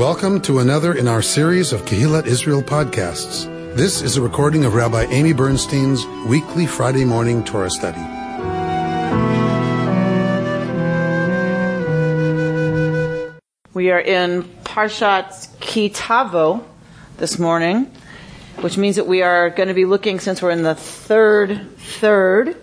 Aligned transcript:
Welcome 0.00 0.40
to 0.42 0.60
another 0.60 0.94
in 0.94 1.06
our 1.06 1.20
series 1.20 1.74
of 1.74 1.82
Kehillat 1.82 2.24
Israel 2.24 2.62
podcasts. 2.62 3.44
This 3.76 4.00
is 4.00 4.16
a 4.16 4.22
recording 4.22 4.64
of 4.64 4.74
Rabbi 4.74 5.02
Amy 5.10 5.34
Bernstein's 5.34 6.06
weekly 6.26 6.64
Friday 6.66 7.04
morning 7.04 7.44
Torah 7.44 7.68
study. 7.68 8.00
We 13.74 13.90
are 13.90 14.00
in 14.00 14.44
Parshat 14.64 15.48
Kitavo 15.58 16.64
this 17.18 17.38
morning, 17.38 17.94
which 18.62 18.78
means 18.78 18.96
that 18.96 19.06
we 19.06 19.20
are 19.20 19.50
going 19.50 19.68
to 19.68 19.74
be 19.74 19.84
looking, 19.84 20.18
since 20.18 20.40
we're 20.40 20.52
in 20.52 20.62
the 20.62 20.76
third 20.76 21.76
third 21.76 22.56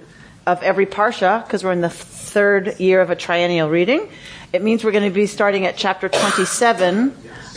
of 0.48 0.64
every 0.64 0.88
Parsha, 0.88 1.46
because 1.46 1.64
we're 1.64 1.74
in 1.74 1.82
the 1.82 1.90
third 1.92 2.80
year 2.80 3.00
of 3.00 3.12
a 3.12 3.16
triennial 3.16 3.70
reading, 3.70 4.10
it 4.54 4.64
means 4.64 4.84
we're 4.84 4.92
going 4.92 5.04
to 5.04 5.14
be 5.14 5.28
starting 5.28 5.66
at 5.66 5.76
chapter 5.76 6.08
27, 6.08 7.12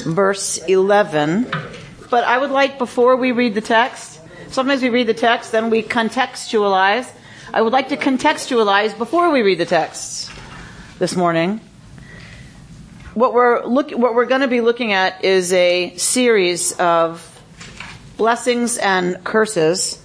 verse 0.04 0.58
11. 0.58 1.46
But 2.10 2.24
I 2.24 2.36
would 2.36 2.50
like, 2.50 2.78
before 2.78 3.16
we 3.16 3.32
read 3.32 3.54
the 3.54 3.60
text, 3.60 4.20
sometimes 4.48 4.82
we 4.82 4.88
read 4.88 5.06
the 5.06 5.14
text, 5.14 5.52
then 5.52 5.70
we 5.70 5.82
contextualize. 5.82 7.10
I 7.54 7.62
would 7.62 7.72
like 7.72 7.88
to 7.90 7.96
contextualize 7.96 8.98
before 8.98 9.30
we 9.30 9.42
read 9.42 9.58
the 9.58 9.66
texts 9.66 10.30
this 10.98 11.14
morning. 11.14 11.60
What 13.14 13.34
we're 13.34 13.64
look, 13.64 13.90
what 13.90 14.14
we're 14.14 14.26
going 14.26 14.42
to 14.42 14.48
be 14.48 14.60
looking 14.60 14.92
at 14.92 15.24
is 15.24 15.52
a 15.52 15.96
series 15.96 16.72
of 16.72 17.26
blessings 18.16 18.78
and 18.78 19.22
curses 19.24 20.00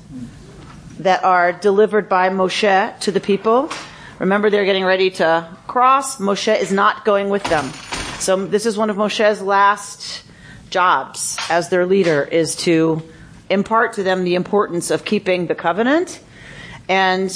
that 0.99 1.23
are 1.23 1.51
delivered 1.51 2.09
by 2.09 2.29
Moshe 2.29 2.99
to 2.99 3.11
the 3.11 3.19
people. 3.19 3.69
Remember, 4.19 4.49
they're 4.49 4.65
getting 4.65 4.85
ready 4.85 5.09
to 5.11 5.47
cross. 5.67 6.17
Moshe 6.17 6.59
is 6.59 6.71
not 6.71 7.03
going 7.05 7.29
with 7.29 7.43
them. 7.43 7.71
So 8.19 8.45
this 8.45 8.65
is 8.65 8.77
one 8.77 8.89
of 8.89 8.95
Moshe's 8.95 9.41
last 9.41 10.23
jobs 10.69 11.37
as 11.49 11.69
their 11.69 11.85
leader 11.85 12.23
is 12.23 12.55
to 12.55 13.03
impart 13.49 13.93
to 13.93 14.03
them 14.03 14.23
the 14.23 14.35
importance 14.35 14.89
of 14.89 15.05
keeping 15.05 15.47
the 15.47 15.55
covenant. 15.55 16.21
And 16.87 17.29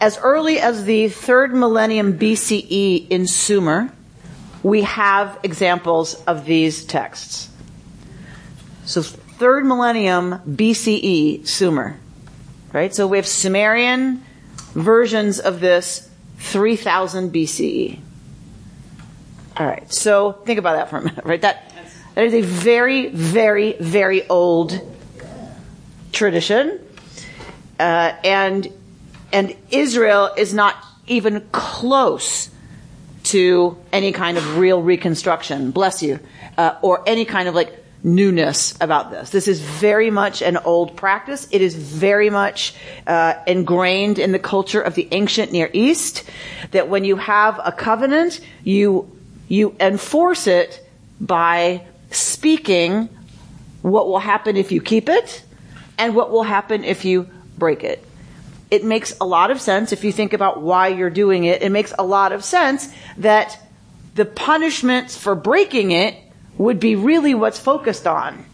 as 0.00 0.18
early 0.18 0.60
as 0.60 0.84
the 0.84 1.08
third 1.08 1.54
millennium 1.54 2.18
BCE 2.18 3.08
in 3.08 3.26
Sumer, 3.26 3.92
we 4.62 4.82
have 4.82 5.38
examples 5.42 6.14
of 6.24 6.44
these 6.44 6.84
texts. 6.84 7.50
So 8.84 9.02
third 9.02 9.66
millennium 9.66 10.40
BCE 10.48 11.46
Sumer, 11.46 11.98
right? 12.72 12.94
So 12.94 13.06
we 13.06 13.18
have 13.18 13.26
Sumerian 13.26 14.24
versions 14.78 15.38
of 15.38 15.60
this 15.60 16.08
3000 16.38 17.32
BCE. 17.32 17.98
All 19.56 19.66
right. 19.66 19.92
So 19.92 20.32
think 20.32 20.58
about 20.58 20.76
that 20.76 20.88
for 20.88 20.98
a 20.98 21.02
minute, 21.02 21.24
right? 21.24 21.40
That, 21.40 21.72
that 22.14 22.24
is 22.24 22.34
a 22.34 22.42
very, 22.42 23.08
very, 23.08 23.72
very 23.74 24.28
old 24.28 24.80
tradition. 26.12 26.80
Uh, 27.78 28.12
and, 28.24 28.72
and 29.32 29.56
Israel 29.70 30.30
is 30.36 30.54
not 30.54 30.76
even 31.06 31.46
close 31.52 32.50
to 33.24 33.76
any 33.92 34.12
kind 34.12 34.38
of 34.38 34.58
real 34.58 34.80
reconstruction, 34.80 35.70
bless 35.70 36.02
you, 36.02 36.20
uh, 36.56 36.76
or 36.82 37.02
any 37.06 37.24
kind 37.24 37.48
of 37.48 37.54
like 37.54 37.84
newness 38.02 38.74
about 38.80 39.10
this. 39.10 39.30
This 39.30 39.48
is 39.48 39.60
very 39.60 40.10
much 40.10 40.42
an 40.42 40.56
old 40.58 40.96
practice. 40.96 41.48
It 41.50 41.60
is 41.60 41.74
very 41.74 42.30
much 42.30 42.74
uh, 43.06 43.34
ingrained 43.46 44.18
in 44.18 44.32
the 44.32 44.38
culture 44.38 44.80
of 44.80 44.94
the 44.94 45.08
ancient 45.10 45.52
Near 45.52 45.70
East. 45.72 46.24
That 46.70 46.88
when 46.88 47.04
you 47.04 47.16
have 47.16 47.60
a 47.62 47.72
covenant, 47.72 48.40
you 48.62 49.10
you 49.48 49.74
enforce 49.80 50.46
it 50.46 50.86
by 51.20 51.86
speaking 52.10 53.08
what 53.82 54.06
will 54.06 54.18
happen 54.18 54.56
if 54.56 54.72
you 54.72 54.80
keep 54.80 55.08
it, 55.08 55.42
and 55.96 56.14
what 56.14 56.30
will 56.30 56.42
happen 56.42 56.84
if 56.84 57.04
you 57.04 57.28
break 57.56 57.82
it. 57.84 58.04
It 58.70 58.84
makes 58.84 59.16
a 59.20 59.24
lot 59.24 59.50
of 59.50 59.60
sense 59.60 59.92
if 59.92 60.04
you 60.04 60.12
think 60.12 60.34
about 60.34 60.60
why 60.60 60.88
you're 60.88 61.10
doing 61.10 61.44
it. 61.44 61.62
It 61.62 61.72
makes 61.72 61.94
a 61.98 62.04
lot 62.04 62.32
of 62.32 62.44
sense 62.44 62.92
that 63.16 63.58
the 64.14 64.26
punishments 64.26 65.16
for 65.16 65.34
breaking 65.34 65.90
it 65.92 66.16
would 66.58 66.80
be 66.80 66.96
really 66.96 67.34
what's 67.34 67.58
focused 67.58 68.06
on. 68.06 68.44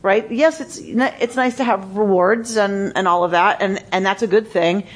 Right? 0.00 0.30
Yes, 0.30 0.60
it's, 0.60 0.78
it's 0.78 1.34
nice 1.34 1.56
to 1.56 1.64
have 1.64 1.96
rewards 1.96 2.56
and, 2.56 2.92
and 2.94 3.08
all 3.08 3.24
of 3.24 3.30
that, 3.30 3.62
and, 3.62 3.82
and 3.90 4.04
that's 4.04 4.22
a 4.22 4.26
good 4.26 4.48
thing. 4.48 4.86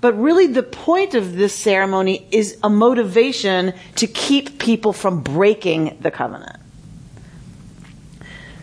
But 0.00 0.12
really 0.14 0.46
the 0.46 0.62
point 0.62 1.14
of 1.14 1.34
this 1.34 1.54
ceremony 1.54 2.26
is 2.30 2.58
a 2.62 2.70
motivation 2.70 3.74
to 3.96 4.06
keep 4.06 4.60
people 4.60 4.92
from 4.92 5.22
breaking 5.22 5.98
the 6.00 6.10
covenant. 6.10 6.56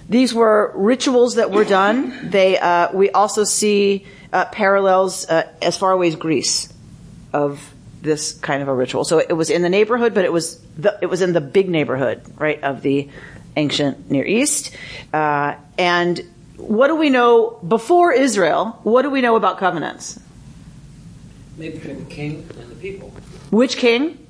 These 0.08 0.34
were 0.34 0.72
rituals 0.76 1.36
that 1.36 1.52
were 1.52 1.66
done. 1.66 2.30
They, 2.30 2.58
uh, 2.58 2.92
we 2.94 3.12
also 3.12 3.44
see 3.44 4.08
uh, 4.34 4.46
parallels 4.46 5.30
uh, 5.30 5.52
as 5.62 5.78
far 5.78 5.92
away 5.92 6.08
as 6.08 6.16
Greece 6.16 6.74
of 7.32 7.74
this 8.02 8.34
kind 8.34 8.62
of 8.62 8.68
a 8.68 8.74
ritual. 8.74 9.04
So 9.04 9.20
it 9.20 9.34
was 9.34 9.50
in 9.50 9.62
the 9.62 9.70
neighborhood, 9.70 10.14
but 10.14 10.26
it 10.26 10.34
was 10.34 10.60
the, 10.78 10.98
it 11.02 11.08
was 11.08 11.22
in 11.22 11.34
the 11.34 11.42
big 11.42 11.70
neighborhood, 11.70 12.22
right, 12.38 12.62
of 12.64 12.82
the 12.82 13.10
ancient 13.56 14.10
Near 14.10 14.26
East. 14.26 14.76
Uh, 15.14 15.56
and 15.78 16.22
what 16.58 16.88
do 16.88 16.96
we 16.96 17.10
know 17.10 17.60
before 17.68 18.12
Israel? 18.12 18.80
What 18.84 19.02
do 19.04 19.10
we 19.10 19.22
know 19.22 19.36
about 19.36 19.58
covenants? 19.58 20.20
Made 21.58 21.74
between 21.74 22.06
the 22.06 22.10
king 22.10 22.48
and 22.58 22.70
the 22.70 22.76
people. 22.76 23.10
Which 23.50 23.78
king? 23.78 24.26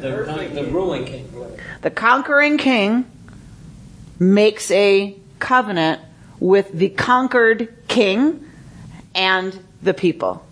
The, 0.00 0.50
the 0.52 0.64
ruling 0.70 1.04
king. 1.04 1.30
The 1.82 1.90
conquering 1.90 2.58
king 2.58 3.06
makes 4.18 4.70
a 4.70 5.16
covenant 5.38 6.00
with 6.40 6.72
the 6.72 6.90
conquered 6.90 7.74
king 7.88 8.50
and 9.14 9.58
the 9.82 9.94
people. 9.94 10.44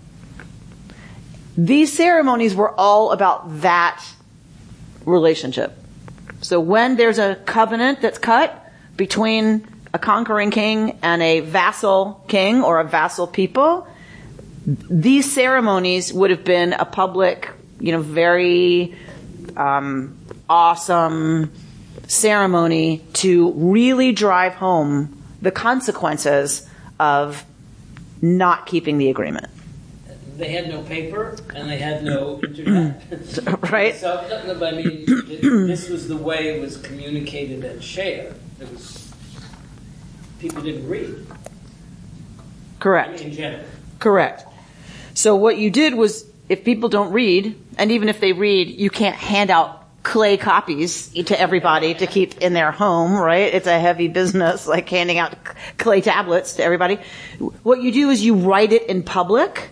These 1.56 1.92
ceremonies 1.92 2.54
were 2.54 2.72
all 2.78 3.12
about 3.12 3.60
that 3.60 4.02
relationship. 5.04 5.76
So 6.40 6.58
when 6.60 6.96
there's 6.96 7.18
a 7.18 7.36
covenant 7.46 8.00
that's 8.00 8.18
cut 8.18 8.70
between 8.96 9.66
a 9.94 9.98
conquering 9.98 10.50
king 10.50 10.98
and 11.02 11.22
a 11.22 11.40
vassal 11.40 12.24
king 12.28 12.62
or 12.62 12.80
a 12.80 12.84
vassal 12.84 13.26
people, 13.26 13.86
these 14.66 15.30
ceremonies 15.30 16.12
would 16.12 16.30
have 16.30 16.44
been 16.44 16.72
a 16.72 16.84
public, 16.84 17.50
you 17.80 17.92
know, 17.92 18.00
very 18.00 18.94
um, 19.56 20.16
awesome 20.48 21.52
ceremony 22.06 23.02
to 23.14 23.52
really 23.52 24.12
drive 24.12 24.54
home 24.54 25.22
the 25.42 25.50
consequences 25.50 26.68
of 27.00 27.44
not 28.20 28.66
keeping 28.66 28.98
the 28.98 29.10
agreement. 29.10 29.48
They 30.36 30.50
had 30.50 30.68
no 30.68 30.82
paper 30.82 31.36
and 31.54 31.68
they 31.68 31.78
had 31.78 32.02
no 32.02 32.40
internet. 32.44 33.70
right? 33.70 33.94
So, 33.94 34.26
no, 34.28 34.54
no, 34.54 34.66
I 34.66 34.72
mean, 34.72 35.04
this 35.66 35.88
was 35.88 36.08
the 36.08 36.16
way 36.16 36.56
it 36.56 36.60
was 36.60 36.78
communicated 36.78 37.64
and 37.64 37.82
shared. 37.82 38.34
It 38.60 38.70
was 38.70 39.12
people 40.38 40.62
didn't 40.62 40.88
read. 40.88 41.26
Correct. 42.80 43.20
In 43.20 43.32
general. 43.32 43.64
Correct. 44.00 44.44
So 45.14 45.36
what 45.36 45.56
you 45.56 45.70
did 45.70 45.94
was, 45.94 46.24
if 46.48 46.64
people 46.64 46.88
don't 46.88 47.12
read, 47.12 47.56
and 47.78 47.92
even 47.92 48.08
if 48.08 48.18
they 48.18 48.32
read, 48.32 48.68
you 48.68 48.90
can't 48.90 49.14
hand 49.14 49.50
out 49.50 49.82
clay 50.02 50.36
copies 50.36 51.10
to 51.10 51.40
everybody 51.40 51.94
to 51.94 52.06
keep 52.08 52.38
in 52.38 52.54
their 52.54 52.72
home, 52.72 53.12
right? 53.12 53.54
It's 53.54 53.68
a 53.68 53.78
heavy 53.78 54.08
business, 54.08 54.66
like 54.74 54.88
handing 54.88 55.18
out 55.18 55.36
clay 55.78 56.00
tablets 56.00 56.54
to 56.54 56.64
everybody. 56.64 56.98
What 57.62 57.80
you 57.80 57.92
do 57.92 58.10
is 58.10 58.24
you 58.24 58.34
write 58.34 58.72
it 58.72 58.88
in 58.88 59.02
public 59.02 59.70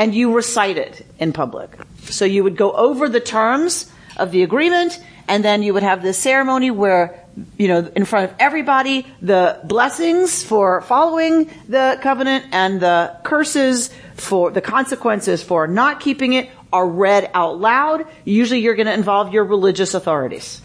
and 0.00 0.14
you 0.14 0.34
recite 0.34 0.78
it 0.78 1.06
in 1.18 1.30
public. 1.30 1.68
So 2.04 2.24
you 2.24 2.42
would 2.42 2.56
go 2.56 2.72
over 2.72 3.06
the 3.06 3.20
terms 3.20 3.92
of 4.16 4.30
the 4.30 4.42
agreement 4.42 4.98
and 5.28 5.44
then 5.44 5.62
you 5.62 5.74
would 5.74 5.82
have 5.82 6.00
this 6.00 6.16
ceremony 6.16 6.70
where, 6.70 7.22
you 7.58 7.68
know, 7.68 7.92
in 7.94 8.06
front 8.06 8.30
of 8.30 8.36
everybody, 8.40 9.06
the 9.20 9.60
blessings 9.62 10.42
for 10.42 10.80
following 10.80 11.50
the 11.68 11.98
covenant 12.00 12.46
and 12.52 12.80
the 12.80 13.14
curses 13.24 13.90
for 14.14 14.50
the 14.50 14.62
consequences 14.62 15.42
for 15.42 15.66
not 15.66 16.00
keeping 16.00 16.32
it 16.32 16.48
are 16.72 16.88
read 16.88 17.30
out 17.34 17.60
loud. 17.60 18.06
Usually 18.24 18.60
you're 18.60 18.76
going 18.76 18.86
to 18.86 18.94
involve 18.94 19.34
your 19.34 19.44
religious 19.44 19.92
authorities. 19.92 20.62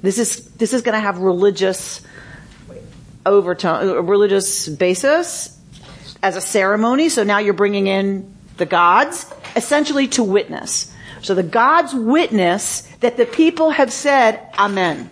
This 0.00 0.16
is, 0.18 0.48
this 0.52 0.72
is 0.72 0.80
going 0.80 0.94
to 0.94 1.00
have 1.00 1.18
religious 1.18 2.00
overtone, 3.26 4.06
religious 4.06 4.66
basis 4.66 5.60
as 6.22 6.36
a 6.36 6.40
ceremony. 6.40 7.10
So 7.10 7.22
now 7.22 7.38
you're 7.38 7.52
bringing 7.52 7.86
in 7.86 8.35
the 8.56 8.66
gods 8.66 9.32
essentially 9.54 10.08
to 10.08 10.22
witness. 10.22 10.92
So 11.22 11.34
the 11.34 11.42
gods 11.42 11.94
witness 11.94 12.82
that 13.00 13.16
the 13.16 13.26
people 13.26 13.70
have 13.70 13.92
said, 13.92 14.40
Amen. 14.58 15.10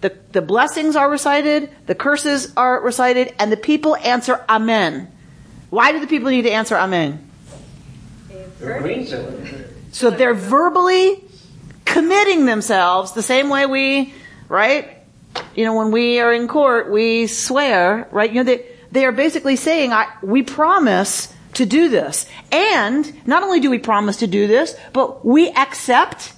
The, 0.00 0.16
the 0.32 0.42
blessings 0.42 0.94
are 0.96 1.10
recited, 1.10 1.70
the 1.86 1.94
curses 1.94 2.52
are 2.56 2.80
recited, 2.80 3.34
and 3.38 3.50
the 3.50 3.56
people 3.56 3.96
answer 3.96 4.44
Amen. 4.48 5.10
Why 5.70 5.92
do 5.92 6.00
the 6.00 6.06
people 6.06 6.30
need 6.30 6.42
to 6.42 6.50
answer 6.50 6.76
Amen? 6.76 7.28
So 9.92 10.10
they're 10.10 10.34
verbally 10.34 11.22
committing 11.84 12.46
themselves 12.46 13.12
the 13.12 13.22
same 13.22 13.48
way 13.48 13.66
we, 13.66 14.14
right? 14.48 14.98
You 15.54 15.64
know, 15.64 15.74
when 15.74 15.90
we 15.90 16.20
are 16.20 16.32
in 16.32 16.48
court, 16.48 16.90
we 16.90 17.26
swear, 17.26 18.08
right? 18.10 18.30
You 18.30 18.36
know, 18.36 18.44
they, 18.44 18.66
they 18.92 19.04
are 19.04 19.12
basically 19.12 19.56
saying, 19.56 19.92
I, 19.92 20.06
we 20.22 20.42
promise 20.42 21.32
to 21.56 21.66
do 21.66 21.88
this. 21.88 22.26
And 22.52 23.26
not 23.26 23.42
only 23.42 23.60
do 23.60 23.70
we 23.70 23.78
promise 23.78 24.18
to 24.18 24.26
do 24.26 24.46
this, 24.46 24.76
but 24.92 25.24
we 25.24 25.50
accept 25.50 26.32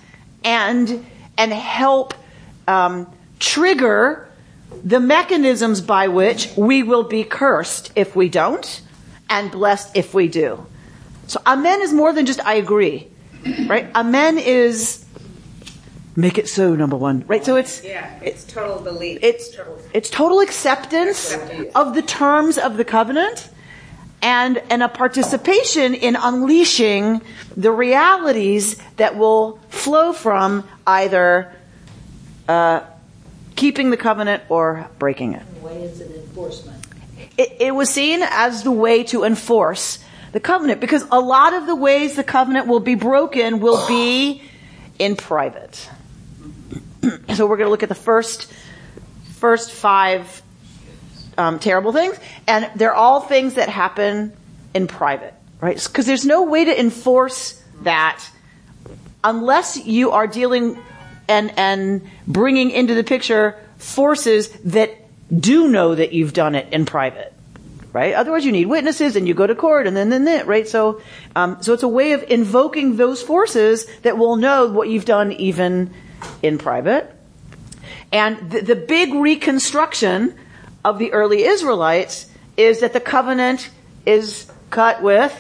and, 0.45 1.05
and 1.37 1.53
help, 1.53 2.15
um, 2.67 3.13
trigger 3.41 4.29
the 4.85 5.01
mechanisms 5.01 5.81
by 5.81 6.09
which 6.09 6.51
we 6.57 6.83
will 6.83 7.05
be 7.05 7.25
cursed 7.25 7.93
if 7.97 8.15
we 8.15 8.29
don't 8.29 8.81
and 9.31 9.51
blessed 9.51 9.97
if 9.97 10.15
we 10.15 10.29
do. 10.29 10.67
So 11.27 11.41
amen 11.47 11.83
is 11.83 11.93
more 11.93 12.13
than 12.13 12.27
just 12.27 12.41
I 12.45 12.55
agree, 12.55 13.09
right? 13.67 13.87
Amen 13.95 14.39
is 14.39 15.05
make 16.17 16.39
it 16.39 16.49
so 16.49 16.75
number 16.75 16.97
one, 16.97 17.25
right? 17.27 17.45
So 17.45 17.57
it's 17.57 17.83
Yeah, 17.85 18.09
it's 18.23 18.45
total 18.45 18.81
belief. 18.81 19.19
it's 19.23 19.55
total. 19.55 19.79
it's 19.93 20.11
total 20.11 20.41
acceptance 20.41 21.35
of 21.75 21.95
the 21.95 22.03
terms 22.03 22.59
of 22.59 22.77
the 22.77 22.85
covenant 22.85 23.49
and 24.23 24.59
and 24.71 24.83
a 24.83 24.89
participation 24.89 25.95
in 25.95 26.17
unleashing 26.17 27.23
the 27.57 27.71
realities 27.71 28.77
that 28.97 29.17
will 29.17 29.59
flow 29.69 30.13
from 30.13 30.65
either 30.87 31.53
uh, 32.49 32.81
keeping 33.57 33.91
the 33.91 33.97
covenant 33.97 34.43
or 34.49 34.89
breaking 34.99 35.35
it. 35.35 35.43
way 35.61 35.83
is 35.83 36.01
an 36.01 36.13
enforcement. 36.13 36.87
It, 37.37 37.57
it 37.61 37.75
was 37.75 37.91
seen 37.91 38.21
as 38.23 38.63
the 38.63 38.73
way 38.73 39.05
to 39.05 39.25
enforce 39.25 39.99
the 40.33 40.41
covenant 40.41 40.81
because 40.81 41.07
a 41.11 41.21
lot 41.21 41.55
of 41.55 41.67
the 41.67 41.77
ways 41.77 42.17
the 42.17 42.25
covenant 42.25 42.67
will 42.67 42.81
be 42.81 42.95
broken 42.95 43.61
will 43.61 43.87
be 43.87 44.43
in 44.99 45.17
private. 45.17 45.89
so 47.35 47.47
we're 47.47 47.57
going 47.57 47.67
to 47.67 47.71
look 47.71 47.83
at 47.83 47.89
the 47.89 47.95
first 47.95 48.53
first 49.37 49.71
five 49.71 50.43
um, 51.39 51.59
terrible 51.59 51.93
things, 51.93 52.19
and 52.47 52.71
they're 52.77 52.95
all 52.95 53.21
things 53.21 53.55
that 53.55 53.69
happen 53.69 54.33
in 54.75 54.87
private, 54.87 55.33
right? 55.61 55.83
Because 55.83 56.05
there's 56.05 56.27
no 56.27 56.43
way 56.43 56.65
to 56.65 56.79
enforce 56.79 57.63
that 57.83 58.23
unless 59.23 59.87
you 59.87 60.11
are 60.11 60.27
dealing 60.27 60.79
and 61.29 61.57
and 61.57 62.03
bringing 62.27 62.71
into 62.71 62.95
the 62.95 63.05
picture 63.05 63.57
forces 63.79 64.49
that 64.65 64.91
do 65.35 65.69
know 65.69 65.95
that 65.95 66.13
you've 66.13 66.33
done 66.33 66.55
it 66.55 66.73
in 66.73 66.85
private, 66.85 67.33
right? 67.93 68.15
Otherwise, 68.15 68.45
you 68.45 68.53
need 68.53 68.67
witnesses, 68.67 69.15
and 69.15 69.29
you 69.29 69.35
go 69.35 69.47
to 69.47 69.55
court, 69.55 69.87
and 69.87 69.97
then 69.97 70.11
then 70.11 70.25
that, 70.25 70.47
right? 70.47 70.67
So, 70.67 71.01
um, 71.37 71.63
so 71.63 71.73
it's 71.73 71.83
a 71.83 71.89
way 71.89 72.13
of 72.13 72.25
invoking 72.25 72.97
those 72.97 73.23
forces 73.23 73.87
that 74.03 74.19
will 74.19 74.37
know 74.37 74.67
what 74.67 74.89
you've 74.89 75.05
done 75.05 75.33
even 75.33 75.95
in 76.43 76.59
private. 76.59 77.15
And 78.11 78.51
the, 78.51 78.63
the 78.63 78.75
big 78.75 79.15
reconstruction 79.15 80.35
of 80.89 80.99
the 80.99 81.13
early 81.13 81.45
Israelites 81.45 82.31
is 82.57 82.81
that 82.81 82.93
the 82.93 83.01
covenant 83.01 83.71
is 84.07 84.51
cut 84.71 85.03
with 85.03 85.35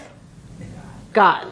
God. 1.12 1.46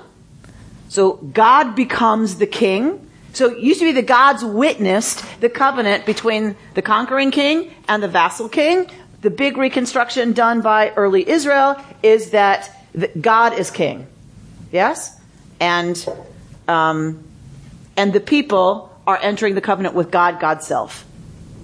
So 0.88 1.14
God 1.14 1.74
becomes 1.74 2.36
the 2.36 2.46
king. 2.46 3.08
So 3.32 3.50
it 3.50 3.58
used 3.58 3.80
to 3.80 3.86
be 3.86 3.92
the 3.92 4.02
God's 4.02 4.44
witnessed 4.44 5.24
the 5.40 5.48
covenant 5.48 6.06
between 6.06 6.56
the 6.74 6.82
conquering 6.82 7.30
king 7.30 7.74
and 7.88 8.02
the 8.02 8.08
vassal 8.08 8.48
king. 8.48 8.86
The 9.22 9.30
big 9.30 9.56
reconstruction 9.56 10.32
done 10.32 10.60
by 10.60 10.90
early 10.90 11.28
Israel 11.28 11.76
is 12.02 12.30
that 12.30 12.70
God 13.20 13.58
is 13.58 13.70
king. 13.70 14.06
Yes? 14.72 15.18
And, 15.58 15.96
um, 16.68 17.24
and 17.96 18.12
the 18.12 18.20
people 18.20 18.92
are 19.06 19.18
entering 19.20 19.54
the 19.54 19.60
covenant 19.60 19.94
with 19.94 20.10
God, 20.10 20.38
God's 20.38 20.66
self. 20.66 21.04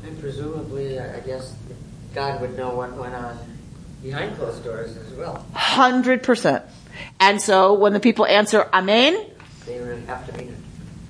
And 0.05 0.19
presumably, 0.19 0.99
I 0.99 1.17
I 1.17 1.21
guess 1.21 1.55
God 2.15 2.41
would 2.41 2.57
know 2.57 2.75
what 2.75 2.93
went 2.95 3.15
on 3.15 3.39
behind 4.03 4.37
closed 4.37 4.65
doors 4.65 4.97
as 4.97 5.13
well. 5.15 5.47
Hundred 5.55 6.23
percent. 6.23 6.65
And 7.19 7.41
so 7.41 7.75
when 7.75 7.93
the 7.93 8.01
people 8.01 8.27
answer 8.27 8.69
Amen, 8.73 9.27
They 9.67 9.81
would 9.81 10.05
have 10.05 10.27
to 10.27 10.33
be. 10.33 10.51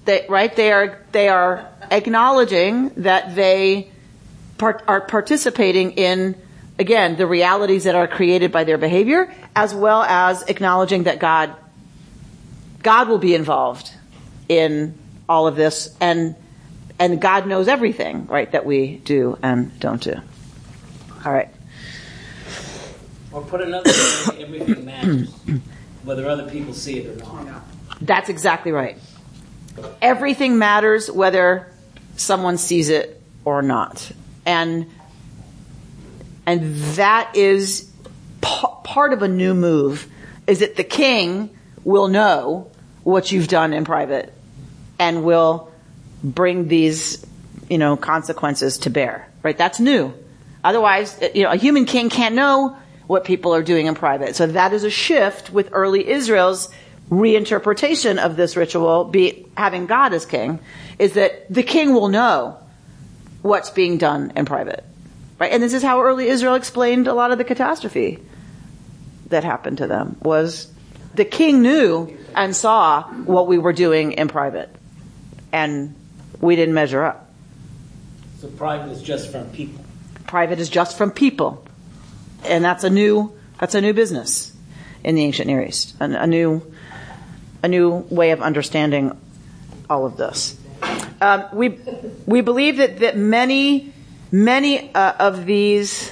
they, 0.05 0.27
right, 0.29 0.55
they 0.55 0.71
are, 0.73 0.99
they 1.13 1.29
are 1.29 1.69
acknowledging 1.91 2.91
that 2.99 3.35
they 3.35 3.91
part, 4.59 4.85
are 4.87 5.01
participating 5.01 5.93
in, 5.93 6.37
again, 6.79 7.17
the 7.17 7.27
realities 7.27 7.85
that 7.85 7.95
are 7.95 8.07
created 8.07 8.53
by 8.53 8.65
their 8.65 8.79
behavior, 8.79 9.33
as 9.57 9.75
well 9.75 10.03
as 10.03 10.43
acknowledging 10.43 11.05
that 11.05 11.19
God, 11.19 11.55
God 12.83 13.09
will 13.09 13.19
be 13.19 13.35
involved 13.35 13.91
in 14.49 14.97
all 15.29 15.47
of 15.47 15.57
this 15.57 15.95
and, 16.01 16.37
and 16.99 17.21
God 17.21 17.47
knows 17.47 17.67
everything, 17.69 18.27
right, 18.27 18.51
that 18.53 18.65
we 18.65 18.97
do 18.99 19.39
and 19.43 19.79
don't 19.81 20.01
do. 20.03 20.21
All 21.25 21.33
right. 21.33 21.49
Or 23.33 23.43
put 23.43 23.61
another 23.61 23.91
way, 24.29 24.43
everything 24.43 24.85
matters, 24.85 25.33
whether 26.05 26.29
other 26.29 26.51
people 26.51 26.75
see 26.75 26.99
it 26.99 27.23
or 27.23 27.45
not. 27.45 27.63
That's 28.01 28.29
exactly 28.29 28.73
right. 28.73 28.99
Everything 30.01 30.59
matters 30.59 31.11
whether 31.11 31.73
someone 32.17 32.59
sees 32.59 32.89
it 32.89 33.23
or 33.45 33.63
not. 33.63 34.11
And, 34.45 34.91
and 36.47 36.77
that 36.97 37.37
is 37.37 37.91
pa- 38.41 38.75
part 38.83 39.13
of 39.13 39.23
a 39.23 39.29
new 39.29 39.55
move 39.55 40.09
is 40.47 40.59
that 40.59 40.77
the 40.77 40.85
king 40.85 41.51
will 41.85 42.09
know 42.09 42.71
what 43.05 43.33
you've 43.33 43.49
done 43.49 43.73
in 43.73 43.85
private 43.85 44.33
and 44.99 45.25
will 45.25 45.73
bring 46.23 46.69
these, 46.69 47.25
you 47.69 47.79
know, 47.79 47.97
consequences 47.97 48.79
to 48.79 48.91
bear, 48.91 49.29
right? 49.43 49.57
That's 49.57 49.81
new. 49.81 50.13
Otherwise, 50.65 51.21
uh, 51.21 51.29
you 51.35 51.43
know, 51.43 51.51
a 51.51 51.57
human 51.57 51.85
king 51.85 52.09
can't 52.09 52.35
know 52.35 52.77
what 53.07 53.25
people 53.25 53.55
are 53.55 53.63
doing 53.63 53.87
in 53.87 53.95
private. 53.95 54.37
So 54.37 54.47
that 54.47 54.73
is 54.73 54.85
a 54.85 54.91
shift 54.91 55.51
with 55.51 55.69
early 55.73 56.09
Israel's 56.09 56.69
reinterpretation 57.11 58.19
of 58.19 58.37
this 58.37 58.57
ritual, 58.57 59.05
be 59.05 59.47
having 59.57 59.87
God 59.87 60.15
as 60.15 60.25
king, 60.25 60.61
is 60.99 61.15
that 61.15 61.53
the 61.53 61.63
king 61.63 61.93
will 61.93 62.09
know 62.09 62.57
what's 63.43 63.71
being 63.71 63.99
done 63.99 64.33
in 64.37 64.47
private. 64.47 64.85
Right? 65.39 65.53
And 65.53 65.63
this 65.63 65.75
is 65.75 65.83
how 65.83 66.03
early 66.03 66.29
Israel 66.29 66.55
explained 66.55 67.09
a 67.09 67.15
lot 67.15 67.33
of 67.33 67.39
the 67.39 67.45
catastrophe 67.45 68.21
that 69.29 69.45
happened 69.45 69.79
to 69.79 69.87
them 69.87 70.17
was 70.23 70.71
the 71.15 71.25
king 71.25 71.61
knew 71.61 72.17
and 72.37 72.55
saw 72.55 73.03
what 73.03 73.47
we 73.47 73.59
were 73.59 73.73
doing 73.73 74.13
in 74.13 74.29
private. 74.29 74.71
And 75.53 75.95
we 76.41 76.57
didn't 76.57 76.75
measure 76.75 77.03
up. 77.03 77.31
So 78.41 78.49
private 78.49 78.91
is 78.93 79.03
just 79.03 79.31
from 79.31 79.51
people. 79.51 79.82
Private 80.33 80.61
is 80.61 80.71
just 80.71 80.97
from 80.97 81.11
people. 81.11 81.63
And 82.47 82.65
that's 82.65 82.85
a 82.85 82.89
new, 82.89 83.39
that's 83.61 83.75
a 83.75 83.83
new 83.83 83.93
business 83.93 84.51
in 85.05 85.15
the 85.15 85.23
ancient 85.25 85.47
Near 85.47 85.63
East. 85.63 85.95
A, 86.01 86.05
a 86.05 86.27
new, 86.27 86.63
a 87.63 87.69
new 87.69 87.97
way 88.09 88.31
of 88.31 88.41
understanding 88.41 89.15
all 89.91 90.07
of 90.07 90.17
this. 90.17 90.59
Um, 91.21 91.45
we, 91.53 91.79
we 92.25 92.41
believe 92.41 92.79
that, 92.79 93.01
that 93.01 93.15
many, 93.15 93.93
many 94.31 94.95
uh, 94.95 95.13
of 95.19 95.45
these 95.45 96.11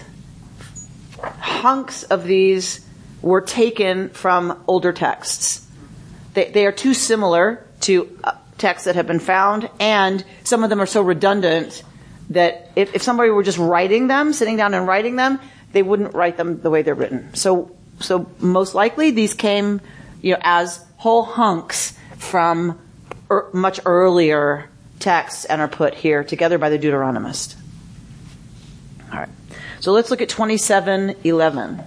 hunks 1.38 2.02
of 2.02 2.24
these 2.24 2.84
were 3.22 3.40
taken 3.40 4.10
from 4.10 4.62
older 4.66 4.92
texts. 4.92 5.66
They, 6.34 6.50
they 6.50 6.66
are 6.66 6.72
too 6.72 6.92
similar 6.92 7.66
to 7.80 8.18
uh, 8.22 8.32
texts 8.58 8.84
that 8.84 8.96
have 8.96 9.06
been 9.06 9.18
found, 9.18 9.70
and 9.80 10.22
some 10.44 10.62
of 10.62 10.68
them 10.68 10.78
are 10.78 10.84
so 10.84 11.00
redundant 11.00 11.84
that 12.30 12.70
if, 12.76 12.94
if 12.94 13.02
somebody 13.02 13.30
were 13.30 13.42
just 13.42 13.58
writing 13.58 14.06
them, 14.06 14.32
sitting 14.32 14.56
down 14.56 14.72
and 14.72 14.86
writing 14.86 15.16
them, 15.16 15.38
they 15.72 15.82
wouldn't 15.82 16.14
write 16.14 16.36
them 16.36 16.60
the 16.60 16.70
way 16.70 16.82
they're 16.82 16.94
written. 16.94 17.34
So, 17.34 17.72
so 18.00 18.30
most 18.38 18.74
likely 18.74 19.10
these 19.10 19.34
came, 19.34 19.80
you 20.22 20.32
know, 20.34 20.40
as 20.42 20.84
whole 20.96 21.24
hunks 21.24 21.96
from 22.16 22.78
er, 23.30 23.50
much 23.52 23.80
earlier 23.84 24.68
texts 25.00 25.44
and 25.44 25.60
are 25.60 25.68
put 25.68 25.94
here 25.94 26.24
together 26.24 26.58
by 26.58 26.70
the 26.70 26.78
Deuteronomist. 26.78 27.56
All 29.12 29.18
right. 29.18 29.28
So 29.80 29.92
let's 29.92 30.10
look 30.10 30.22
at 30.22 30.28
2711. 30.28 31.84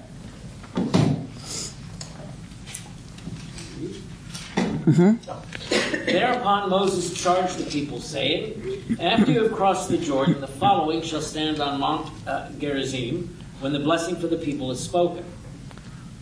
Thereupon 6.06 6.70
Moses 6.70 7.14
charged 7.14 7.58
the 7.58 7.70
people, 7.70 8.00
saying, 8.00 8.98
After 9.00 9.32
you 9.32 9.44
have 9.44 9.54
crossed 9.54 9.90
the 9.90 9.98
Jordan, 9.98 10.42
the 10.42 10.48
following 10.48 11.02
shall 11.02 11.22
stand 11.22 11.60
on 11.60 11.80
Mount 11.80 12.12
uh, 12.28 12.50
Gerizim 12.60 13.36
when 13.60 13.74
the 13.74 13.80
blessing 13.80 14.16
for 14.16 14.28
the 14.28 14.38
people 14.38 14.72
is 14.72 14.80
spoken 14.80 15.24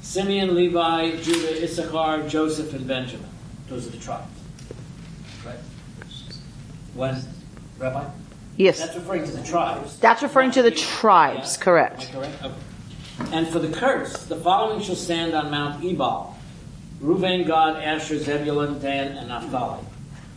Simeon, 0.01 0.55
Levi, 0.55 1.17
Judah, 1.21 1.63
Issachar, 1.63 2.27
Joseph, 2.27 2.73
and 2.73 2.88
Benjamin. 2.88 3.29
Those 3.69 3.88
are 3.88 3.91
the 3.91 3.97
tribes. 3.97 4.27
Right? 5.45 5.59
When? 6.95 7.21
Rabbi? 7.77 8.09
Yes. 8.57 8.79
That's 8.79 8.95
referring 8.95 9.25
to 9.25 9.31
the 9.31 9.43
tribes. 9.43 9.97
That's 10.00 10.21
referring 10.23 10.51
to 10.51 10.61
the 10.63 10.71
tribes, 10.71 11.55
Yeah? 11.57 11.63
correct. 11.63 12.11
Correct? 12.11 12.43
Okay. 12.43 12.55
And 13.31 13.47
for 13.47 13.59
the 13.59 13.69
curse, 13.69 14.25
the 14.25 14.35
following 14.35 14.81
shall 14.81 14.95
stand 14.95 15.33
on 15.33 15.51
Mount 15.51 15.83
Ebal 15.83 16.30
Reuven, 17.01 17.46
Gad, 17.48 17.84
Asher, 17.84 18.20
Zebulun, 18.20 18.79
Dan, 18.79 19.17
and 19.17 19.29
Naphtali. 19.29 19.84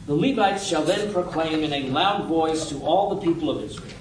The 0.06 0.14
Levites 0.14 0.64
shall 0.64 0.82
then 0.82 1.12
proclaim 1.12 1.62
in 1.62 1.72
a 1.72 1.88
loud 1.90 2.26
voice 2.26 2.68
to 2.68 2.82
all 2.82 3.14
the 3.14 3.20
people 3.22 3.50
of 3.50 3.62
Israel 3.62 3.94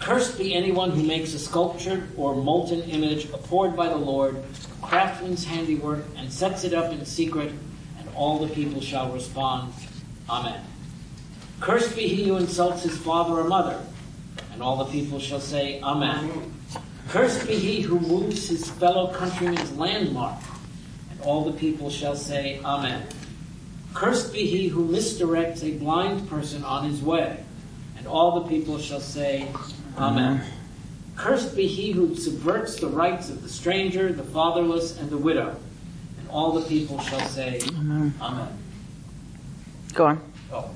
Cursed 0.00 0.38
be 0.38 0.54
anyone 0.54 0.90
who 0.92 1.02
makes 1.02 1.34
a 1.34 1.38
sculptured 1.38 2.08
or 2.16 2.34
molten 2.36 2.82
image 2.82 3.26
abhorred 3.26 3.76
by 3.76 3.88
the 3.88 3.96
Lord, 3.96 4.42
craftsman's 4.80 5.44
handiwork, 5.44 6.04
and 6.16 6.32
sets 6.32 6.64
it 6.64 6.72
up 6.72 6.92
in 6.92 7.04
secret, 7.04 7.52
and 7.98 8.08
all 8.14 8.38
the 8.38 8.52
people 8.54 8.80
shall 8.80 9.10
respond, 9.10 9.72
Amen. 10.30 10.62
Cursed 11.60 11.96
be 11.96 12.06
he 12.06 12.24
who 12.24 12.36
insults 12.36 12.84
his 12.84 12.96
father 12.96 13.34
or 13.34 13.44
mother, 13.44 13.80
and 14.52 14.62
all 14.62 14.76
the 14.76 14.90
people 14.90 15.18
shall 15.18 15.40
say, 15.40 15.80
Amen. 15.82 16.54
Cursed 17.08 17.48
be 17.48 17.56
he 17.56 17.80
who 17.80 17.98
moves 17.98 18.48
his 18.48 18.70
fellow 18.70 19.12
countryman's 19.12 19.72
landmark, 19.76 20.38
and 20.38 20.57
all 21.22 21.44
the 21.44 21.52
people 21.52 21.90
shall 21.90 22.16
say, 22.16 22.60
Amen. 22.64 23.06
Cursed 23.94 24.32
be 24.32 24.46
he 24.46 24.68
who 24.68 24.86
misdirects 24.86 25.62
a 25.62 25.78
blind 25.78 26.28
person 26.28 26.64
on 26.64 26.84
his 26.84 27.02
way, 27.02 27.42
and 27.96 28.06
all 28.06 28.40
the 28.40 28.48
people 28.48 28.78
shall 28.78 29.00
say, 29.00 29.48
Amen. 29.96 30.42
Cursed 31.16 31.56
be 31.56 31.66
he 31.66 31.90
who 31.90 32.14
subverts 32.14 32.76
the 32.76 32.86
rights 32.86 33.28
of 33.28 33.42
the 33.42 33.48
stranger, 33.48 34.12
the 34.12 34.22
fatherless, 34.22 34.98
and 34.98 35.10
the 35.10 35.18
widow, 35.18 35.56
and 36.18 36.28
all 36.28 36.52
the 36.52 36.66
people 36.68 37.00
shall 37.00 37.26
say, 37.28 37.60
Amen. 37.68 38.14
Amen. 38.20 38.58
Go 39.94 40.06
on. 40.06 40.32
Oh. 40.52 40.70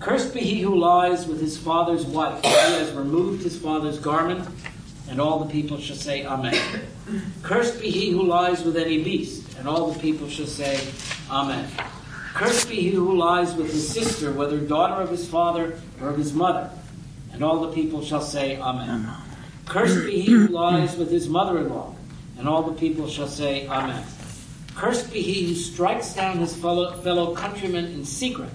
Cursed 0.00 0.32
be 0.32 0.40
he 0.40 0.60
who 0.60 0.76
lies 0.76 1.26
with 1.26 1.40
his 1.40 1.58
father's 1.58 2.06
wife, 2.06 2.42
he 2.42 2.50
has 2.50 2.90
removed 2.92 3.42
his 3.42 3.58
father's 3.58 3.98
garment, 3.98 4.48
and 5.10 5.20
all 5.20 5.40
the 5.40 5.52
people 5.52 5.78
shall 5.78 5.96
say, 5.96 6.24
Amen. 6.24 6.56
Cursed 7.42 7.80
be 7.80 7.90
he 7.90 8.10
who 8.10 8.22
lies 8.22 8.62
with 8.62 8.76
any 8.76 9.02
beast, 9.02 9.58
and 9.58 9.68
all 9.68 9.90
the 9.90 9.98
people 9.98 10.28
shall 10.28 10.46
say, 10.46 10.80
Amen. 11.28 11.68
Cursed 12.32 12.68
be 12.68 12.76
he 12.76 12.90
who 12.90 13.16
lies 13.16 13.54
with 13.54 13.72
his 13.72 13.86
sister, 13.86 14.32
whether 14.32 14.58
daughter 14.60 15.02
of 15.02 15.10
his 15.10 15.28
father 15.28 15.78
or 16.00 16.10
of 16.10 16.16
his 16.16 16.32
mother, 16.32 16.70
and 17.32 17.42
all 17.42 17.60
the 17.60 17.72
people 17.72 18.02
shall 18.02 18.20
say, 18.20 18.56
Amen. 18.60 19.10
Cursed 19.66 20.06
be 20.06 20.20
he 20.20 20.30
who 20.30 20.46
lies 20.46 20.96
with 20.96 21.10
his 21.10 21.28
mother 21.28 21.58
in 21.58 21.68
law, 21.68 21.92
and 22.38 22.48
all 22.48 22.62
the 22.62 22.78
people 22.78 23.08
shall 23.08 23.28
say, 23.28 23.66
Amen. 23.66 24.04
Cursed 24.76 25.12
be 25.12 25.20
he 25.20 25.48
who 25.48 25.54
strikes 25.56 26.14
down 26.14 26.38
his 26.38 26.56
fellow, 26.56 26.92
fellow 26.98 27.34
countrymen 27.34 27.86
in 27.86 28.04
secret, 28.04 28.50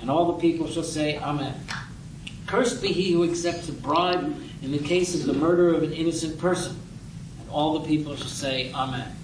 and 0.00 0.08
all 0.08 0.32
the 0.32 0.38
people 0.38 0.68
shall 0.68 0.84
say, 0.84 1.18
Amen. 1.18 1.54
Cursed 2.48 2.80
be 2.80 2.88
he 2.88 3.12
who 3.12 3.24
accepts 3.30 3.68
a 3.68 3.72
bribe 3.72 4.34
in 4.62 4.72
the 4.72 4.78
case 4.78 5.14
of 5.14 5.26
the 5.26 5.34
murder 5.34 5.74
of 5.74 5.82
an 5.82 5.92
innocent 5.92 6.38
person, 6.38 6.80
and 7.40 7.50
all 7.50 7.78
the 7.78 7.86
people 7.86 8.16
shall 8.16 8.26
say, 8.26 8.72
Amen. 8.72 9.14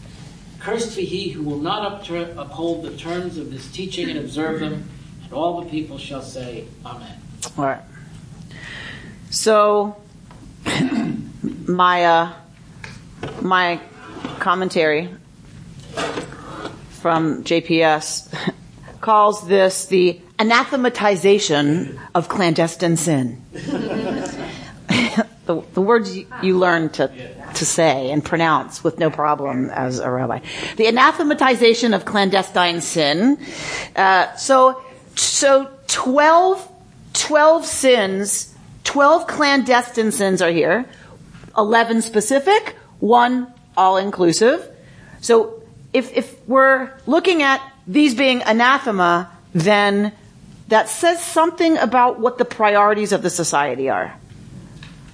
Cursed 0.61 0.95
be 0.95 1.07
he 1.07 1.31
who 1.31 1.43
will 1.43 1.59
not 1.59 2.07
uphold 2.11 2.85
the 2.85 2.95
terms 2.99 3.38
of 3.38 3.50
this 3.50 3.71
teaching 3.73 4.11
and 4.11 4.19
observe 4.19 4.61
them, 4.61 4.87
and 5.23 5.33
all 5.33 5.62
the 5.62 5.71
people 5.71 5.97
shall 5.97 6.21
say, 6.21 6.66
Amen. 6.85 7.19
All 7.57 7.64
right. 7.64 7.83
So, 9.31 9.97
my 11.66 12.04
uh, 12.04 12.33
my 13.40 13.81
commentary 14.38 15.09
from 17.00 17.43
JPS 17.43 18.52
calls 19.00 19.49
this 19.49 19.87
the 19.87 20.21
anathematization 20.38 21.99
of 22.14 22.29
clandestine 22.29 22.97
sin. 22.97 23.43
the, 25.47 25.62
the, 25.75 25.81
words 25.81 26.17
you, 26.17 26.26
you 26.43 26.59
learn 26.59 26.88
to, 26.91 27.09
to 27.55 27.67
say 27.67 28.11
and 28.11 28.25
pronounce 28.25 28.83
with 28.83 28.99
no 28.99 29.11
problem 29.11 29.71
as 29.71 29.99
a 29.99 30.11
rabbi. 30.11 30.41
The 30.76 30.87
anathematization 30.87 31.95
of 31.95 32.05
clandestine 32.05 32.81
sin. 32.81 33.38
Uh, 33.95 34.35
so, 34.37 34.83
so 35.17 35.71
12, 35.88 36.73
12 37.12 37.67
sins, 37.67 38.55
12 38.85 39.26
clandestine 39.26 40.12
sins 40.12 40.43
are 40.43 40.50
here. 40.50 40.87
11 41.57 42.03
specific, 42.03 42.76
one 42.99 43.53
all 43.76 43.97
inclusive. 43.97 44.69
So 45.21 45.62
if, 45.93 46.12
if 46.17 46.49
we're 46.49 46.91
looking 47.07 47.43
at 47.43 47.61
these 47.87 48.14
being 48.14 48.43
anathema, 48.43 49.31
then 49.53 50.12
that 50.68 50.88
says 50.88 51.23
something 51.23 51.76
about 51.78 52.18
what 52.21 52.38
the 52.38 52.44
priorities 52.44 53.12
of 53.12 53.23
the 53.23 53.30
society 53.30 53.90
are. 53.90 54.14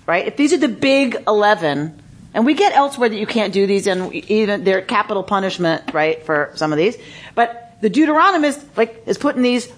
Right? 0.06 0.26
If 0.26 0.36
these 0.36 0.52
are 0.52 0.58
the 0.58 0.68
big 0.68 1.16
11, 1.26 2.02
and 2.34 2.46
we 2.46 2.54
get 2.54 2.72
elsewhere 2.72 3.08
that 3.08 3.16
you 3.16 3.26
can't 3.26 3.52
do 3.52 3.66
these 3.66 3.86
and 3.86 4.12
even 4.14 4.64
they're 4.64 4.82
capital 4.82 5.22
punishment, 5.22 5.92
right, 5.92 6.24
for 6.24 6.52
some 6.54 6.72
of 6.72 6.78
these. 6.78 6.96
But 7.34 7.76
the 7.80 7.90
Deuteronomist, 7.90 8.64
like, 8.76 9.02
is 9.06 9.18
putting 9.18 9.42
these 9.42 9.72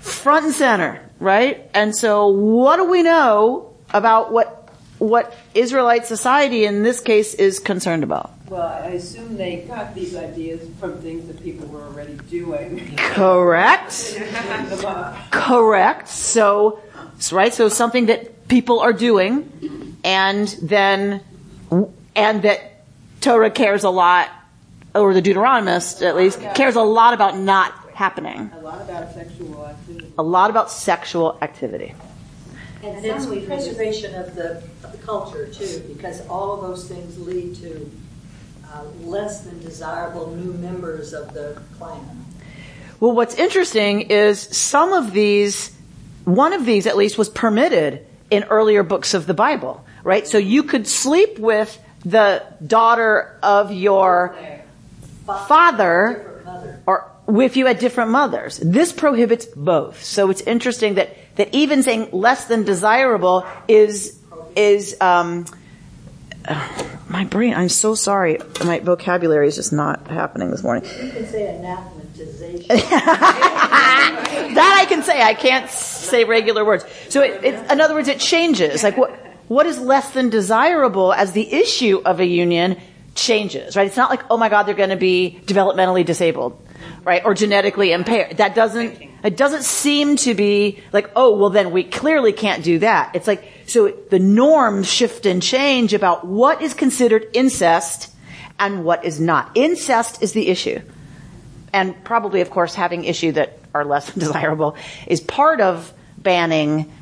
front 0.00 0.46
and 0.46 0.54
center, 0.54 1.00
right? 1.20 1.70
And 1.74 1.96
so 1.96 2.28
what 2.28 2.76
do 2.76 2.84
we 2.84 3.02
know 3.02 3.74
about 3.92 4.32
what 4.32 4.66
what 4.98 5.36
Israelite 5.54 6.06
society 6.06 6.64
in 6.64 6.82
this 6.82 7.00
case 7.00 7.34
is 7.34 7.58
concerned 7.58 8.02
about. 8.02 8.32
Well, 8.48 8.62
I 8.62 8.90
assume 8.90 9.36
they 9.36 9.62
got 9.62 9.94
these 9.94 10.14
ideas 10.14 10.68
from 10.78 11.00
things 11.00 11.26
that 11.26 11.42
people 11.42 11.66
were 11.66 11.82
already 11.82 12.14
doing. 12.30 12.96
Correct. 12.96 14.16
Correct. 15.32 16.08
So, 16.08 16.80
right, 17.32 17.52
so 17.52 17.68
something 17.68 18.06
that 18.06 18.46
people 18.46 18.78
are 18.78 18.92
doing, 18.92 19.98
and 20.04 20.48
then, 20.62 21.22
and 22.14 22.42
that 22.42 22.84
Torah 23.20 23.50
cares 23.50 23.82
a 23.82 23.90
lot, 23.90 24.30
or 24.94 25.12
the 25.12 25.22
Deuteronomist 25.22 26.06
at 26.06 26.14
least, 26.14 26.40
cares 26.54 26.76
a 26.76 26.82
lot 26.82 27.14
about 27.14 27.36
not 27.36 27.72
happening. 27.94 28.50
A 28.54 28.60
lot 28.60 28.80
about 28.80 29.12
sexual 29.12 29.66
activity. 29.66 30.12
A 30.18 30.22
lot 30.22 30.50
about 30.50 30.70
sexual 30.70 31.36
activity. 31.42 31.94
And, 32.84 33.04
and 33.04 33.06
it's 33.06 33.26
preservation 33.46 34.14
of 34.14 34.36
the, 34.36 34.62
of 34.84 34.92
the 34.92 34.98
culture 34.98 35.48
too, 35.48 35.82
because 35.88 36.24
all 36.28 36.54
of 36.54 36.60
those 36.60 36.86
things 36.88 37.18
lead 37.18 37.56
to 37.56 37.90
less 39.02 39.42
than 39.42 39.60
desirable 39.60 40.34
new 40.36 40.52
members 40.54 41.12
of 41.12 41.32
the 41.34 41.60
clan. 41.78 42.24
Well, 43.00 43.12
what's 43.12 43.34
interesting 43.34 44.02
is 44.02 44.40
some 44.40 44.92
of 44.92 45.12
these, 45.12 45.74
one 46.24 46.52
of 46.52 46.64
these 46.64 46.86
at 46.86 46.96
least 46.96 47.18
was 47.18 47.28
permitted 47.28 48.06
in 48.30 48.44
earlier 48.44 48.82
books 48.82 49.14
of 49.14 49.26
the 49.26 49.34
Bible, 49.34 49.84
right? 50.02 50.26
So 50.26 50.38
you 50.38 50.62
could 50.62 50.86
sleep 50.86 51.38
with 51.38 51.78
the 52.04 52.42
daughter 52.64 53.38
of 53.42 53.72
your 53.72 54.36
father, 55.26 56.82
or 56.86 57.10
if 57.28 57.56
you 57.56 57.66
had 57.66 57.78
different 57.78 58.10
mothers. 58.10 58.58
This 58.58 58.92
prohibits 58.92 59.44
both. 59.44 60.02
So 60.02 60.30
it's 60.30 60.40
interesting 60.42 60.94
that 60.94 61.16
that 61.36 61.54
even 61.54 61.82
saying 61.82 62.08
less 62.12 62.46
than 62.46 62.64
desirable 62.64 63.46
is 63.68 64.18
is 64.54 64.96
um, 65.00 65.44
my 67.16 67.24
brain. 67.24 67.54
I'm 67.54 67.70
so 67.70 67.94
sorry. 67.94 68.36
My 68.62 68.78
vocabulary 68.80 69.48
is 69.48 69.56
just 69.56 69.72
not 69.72 70.06
happening 70.06 70.50
this 70.50 70.62
morning. 70.62 70.84
You 70.84 71.10
can 71.10 71.26
say 71.26 71.56
anathematization. 71.56 72.68
that 74.58 74.76
I 74.78 74.84
can 74.84 75.02
say. 75.02 75.22
I 75.22 75.32
can't 75.32 75.70
say 75.70 76.24
regular 76.24 76.62
words. 76.62 76.84
So, 77.08 77.22
it, 77.22 77.42
it, 77.42 77.72
in 77.72 77.80
other 77.80 77.94
words, 77.94 78.08
it 78.08 78.20
changes. 78.20 78.82
Like 78.82 78.98
what 78.98 79.10
what 79.48 79.64
is 79.64 79.78
less 79.78 80.10
than 80.10 80.28
desirable 80.28 81.14
as 81.14 81.32
the 81.32 81.50
issue 81.50 82.02
of 82.04 82.20
a 82.20 82.26
union 82.26 82.76
changes. 83.14 83.76
Right? 83.76 83.86
It's 83.86 83.96
not 83.96 84.10
like 84.10 84.22
oh 84.28 84.36
my 84.36 84.50
God, 84.50 84.64
they're 84.64 84.74
going 84.74 84.90
to 84.90 84.96
be 84.96 85.40
developmentally 85.46 86.04
disabled 86.04 86.65
right? 87.06 87.24
Or 87.24 87.34
genetically 87.34 87.92
impaired. 87.92 88.38
That 88.38 88.56
doesn't, 88.56 89.00
it 89.22 89.36
doesn't 89.36 89.62
seem 89.62 90.16
to 90.16 90.34
be 90.34 90.82
like, 90.92 91.08
oh, 91.14 91.36
well 91.36 91.50
then 91.50 91.70
we 91.70 91.84
clearly 91.84 92.32
can't 92.32 92.64
do 92.64 92.80
that. 92.80 93.14
It's 93.14 93.28
like, 93.28 93.44
so 93.66 93.92
the 94.10 94.18
norms 94.18 94.92
shift 94.92 95.24
and 95.24 95.40
change 95.40 95.94
about 95.94 96.26
what 96.26 96.60
is 96.60 96.74
considered 96.74 97.28
incest 97.32 98.12
and 98.58 98.84
what 98.84 99.04
is 99.04 99.20
not. 99.20 99.52
Incest 99.54 100.20
is 100.20 100.32
the 100.32 100.48
issue. 100.48 100.80
And 101.72 101.94
probably, 102.04 102.40
of 102.40 102.50
course, 102.50 102.74
having 102.74 103.04
issue 103.04 103.32
that 103.32 103.60
are 103.72 103.84
less 103.84 104.12
desirable 104.14 104.76
is 105.06 105.20
part 105.20 105.60
of 105.60 105.92
banning 106.18 106.92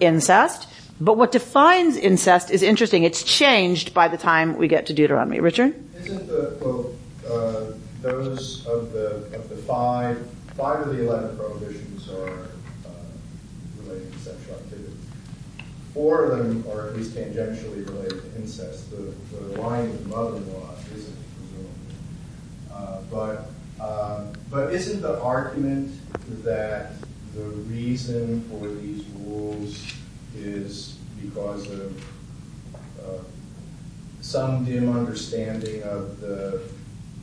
incest. 0.00 0.66
But 0.98 1.18
what 1.18 1.30
defines 1.30 1.98
incest 1.98 2.50
is 2.50 2.62
interesting. 2.62 3.02
It's 3.02 3.22
changed 3.22 3.92
by 3.92 4.08
the 4.08 4.16
time 4.16 4.56
we 4.56 4.66
get 4.66 4.86
to 4.86 4.94
Deuteronomy. 4.94 5.40
Richard? 5.40 5.74
Isn't 5.96 6.26
the, 6.26 6.56
well, 6.62 6.94
uh, 7.28 7.72
those 8.02 8.66
of 8.66 8.92
the 8.92 9.24
of 9.34 9.48
the 9.48 9.56
five 9.56 10.28
five 10.56 10.80
of 10.86 10.94
the 10.94 11.02
eleven 11.02 11.36
prohibitions 11.36 12.10
are 12.10 12.48
uh, 12.84 12.90
related 13.78 14.12
to 14.12 14.18
sexual 14.18 14.56
activity. 14.56 14.92
Four 15.94 16.24
of 16.24 16.38
them 16.38 16.64
are 16.70 16.88
at 16.88 16.96
least 16.96 17.14
tangentially 17.14 17.86
related 17.86 18.22
to 18.22 18.36
incest. 18.36 18.90
The, 18.90 19.14
the 19.36 19.60
line 19.60 19.90
with 19.90 20.06
mother-in-law 20.06 20.74
isn't 20.94 21.16
presumably, 21.36 21.94
uh, 22.72 23.00
but 23.10 23.50
uh, 23.80 24.26
but 24.50 24.72
isn't 24.74 25.00
the 25.00 25.20
argument 25.22 25.98
that 26.44 26.92
the 27.34 27.42
reason 27.42 28.42
for 28.50 28.68
these 28.68 29.04
rules 29.16 29.94
is 30.36 30.98
because 31.22 31.70
of 31.70 32.04
uh, 33.00 33.22
some 34.20 34.64
dim 34.64 34.94
understanding 34.94 35.82
of 35.82 36.20
the 36.20 36.60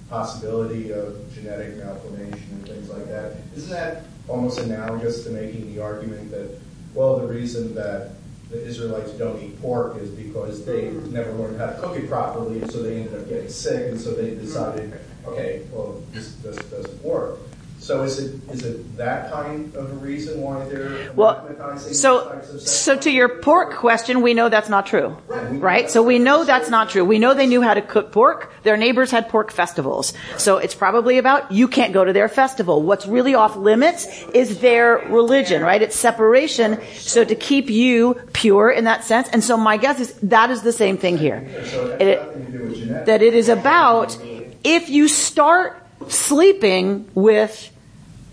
possibility 0.09 0.91
of 0.91 1.15
genetic 1.33 1.77
malformation 1.77 2.47
and 2.51 2.67
things 2.67 2.89
like 2.89 3.07
that. 3.07 3.37
Isn't 3.55 3.69
that 3.69 4.05
almost 4.27 4.59
analogous 4.59 5.23
to 5.23 5.29
making 5.29 5.73
the 5.73 5.81
argument 5.81 6.31
that, 6.31 6.59
well, 6.93 7.19
the 7.19 7.27
reason 7.27 7.75
that 7.75 8.13
the 8.49 8.65
Israelites 8.65 9.11
don't 9.11 9.41
eat 9.41 9.61
pork 9.61 9.97
is 9.97 10.09
because 10.09 10.65
they 10.65 10.89
never 11.11 11.31
learned 11.33 11.59
how 11.59 11.67
to 11.67 11.79
cook 11.79 11.95
it 11.95 12.09
properly, 12.09 12.61
and 12.61 12.71
so 12.71 12.81
they 12.81 12.97
ended 12.97 13.13
up 13.13 13.29
getting 13.29 13.49
sick, 13.49 13.91
and 13.91 14.01
so 14.01 14.13
they 14.13 14.31
decided, 14.31 14.99
okay, 15.27 15.61
well, 15.71 16.01
this, 16.11 16.33
this 16.37 16.57
doesn't 16.57 17.03
work. 17.03 17.37
So 17.79 18.03
is 18.03 18.19
it 18.19 18.31
is 18.51 18.65
it 18.65 18.97
that 18.97 19.31
kind 19.31 19.73
of 19.75 19.89
a 19.91 19.95
reason 19.95 20.41
why 20.41 20.65
they're 20.65 20.91
Well, 21.15 21.47
these 21.87 22.01
types 22.01 22.25
of 22.25 22.35
so 22.67 22.97
to 22.97 23.09
your 23.09 23.29
pork 23.39 23.73
question, 23.75 24.21
we 24.21 24.33
know 24.33 24.49
that's 24.49 24.69
not 24.69 24.85
true, 24.85 25.17
right? 25.59 25.89
So 25.89 26.03
we 26.03 26.19
know 26.19 26.43
that's 26.43 26.69
not 26.69 26.89
true. 26.89 27.05
We 27.05 27.17
know 27.17 27.33
they 27.33 27.47
knew 27.47 27.61
how 27.61 27.73
to 27.73 27.81
cook 27.81 28.11
pork. 28.11 28.51
Their 28.63 28.75
neighbors 28.77 29.11
had 29.11 29.29
pork 29.29 29.51
festivals, 29.51 30.13
so 30.37 30.57
it's 30.57 30.75
probably 30.75 31.17
about 31.17 31.51
you 31.51 31.67
can't 31.69 31.93
go 31.93 32.03
to 32.03 32.11
their 32.13 32.27
festival. 32.27 32.83
What's 32.83 33.07
really 33.07 33.33
off 33.33 33.55
limits 33.55 34.07
is 34.33 34.59
their 34.59 34.97
religion, 35.07 35.63
right? 35.63 35.81
It's 35.81 35.95
separation, 35.95 36.79
so 37.05 37.23
to 37.23 37.33
keep 37.35 37.69
you 37.69 38.15
pure 38.33 38.69
in 38.69 38.83
that 38.83 39.03
sense. 39.05 39.29
And 39.31 39.43
so 39.43 39.57
my 39.57 39.77
guess 39.77 39.99
is 39.99 40.13
that 40.23 40.51
is 40.51 40.61
the 40.61 40.73
same 40.73 40.97
thing 40.97 41.17
here. 41.17 41.45
So 41.63 41.79
it 41.79 41.95
It- 41.99 42.19
has 42.19 42.35
nothing 42.35 42.55
to 42.57 42.67
do 42.67 42.87
with 42.93 43.05
that 43.05 43.21
it 43.23 43.33
is 43.33 43.47
about 43.49 44.17
if 44.63 44.89
you 44.89 45.07
start 45.07 45.78
sleeping 46.07 47.09
with 47.15 47.71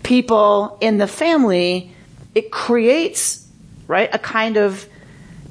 people 0.03 0.77
in 0.81 0.97
the 0.97 1.07
family, 1.07 1.91
it 2.33 2.51
creates, 2.51 3.45
right, 3.87 4.09
a 4.13 4.19
kind 4.19 4.57
of 4.57 4.87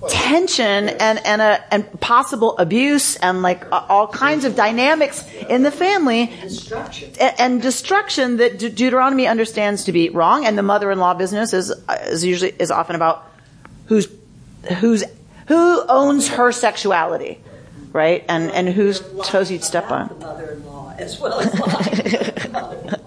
tension 0.08 0.88
and, 0.90 1.18
and 1.26 1.40
a, 1.42 1.74
and 1.74 2.00
possible 2.00 2.56
abuse 2.58 3.16
and 3.16 3.42
like 3.42 3.64
all 3.72 4.06
kinds 4.06 4.44
of 4.44 4.54
dynamics 4.54 5.26
in 5.48 5.62
the 5.62 5.70
family 5.70 6.30
And 6.40 6.50
Destruction. 6.50 7.10
a- 7.18 7.40
and 7.40 7.62
destruction 7.62 8.36
that 8.36 8.58
De- 8.58 8.68
Deuteronomy 8.68 9.26
understands 9.26 9.84
to 9.84 9.92
be 9.92 10.10
wrong, 10.10 10.44
and 10.44 10.56
the 10.56 10.62
mother-in-law 10.62 11.14
business 11.14 11.52
is 11.52 11.70
is 12.08 12.24
usually 12.24 12.54
is 12.58 12.70
often 12.70 12.94
about 12.94 13.24
who's 13.86 14.06
who's 14.80 15.02
who 15.48 15.82
owns 15.88 16.28
her 16.28 16.52
sexuality, 16.52 17.40
right, 17.92 18.22
and 18.28 18.50
and 18.52 18.68
whose 18.68 19.00
toes 19.24 19.50
you'd 19.50 19.64
step 19.64 19.90
on. 19.90 20.08
The 20.96 21.02
as 21.02 21.20
well 21.20 21.40
as 21.40 21.52
lying. 21.58 22.92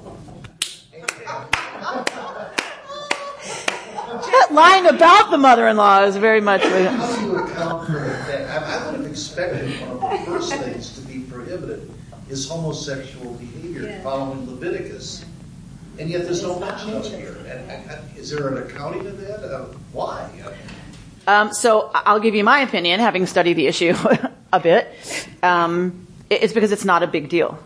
That 4.31 4.49
line 4.51 4.85
about 4.85 5.31
the 5.31 5.37
mother-in-law 5.37 6.03
is 6.03 6.15
very 6.17 6.41
much. 6.41 6.61
How 6.63 7.15
do 7.15 7.21
you 7.25 7.37
account 7.37 7.85
for 7.87 7.93
the 7.93 7.99
fact, 7.99 8.49
I, 8.49 8.57
I 8.57 8.91
would 8.91 9.01
have 9.01 9.09
expected 9.09 9.69
one 9.81 9.91
of 9.91 10.19
the 10.19 10.25
first 10.25 10.53
things 10.53 10.93
to 10.95 11.01
be 11.01 11.19
prohibited 11.21 11.89
is 12.29 12.47
homosexual 12.47 13.33
behavior 13.35 13.83
Yeah. 13.83 14.03
following 14.03 14.49
Leviticus. 14.49 15.25
And 15.99 16.09
yet 16.09 16.23
there's 16.23 16.43
no 16.43 16.59
mention 16.59 16.93
of 16.93 17.05
it 17.05 17.19
here. 17.19 17.35
Is 18.17 18.29
there 18.31 18.47
an 18.49 18.57
accounting 18.69 19.05
of 19.07 19.19
that? 19.19 19.43
Uh, 19.43 19.65
why? 19.91 20.29
Um, 21.27 21.53
so 21.53 21.91
I'll 21.93 22.19
give 22.19 22.35
you 22.35 22.43
my 22.43 22.59
opinion, 22.61 22.99
having 22.99 23.25
studied 23.25 23.53
the 23.53 23.67
issue 23.67 23.93
a 24.53 24.59
bit. 24.59 24.87
Um, 25.43 26.07
it's 26.29 26.53
because 26.53 26.71
it's 26.71 26.85
not 26.85 27.03
a 27.03 27.07
big 27.07 27.29
deal. 27.29 27.59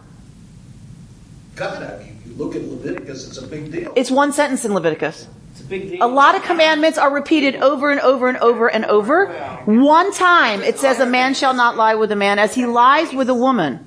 God, 1.55 1.83
I 1.83 1.97
mean, 2.03 2.21
you 2.25 2.33
look 2.35 2.55
at 2.55 2.63
Leviticus, 2.63 3.27
it's 3.27 3.37
a 3.37 3.45
big 3.47 3.71
deal. 3.71 3.93
It's 3.95 4.09
one 4.11 4.33
sentence 4.33 4.65
in 4.65 4.73
Leviticus. 4.73 5.27
It's 5.51 5.61
a 5.61 5.65
big 5.65 5.89
deal. 5.91 6.03
A 6.03 6.07
lot 6.07 6.35
of 6.35 6.41
commandments 6.43 6.97
are 6.97 7.13
repeated 7.13 7.55
over 7.57 7.91
and 7.91 7.99
over 8.01 8.27
and 8.27 8.37
over 8.37 8.67
and 8.69 8.85
over. 8.85 9.27
One 9.65 10.11
time 10.13 10.61
it 10.63 10.79
says 10.79 10.99
a 10.99 11.05
man 11.05 11.33
shall 11.35 11.53
not 11.53 11.77
lie 11.77 11.95
with 11.95 12.11
a 12.11 12.15
man 12.15 12.39
as 12.39 12.55
he 12.55 12.65
lies 12.65 13.13
with 13.13 13.29
a 13.29 13.35
woman. 13.35 13.85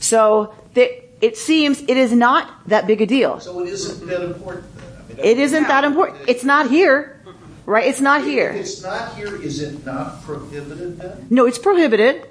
So 0.00 0.54
it 0.74 1.36
seems 1.38 1.80
it 1.82 1.96
is 1.96 2.12
not 2.12 2.50
that 2.68 2.86
big 2.86 3.00
a 3.00 3.06
deal. 3.06 3.40
so 3.40 3.60
it 3.60 3.68
isn't 3.68 4.06
that 4.06 4.22
important. 4.22 4.66
I 4.76 5.08
mean, 5.08 5.18
It 5.24 5.38
isn't 5.38 5.66
that 5.68 5.84
important. 5.84 6.28
It's 6.28 6.44
not 6.44 6.68
here, 6.70 7.20
right? 7.64 7.86
It's 7.86 8.00
not 8.00 8.20
If 8.20 8.26
here. 8.26 8.50
it's 8.50 8.82
not 8.82 9.14
here, 9.16 9.34
is 9.42 9.60
it 9.62 9.84
not 9.86 10.22
prohibited 10.24 10.98
then? 10.98 11.26
No, 11.30 11.46
it's 11.46 11.58
prohibited. 11.58 12.25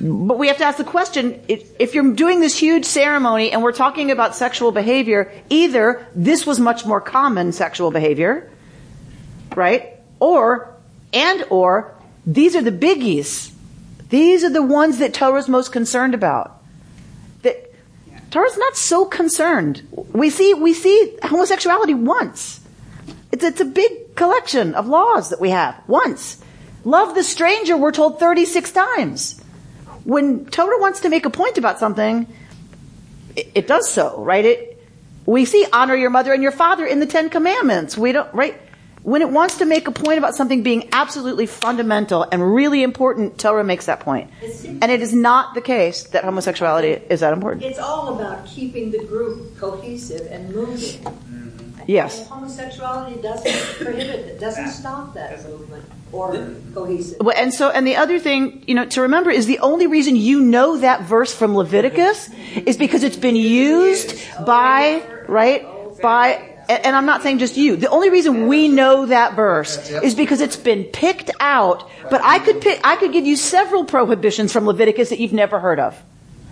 But 0.00 0.38
we 0.38 0.46
have 0.46 0.58
to 0.58 0.64
ask 0.64 0.78
the 0.78 0.84
question, 0.84 1.42
if 1.48 1.94
you're 1.94 2.12
doing 2.12 2.40
this 2.40 2.56
huge 2.56 2.84
ceremony 2.84 3.50
and 3.50 3.62
we're 3.62 3.72
talking 3.72 4.10
about 4.10 4.36
sexual 4.36 4.70
behavior, 4.70 5.32
either 5.50 6.06
this 6.14 6.46
was 6.46 6.60
much 6.60 6.86
more 6.86 7.00
common 7.00 7.52
sexual 7.52 7.90
behavior, 7.90 8.48
right? 9.56 9.94
Or, 10.20 10.72
and 11.12 11.44
or, 11.50 11.94
these 12.24 12.54
are 12.54 12.62
the 12.62 12.70
biggies. 12.70 13.52
These 14.10 14.44
are 14.44 14.50
the 14.50 14.62
ones 14.62 14.98
that 14.98 15.14
Torah's 15.14 15.48
most 15.48 15.72
concerned 15.72 16.14
about. 16.14 16.62
That 17.42 17.72
Torah's 18.30 18.56
not 18.56 18.76
so 18.76 19.04
concerned. 19.04 19.82
We 20.12 20.30
see, 20.30 20.54
we 20.54 20.74
see 20.74 21.16
homosexuality 21.24 21.94
once. 21.94 22.60
It's, 23.32 23.42
it's 23.42 23.60
a 23.60 23.64
big 23.64 24.14
collection 24.14 24.74
of 24.74 24.86
laws 24.86 25.30
that 25.30 25.40
we 25.40 25.50
have. 25.50 25.82
Once. 25.88 26.42
Love 26.84 27.16
the 27.16 27.24
stranger, 27.24 27.76
we're 27.76 27.90
told 27.90 28.20
36 28.20 28.70
times. 28.70 29.42
When 30.08 30.46
Torah 30.46 30.80
wants 30.80 31.00
to 31.00 31.10
make 31.10 31.26
a 31.26 31.30
point 31.30 31.58
about 31.58 31.78
something, 31.78 32.26
it, 33.36 33.50
it 33.54 33.66
does 33.66 33.90
so, 33.90 34.24
right? 34.24 34.42
It, 34.42 34.82
we 35.26 35.44
see 35.44 35.66
honor 35.70 35.94
your 35.94 36.08
mother 36.08 36.32
and 36.32 36.42
your 36.42 36.50
father 36.50 36.86
in 36.86 36.98
the 36.98 37.04
Ten 37.04 37.28
Commandments. 37.28 37.98
We 37.98 38.12
don't, 38.12 38.32
right? 38.32 38.58
When 39.02 39.20
it 39.20 39.28
wants 39.28 39.58
to 39.58 39.66
make 39.66 39.86
a 39.86 39.90
point 39.90 40.16
about 40.16 40.34
something 40.34 40.62
being 40.62 40.88
absolutely 40.92 41.44
fundamental 41.44 42.26
and 42.32 42.54
really 42.54 42.82
important, 42.82 43.38
Torah 43.38 43.64
makes 43.64 43.84
that 43.84 44.00
point. 44.00 44.30
And 44.64 44.90
it 44.90 45.02
is 45.02 45.12
not 45.12 45.54
the 45.54 45.60
case 45.60 46.04
that 46.04 46.24
homosexuality 46.24 46.88
is 47.10 47.20
that 47.20 47.34
important. 47.34 47.66
It's 47.66 47.78
all 47.78 48.18
about 48.18 48.46
keeping 48.46 48.90
the 48.90 49.04
group 49.04 49.58
cohesive 49.58 50.26
and 50.30 50.54
moving. 50.54 51.04
Mm. 51.04 51.57
Yes. 51.88 52.18
And 52.20 52.28
homosexuality 52.28 53.20
doesn't 53.22 53.84
prohibit 53.84 54.20
it, 54.26 54.38
doesn't 54.38 54.68
stop 54.68 55.14
that 55.14 55.42
movement 55.48 55.84
or 56.12 56.54
cohesive. 56.74 57.16
Well, 57.20 57.34
And 57.34 57.52
so, 57.52 57.70
and 57.70 57.86
the 57.86 57.96
other 57.96 58.18
thing, 58.18 58.62
you 58.66 58.74
know, 58.74 58.84
to 58.84 59.00
remember 59.02 59.30
is 59.30 59.46
the 59.46 59.58
only 59.60 59.86
reason 59.86 60.14
you 60.14 60.40
know 60.42 60.76
that 60.76 61.02
verse 61.04 61.34
from 61.34 61.56
Leviticus 61.56 62.28
is 62.66 62.76
because 62.76 63.02
it's 63.04 63.16
been 63.16 63.36
used 63.36 64.14
by, 64.44 65.02
right, 65.28 65.66
by, 66.02 66.34
and 66.68 66.84
and 66.84 66.94
I'm 66.94 67.06
not 67.06 67.22
saying 67.22 67.38
just 67.38 67.56
you. 67.56 67.76
The 67.76 67.88
only 67.88 68.10
reason 68.10 68.48
we 68.48 68.68
know 68.68 69.06
that 69.06 69.34
verse 69.34 69.88
is 69.90 70.14
because 70.14 70.42
it's 70.42 70.56
been 70.56 70.84
picked 70.84 71.30
out. 71.40 71.88
But 72.10 72.20
I 72.22 72.38
could 72.38 72.60
pick, 72.60 72.80
I 72.84 72.96
could 72.96 73.12
give 73.12 73.24
you 73.24 73.36
several 73.36 73.84
prohibitions 73.86 74.52
from 74.52 74.66
Leviticus 74.66 75.08
that 75.08 75.18
you've 75.20 75.32
never 75.32 75.58
heard 75.58 75.80
of. 75.80 75.98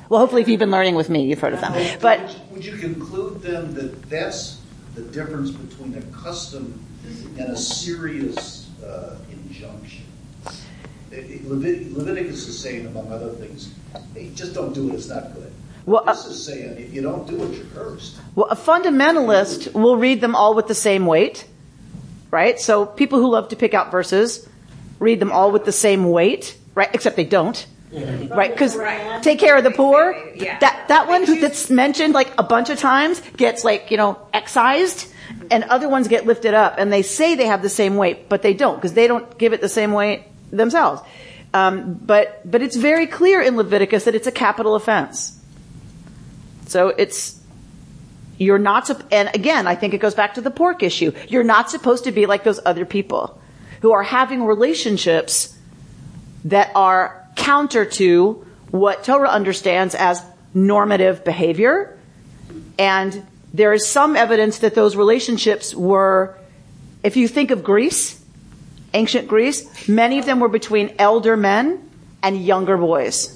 Well, 0.08 0.18
hopefully 0.20 0.40
if 0.40 0.48
you've 0.48 0.60
been 0.60 0.70
learning 0.70 0.94
with 0.94 1.10
me, 1.10 1.24
you've 1.26 1.40
heard 1.40 1.52
of 1.52 1.60
them. 1.60 1.72
But, 2.00 2.20
Would 2.22 2.30
you- 2.30 2.36
Would 2.52 2.64
you 2.64 2.76
conclude 2.76 3.42
then 3.42 3.74
that 3.74 4.08
that's 4.08 4.60
the 4.96 5.02
difference 5.02 5.50
between 5.50 5.94
a 5.94 6.02
custom 6.16 6.82
and 7.38 7.50
a 7.50 7.56
serious 7.56 8.68
uh, 8.84 9.16
injunction? 9.30 10.04
It- 11.12 11.30
it- 11.30 11.48
Leviticus 11.48 12.48
is 12.48 12.58
saying, 12.58 12.86
among 12.86 13.12
other 13.12 13.28
things, 13.30 13.70
hey, 14.14 14.30
just 14.34 14.54
don't 14.54 14.74
do 14.74 14.88
it, 14.90 14.94
it's 14.94 15.08
not 15.08 15.34
good. 15.34 15.52
Well, 15.84 16.02
uh, 16.06 16.12
This 16.14 16.26
is 16.26 16.44
saying, 16.44 16.78
if 16.78 16.92
you 16.92 17.00
don't 17.02 17.28
do 17.28 17.40
it, 17.44 17.54
you're 17.54 17.64
cursed. 17.66 18.16
Well, 18.34 18.48
a 18.50 18.56
fundamentalist 18.56 19.72
will 19.72 19.96
read 19.96 20.20
them 20.20 20.34
all 20.34 20.54
with 20.54 20.66
the 20.66 20.74
same 20.74 21.06
weight, 21.06 21.46
right? 22.32 22.58
So 22.58 22.86
people 22.86 23.20
who 23.20 23.30
love 23.30 23.48
to 23.50 23.56
pick 23.56 23.72
out 23.72 23.92
verses 23.92 24.48
read 24.98 25.20
them 25.20 25.30
all 25.30 25.52
with 25.52 25.64
the 25.64 25.72
same 25.72 26.10
weight, 26.10 26.56
right? 26.74 26.88
Except 26.92 27.14
they 27.16 27.24
don't, 27.24 27.66
right? 27.92 28.50
Because 28.50 28.76
take 29.22 29.38
care 29.38 29.56
of 29.56 29.64
the 29.64 29.70
poor. 29.70 30.16
Yeah. 30.34 30.58
That 30.58 30.88
that 30.88 31.08
one 31.08 31.24
who 31.24 31.40
that's 31.40 31.70
mentioned 31.70 32.14
like 32.14 32.32
a 32.38 32.42
bunch 32.42 32.70
of 32.70 32.78
times 32.78 33.20
gets 33.36 33.64
like 33.64 33.90
you 33.90 33.96
know 33.96 34.18
excised, 34.32 35.10
and 35.50 35.64
other 35.64 35.88
ones 35.88 36.08
get 36.08 36.26
lifted 36.26 36.54
up, 36.54 36.76
and 36.78 36.92
they 36.92 37.02
say 37.02 37.34
they 37.34 37.46
have 37.46 37.62
the 37.62 37.68
same 37.68 37.96
weight, 37.96 38.28
but 38.28 38.42
they 38.42 38.54
don't 38.54 38.76
because 38.76 38.94
they 38.94 39.06
don't 39.06 39.38
give 39.38 39.52
it 39.52 39.60
the 39.60 39.68
same 39.68 39.92
weight 39.92 40.24
themselves. 40.50 41.02
Um, 41.54 41.94
but 41.94 42.40
but 42.50 42.62
it's 42.62 42.76
very 42.76 43.06
clear 43.06 43.40
in 43.40 43.56
Leviticus 43.56 44.04
that 44.04 44.14
it's 44.14 44.26
a 44.26 44.32
capital 44.32 44.74
offense. 44.74 45.38
So 46.66 46.88
it's 46.88 47.40
you're 48.38 48.58
not, 48.58 48.90
and 49.10 49.30
again, 49.34 49.66
I 49.66 49.74
think 49.74 49.94
it 49.94 49.98
goes 49.98 50.14
back 50.14 50.34
to 50.34 50.40
the 50.40 50.50
pork 50.50 50.82
issue. 50.82 51.12
You're 51.28 51.44
not 51.44 51.70
supposed 51.70 52.04
to 52.04 52.12
be 52.12 52.26
like 52.26 52.44
those 52.44 52.60
other 52.66 52.84
people 52.84 53.40
who 53.80 53.92
are 53.92 54.02
having 54.02 54.44
relationships 54.44 55.56
that 56.44 56.70
are 56.74 57.25
counter 57.36 57.84
to 57.84 58.44
what 58.70 59.04
Torah 59.04 59.28
understands 59.28 59.94
as 59.94 60.22
normative 60.52 61.24
behavior. 61.24 61.96
And 62.78 63.24
there 63.54 63.72
is 63.72 63.86
some 63.86 64.16
evidence 64.16 64.58
that 64.58 64.74
those 64.74 64.96
relationships 64.96 65.74
were, 65.74 66.36
if 67.02 67.16
you 67.16 67.28
think 67.28 67.50
of 67.50 67.62
Greece, 67.62 68.22
ancient 68.92 69.28
Greece, 69.28 69.88
many 69.88 70.18
of 70.18 70.26
them 70.26 70.40
were 70.40 70.48
between 70.48 70.94
elder 70.98 71.36
men 71.36 71.88
and 72.22 72.44
younger 72.44 72.76
boys. 72.76 73.32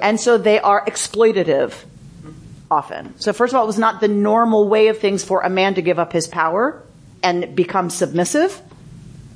And 0.00 0.20
so 0.20 0.38
they 0.38 0.60
are 0.60 0.84
exploitative 0.84 1.74
often. 2.70 3.18
So 3.18 3.32
first 3.32 3.52
of 3.52 3.56
all, 3.56 3.64
it 3.64 3.66
was 3.66 3.78
not 3.78 4.00
the 4.00 4.08
normal 4.08 4.68
way 4.68 4.88
of 4.88 4.98
things 4.98 5.24
for 5.24 5.40
a 5.40 5.50
man 5.50 5.74
to 5.74 5.82
give 5.82 5.98
up 5.98 6.12
his 6.12 6.26
power 6.26 6.82
and 7.22 7.56
become 7.56 7.90
submissive 7.90 8.60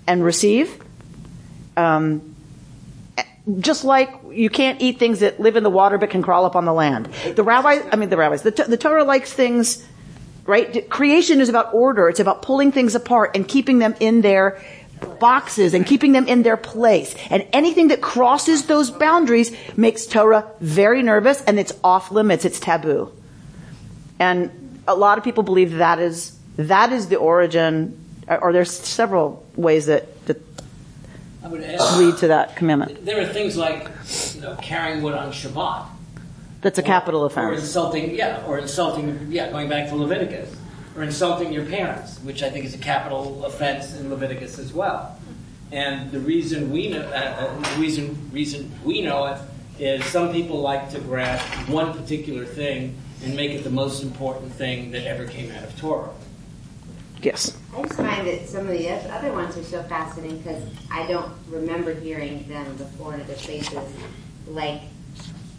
and 0.06 0.22
receive. 0.22 0.82
Um, 1.76 2.31
just 3.58 3.84
like 3.84 4.14
you 4.30 4.48
can't 4.48 4.80
eat 4.80 4.98
things 4.98 5.20
that 5.20 5.40
live 5.40 5.56
in 5.56 5.62
the 5.62 5.70
water 5.70 5.98
but 5.98 6.10
can 6.10 6.22
crawl 6.22 6.44
up 6.44 6.54
on 6.54 6.64
the 6.64 6.72
land. 6.72 7.06
The 7.34 7.42
rabbi, 7.42 7.80
I 7.90 7.96
mean 7.96 8.08
the 8.08 8.16
rabbis, 8.16 8.42
the, 8.42 8.50
the 8.50 8.76
Torah 8.76 9.04
likes 9.04 9.32
things 9.32 9.84
right? 10.44 10.88
Creation 10.90 11.40
is 11.40 11.48
about 11.48 11.72
order. 11.72 12.08
It's 12.08 12.20
about 12.20 12.42
pulling 12.42 12.72
things 12.72 12.94
apart 12.94 13.32
and 13.34 13.46
keeping 13.46 13.78
them 13.78 13.94
in 14.00 14.22
their 14.22 14.60
boxes 15.18 15.74
and 15.74 15.86
keeping 15.86 16.12
them 16.12 16.26
in 16.28 16.42
their 16.42 16.56
place. 16.56 17.14
And 17.30 17.46
anything 17.52 17.88
that 17.88 18.00
crosses 18.00 18.66
those 18.66 18.90
boundaries 18.90 19.54
makes 19.76 20.06
Torah 20.06 20.50
very 20.60 21.02
nervous 21.02 21.42
and 21.44 21.58
it's 21.58 21.72
off 21.82 22.10
limits. 22.10 22.44
It's 22.44 22.60
taboo. 22.60 23.12
And 24.18 24.80
a 24.86 24.94
lot 24.94 25.18
of 25.18 25.24
people 25.24 25.42
believe 25.42 25.74
that 25.74 25.98
is, 25.98 26.36
that 26.56 26.92
is 26.92 27.08
the 27.08 27.16
origin, 27.16 27.98
or 28.28 28.52
there's 28.52 28.70
several 28.70 29.44
ways 29.56 29.86
that 29.86 30.08
I 31.44 31.48
would 31.48 31.62
add, 31.62 31.98
lead 31.98 32.16
to 32.18 32.28
that 32.28 32.56
commandment. 32.56 33.04
there 33.04 33.20
are 33.20 33.26
things 33.26 33.56
like, 33.56 33.88
you 34.34 34.40
know, 34.40 34.56
carrying 34.62 35.02
wood 35.02 35.14
on 35.14 35.32
Shabbat. 35.32 35.86
That's 36.60 36.78
a 36.78 36.82
capital 36.82 37.24
offense. 37.24 37.50
Or 37.50 37.54
insulting, 37.54 38.14
yeah, 38.14 38.44
or 38.46 38.58
insulting, 38.58 39.26
yeah, 39.30 39.50
going 39.50 39.68
back 39.68 39.88
to 39.88 39.96
Leviticus. 39.96 40.54
Or 40.96 41.02
insulting 41.02 41.52
your 41.52 41.64
parents, 41.64 42.18
which 42.20 42.42
I 42.42 42.50
think 42.50 42.64
is 42.64 42.74
a 42.74 42.78
capital 42.78 43.44
offense 43.44 43.96
in 43.96 44.10
Leviticus 44.10 44.58
as 44.58 44.72
well. 44.72 45.18
And 45.72 46.12
the 46.12 46.20
reason 46.20 46.70
we 46.70 46.90
know, 46.90 47.00
uh, 47.00 47.12
uh, 47.14 47.74
the 47.74 47.80
reason, 47.80 48.30
reason 48.30 48.70
we 48.84 49.00
know 49.00 49.26
it 49.26 49.38
is 49.80 50.04
some 50.04 50.30
people 50.32 50.60
like 50.60 50.90
to 50.90 51.00
grasp 51.00 51.46
one 51.68 51.92
particular 51.94 52.44
thing 52.44 52.94
and 53.24 53.34
make 53.34 53.52
it 53.52 53.64
the 53.64 53.70
most 53.70 54.02
important 54.02 54.52
thing 54.52 54.90
that 54.90 55.06
ever 55.06 55.26
came 55.26 55.50
out 55.50 55.64
of 55.64 55.76
Torah. 55.78 56.10
Yes. 57.22 57.56
I 57.76 57.82
just 57.82 57.94
find 57.94 58.26
that 58.26 58.48
some 58.48 58.62
of 58.68 58.72
the 58.76 58.88
other 58.90 59.32
ones 59.32 59.56
are 59.56 59.62
so 59.62 59.82
fascinating 59.84 60.38
because 60.38 60.62
I 60.90 61.06
don't 61.06 61.32
remember 61.48 61.94
hearing 61.94 62.46
them 62.48 62.76
before 62.76 63.14
in 63.14 63.20
other 63.22 63.34
places, 63.34 63.78
like 64.48 64.82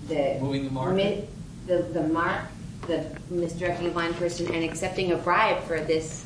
the 0.08 0.38
Moving 0.42 0.66
the 0.66 0.72
mark. 0.72 0.94
mi- 0.96 1.26
the 1.66 1.78
the 1.84 2.04
mark, 2.08 2.42
the 2.88 3.06
misdirecting 3.30 3.88
a 3.88 3.92
blind 3.92 4.16
person, 4.18 4.54
and 4.54 4.64
accepting 4.64 5.12
a 5.12 5.16
bribe 5.16 5.64
for 5.64 5.80
this 5.80 6.26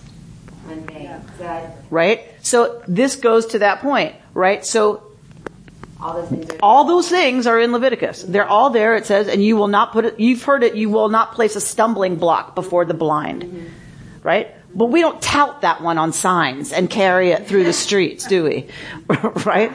one 0.66 0.82
thing. 0.88 1.10
So 1.38 1.46
I- 1.46 1.70
Right? 1.92 2.24
So 2.42 2.82
this 2.88 3.16
goes 3.16 3.46
to 3.48 3.60
that 3.60 3.82
point, 3.82 4.16
right? 4.34 4.66
So 4.66 5.04
all 6.02 6.14
those 6.16 6.30
things 6.30 6.50
are. 6.50 6.58
all 6.64 6.84
those 6.86 7.10
things 7.10 7.48
are 7.48 7.60
in 7.60 7.72
Leviticus. 7.72 8.24
They're 8.24 8.48
all 8.48 8.72
there. 8.72 8.96
It 8.96 9.06
says, 9.06 9.28
and 9.28 9.44
you 9.44 9.56
will 9.56 9.68
not 9.68 9.94
put 9.94 10.06
it, 10.06 10.20
you've 10.20 10.44
heard 10.44 10.64
it, 10.64 10.76
you 10.76 10.90
will 10.90 11.10
not 11.10 11.34
place 11.34 11.56
a 11.56 11.62
stumbling 11.62 12.16
block 12.18 12.56
before 12.56 12.86
the 12.86 12.94
blind. 12.96 13.44
Mm-hmm. 13.44 13.66
Right? 14.24 14.52
But 14.78 14.86
we 14.86 15.02
don't 15.02 15.20
tout 15.20 15.62
that 15.62 15.82
one 15.82 15.98
on 15.98 16.14
signs 16.14 16.72
and 16.72 16.88
carry 16.88 17.32
it 17.32 17.48
through 17.48 17.64
the 17.64 17.74
streets, 17.74 18.28
do 18.28 18.44
we? 18.44 18.68
right? 19.44 19.72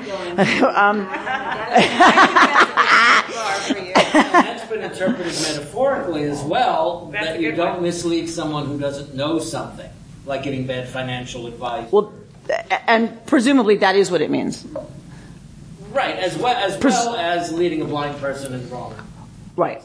um, 0.62 1.06
that's 4.12 4.70
been 4.70 4.82
interpreted 4.82 5.32
metaphorically 5.32 6.22
as 6.22 6.40
well, 6.42 7.06
that 7.12 7.40
you 7.40 7.50
don't 7.50 7.82
mislead 7.82 8.28
someone 8.28 8.66
who 8.66 8.78
doesn't 8.78 9.12
know 9.12 9.40
something, 9.40 9.90
like 10.24 10.44
giving 10.44 10.68
bad 10.68 10.88
financial 10.88 11.48
advice. 11.48 11.90
well, 11.90 12.12
and 12.86 13.26
presumably 13.26 13.78
that 13.78 13.96
is 13.96 14.08
what 14.08 14.20
it 14.20 14.30
means. 14.30 14.64
Right, 15.90 16.14
as 16.14 16.38
well 16.38 16.56
as 16.56 16.76
Pres- 16.76 16.94
well 16.94 17.16
as 17.16 17.52
leading 17.52 17.82
a 17.82 17.86
blind 17.86 18.18
person 18.18 18.54
in 18.54 18.70
wrong. 18.70 18.94
Right. 19.56 19.82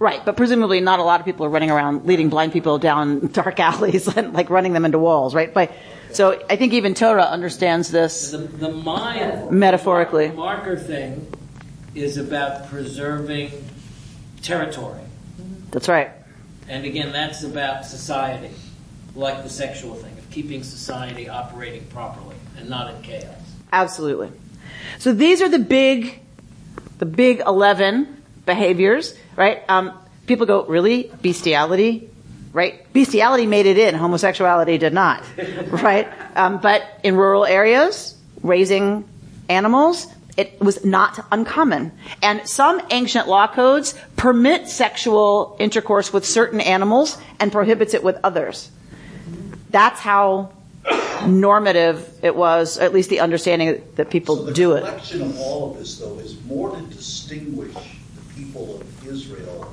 Right, 0.00 0.24
but 0.24 0.34
presumably 0.34 0.80
not 0.80 0.98
a 0.98 1.02
lot 1.02 1.20
of 1.20 1.26
people 1.26 1.44
are 1.44 1.50
running 1.50 1.70
around 1.70 2.06
leading 2.06 2.30
blind 2.30 2.54
people 2.54 2.78
down 2.78 3.26
dark 3.32 3.60
alleys 3.60 4.08
and 4.08 4.32
like 4.32 4.48
running 4.48 4.72
them 4.72 4.86
into 4.86 4.98
walls, 4.98 5.34
right? 5.34 5.52
But, 5.52 5.70
so 6.12 6.42
I 6.48 6.56
think 6.56 6.72
even 6.72 6.94
Torah 6.94 7.24
understands 7.24 7.90
this 7.90 8.30
The, 8.30 8.38
the 8.38 8.70
mind 8.70 9.50
metaphorically. 9.50 10.30
marker 10.30 10.76
thing 10.76 11.30
is 11.94 12.16
about 12.16 12.70
preserving 12.70 13.52
territory. 14.42 15.02
That's 15.70 15.86
right. 15.86 16.10
And 16.66 16.86
again, 16.86 17.12
that's 17.12 17.42
about 17.42 17.84
society, 17.84 18.54
like 19.14 19.42
the 19.42 19.50
sexual 19.50 19.94
thing, 19.94 20.16
of 20.16 20.30
keeping 20.30 20.62
society 20.62 21.28
operating 21.28 21.84
properly 21.88 22.36
and 22.56 22.70
not 22.70 22.94
in 22.94 23.02
chaos. 23.02 23.34
Absolutely. 23.70 24.32
So 24.98 25.12
these 25.12 25.42
are 25.42 25.48
the 25.48 25.58
big, 25.58 26.20
the 26.98 27.06
big 27.06 27.40
11 27.46 28.22
behaviors, 28.46 29.14
right? 29.36 29.62
Um, 29.68 29.92
people 30.26 30.46
go, 30.46 30.64
really? 30.64 31.10
Bestiality? 31.22 32.08
Right? 32.52 32.92
Bestiality 32.92 33.46
made 33.46 33.66
it 33.66 33.78
in, 33.78 33.94
homosexuality 33.94 34.78
did 34.78 34.92
not, 34.92 35.22
right? 35.68 36.08
Um, 36.36 36.60
but 36.60 36.82
in 37.04 37.16
rural 37.16 37.44
areas, 37.44 38.16
raising 38.42 39.08
animals, 39.48 40.06
it 40.36 40.60
was 40.60 40.84
not 40.84 41.24
uncommon. 41.30 41.92
And 42.22 42.48
some 42.48 42.80
ancient 42.90 43.28
law 43.28 43.46
codes 43.46 43.94
permit 44.16 44.68
sexual 44.68 45.56
intercourse 45.60 46.12
with 46.12 46.24
certain 46.24 46.60
animals 46.60 47.18
and 47.38 47.52
prohibits 47.52 47.94
it 47.94 48.02
with 48.02 48.18
others. 48.24 48.70
That's 49.70 50.00
how 50.00 50.52
normative 51.26 52.08
it 52.22 52.34
was, 52.34 52.78
at 52.78 52.92
least 52.92 53.10
the 53.10 53.20
understanding 53.20 53.82
that 53.96 54.10
people 54.10 54.36
So 54.36 54.44
the 54.44 54.52
do 54.52 54.72
it. 54.72 54.80
The 54.80 54.86
collection 54.86 55.22
of 55.22 55.38
all 55.38 55.72
of 55.72 55.78
this, 55.78 55.98
though, 55.98 56.18
is 56.18 56.42
more 56.44 56.74
to 56.74 56.82
distinguish 56.82 57.74
people 58.40 58.80
of 58.80 59.06
Israel 59.06 59.72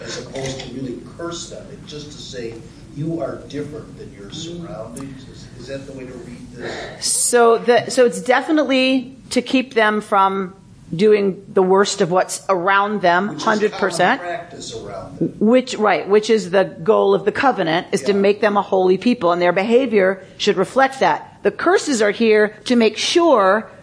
as 0.00 0.26
opposed 0.26 0.60
to 0.60 0.74
really 0.74 1.00
curse 1.16 1.50
them. 1.50 1.66
It's 1.72 1.90
just 1.90 2.06
to 2.12 2.18
say, 2.18 2.54
you 2.94 3.20
are 3.20 3.36
different 3.48 3.96
than 3.98 4.12
your 4.12 4.30
mm-hmm. 4.30 4.66
surroundings. 4.66 5.28
Is, 5.28 5.46
is 5.58 5.66
that 5.68 5.86
the 5.86 5.92
way 5.92 6.06
to 6.06 6.12
read 6.12 6.50
this? 6.52 7.06
So 7.06 7.58
the, 7.58 7.90
so 7.90 8.04
it's 8.04 8.22
definitely 8.22 9.16
to 9.30 9.42
keep 9.42 9.74
them 9.74 10.00
from 10.00 10.54
doing 10.94 11.44
the 11.52 11.62
worst 11.62 12.00
of 12.00 12.10
what's 12.10 12.44
around 12.48 13.00
them, 13.00 13.38
hundred 13.38 13.72
percent. 13.72 14.20
practice 14.20 14.74
around 14.74 15.18
them. 15.18 15.34
Which, 15.40 15.74
right, 15.74 16.08
which 16.08 16.30
is 16.30 16.50
the 16.50 16.64
goal 16.64 17.12
of 17.14 17.24
the 17.24 17.32
covenant, 17.32 17.88
is 17.92 18.02
to 18.02 18.12
make 18.12 18.40
them 18.40 18.56
a 18.56 18.62
holy 18.62 18.96
people, 18.96 19.32
and 19.32 19.42
their 19.42 19.52
behavior 19.52 20.24
should 20.38 20.56
reflect 20.56 21.00
that. 21.00 21.40
The 21.42 21.50
curses 21.50 22.02
are 22.02 22.12
here 22.12 22.56
to 22.66 22.76
make 22.76 22.96
sure 22.96 23.68
Yeah. 23.68 23.75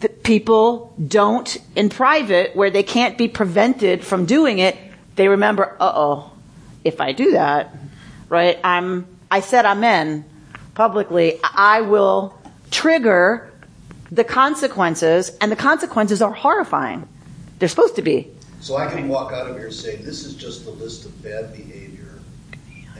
That 0.00 0.22
people 0.22 0.94
don't, 1.06 1.56
in 1.74 1.88
private, 1.88 2.54
where 2.54 2.70
they 2.70 2.82
can't 2.82 3.16
be 3.16 3.28
prevented 3.28 4.04
from 4.04 4.26
doing 4.26 4.58
it, 4.58 4.76
they 5.14 5.28
remember, 5.28 5.76
uh-oh, 5.80 6.30
if 6.84 7.00
I 7.00 7.12
do 7.12 7.32
that, 7.32 7.74
right, 8.28 8.58
I'm, 8.62 9.06
I 9.30 9.40
said 9.40 9.64
amen 9.64 10.24
publicly, 10.74 11.40
I 11.42 11.80
will 11.80 12.38
trigger 12.70 13.50
the 14.12 14.24
consequences, 14.24 15.32
and 15.40 15.50
the 15.50 15.56
consequences 15.56 16.20
are 16.20 16.32
horrifying. 16.32 17.08
They're 17.58 17.68
supposed 17.68 17.96
to 17.96 18.02
be. 18.02 18.30
So 18.60 18.76
I 18.76 18.90
can 18.90 19.08
walk 19.08 19.32
out 19.32 19.48
of 19.48 19.56
here 19.56 19.70
saying, 19.70 20.04
this 20.04 20.24
is 20.24 20.34
just 20.34 20.66
a 20.66 20.70
list 20.70 21.06
of 21.06 21.22
bad 21.22 21.56
behavior, 21.56 22.20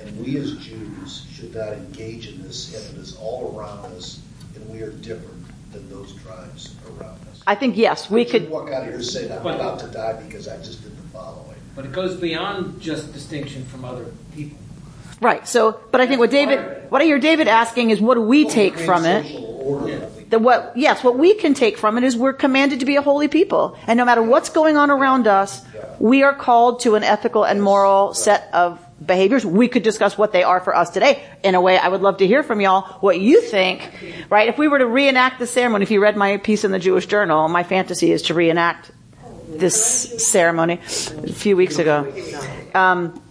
and 0.00 0.24
we 0.24 0.38
as 0.38 0.56
Jews 0.56 1.26
should 1.30 1.54
not 1.54 1.74
engage 1.74 2.28
in 2.28 2.42
this, 2.42 2.74
and 2.74 2.96
it 2.96 3.00
is 3.00 3.16
all 3.16 3.54
around 3.54 3.84
us, 3.92 4.20
and 4.54 4.68
we 4.70 4.80
are 4.80 4.90
different 4.90 5.35
than 5.76 5.88
those 5.90 6.14
tribes 6.22 6.74
around 6.86 7.20
us. 7.30 7.42
I 7.46 7.54
think, 7.54 7.76
yes, 7.76 8.10
we 8.10 8.24
You 8.24 8.30
could, 8.30 8.50
walk 8.50 8.70
out 8.70 8.82
of 8.82 8.88
here 8.88 9.02
saying, 9.02 9.30
I'm 9.30 9.46
about 9.46 9.78
to 9.80 9.88
die 9.88 10.14
because 10.22 10.48
I 10.48 10.56
just 10.58 10.82
did 10.82 10.96
the 10.96 11.08
following. 11.08 11.56
But 11.74 11.84
it 11.84 11.92
goes 11.92 12.16
beyond 12.16 12.80
just 12.80 13.12
distinction 13.12 13.64
from 13.66 13.84
other 13.84 14.06
people. 14.34 14.58
right, 15.20 15.46
so, 15.46 15.78
but 15.90 16.00
I 16.00 16.06
think 16.06 16.20
what 16.20 16.30
David, 16.30 16.90
what 16.90 17.02
I 17.02 17.04
hear 17.04 17.18
David 17.18 17.48
asking 17.48 17.90
is 17.90 18.00
what 18.00 18.14
do 18.14 18.22
we 18.22 18.48
take 18.48 18.78
from 18.78 19.04
it? 19.04 19.24
that 20.30 20.40
what, 20.40 20.72
yes, 20.74 21.04
what 21.04 21.16
we 21.18 21.34
can 21.34 21.54
take 21.54 21.76
from 21.78 21.96
it 21.98 22.04
is 22.04 22.16
we're 22.16 22.32
commanded 22.32 22.80
to 22.80 22.86
be 22.86 22.96
a 22.96 23.02
holy 23.02 23.28
people. 23.28 23.78
And 23.86 23.96
no 23.96 24.04
matter 24.04 24.22
what's 24.22 24.48
going 24.48 24.76
on 24.76 24.90
around 24.90 25.26
us, 25.28 25.62
we 26.00 26.22
are 26.22 26.34
called 26.34 26.80
to 26.80 26.96
an 26.96 27.04
ethical 27.04 27.44
and 27.44 27.62
moral 27.62 28.12
set 28.12 28.48
of 28.52 28.80
behaviors. 29.04 29.44
We 29.44 29.68
could 29.68 29.82
discuss 29.82 30.16
what 30.16 30.32
they 30.32 30.42
are 30.42 30.60
for 30.60 30.74
us 30.74 30.90
today. 30.90 31.22
In 31.42 31.54
a 31.54 31.60
way, 31.60 31.78
I 31.78 31.88
would 31.88 32.00
love 32.00 32.18
to 32.18 32.26
hear 32.26 32.42
from 32.42 32.60
y'all 32.60 32.82
what 33.00 33.20
you 33.20 33.42
think, 33.42 33.90
right? 34.30 34.48
If 34.48 34.58
we 34.58 34.68
were 34.68 34.78
to 34.78 34.86
reenact 34.86 35.38
the 35.38 35.46
ceremony, 35.46 35.82
if 35.82 35.90
you 35.90 36.00
read 36.00 36.16
my 36.16 36.38
piece 36.38 36.64
in 36.64 36.70
the 36.72 36.78
Jewish 36.78 37.06
Journal, 37.06 37.48
my 37.48 37.62
fantasy 37.62 38.12
is 38.12 38.22
to 38.22 38.34
reenact 38.34 38.90
this 39.48 40.26
ceremony 40.26 40.74
a 40.74 41.32
few 41.32 41.56
weeks 41.56 41.78
ago. 41.78 42.12
Um, 42.74 43.22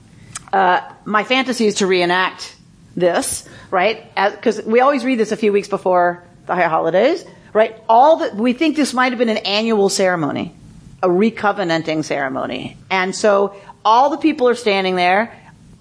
uh, 0.54 0.82
my 1.04 1.24
fantasy 1.24 1.66
is 1.66 1.76
to 1.76 1.88
reenact 1.88 2.56
this, 2.96 3.48
right? 3.72 4.14
Because 4.16 4.64
we 4.64 4.80
always 4.80 5.04
read 5.04 5.20
this 5.20 5.32
a 5.32 5.38
few 5.38 5.52
weeks 5.52 5.68
before 5.68 6.24
the 6.46 6.56
high 6.56 6.68
holidays, 6.68 7.26
right? 7.54 7.76
All 7.90 8.18
that 8.18 8.36
we 8.36 8.54
think 8.54 8.76
this 8.76 8.94
might 8.94 9.12
have 9.12 9.20
been 9.20 9.30
an 9.30 9.38
annual 9.38 9.90
ceremony, 9.90 10.56
a 11.04 11.10
recovenanting 11.10 12.06
ceremony, 12.06 12.78
and 12.90 13.16
so 13.16 13.56
all 13.84 14.10
the 14.10 14.18
people 14.18 14.48
are 14.48 14.56
standing 14.56 14.96
there. 14.96 15.34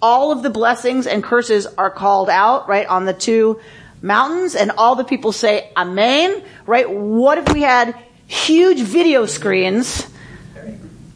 All 0.05 0.33
of 0.33 0.43
the 0.43 0.51
blessings 0.51 1.07
and 1.07 1.25
curses 1.25 1.67
are 1.67 1.91
called 1.91 2.29
out, 2.29 2.69
right, 2.69 2.87
on 2.87 3.07
the 3.07 3.15
two 3.15 3.59
mountains, 4.03 4.55
and 4.55 4.71
all 4.77 4.97
the 4.97 5.05
people 5.05 5.33
say 5.33 5.71
Amen, 5.75 6.43
right? 6.67 6.91
What 6.91 7.39
if 7.39 7.55
we 7.55 7.63
had 7.63 7.97
huge 8.27 8.81
video 8.81 9.25
screens 9.25 10.07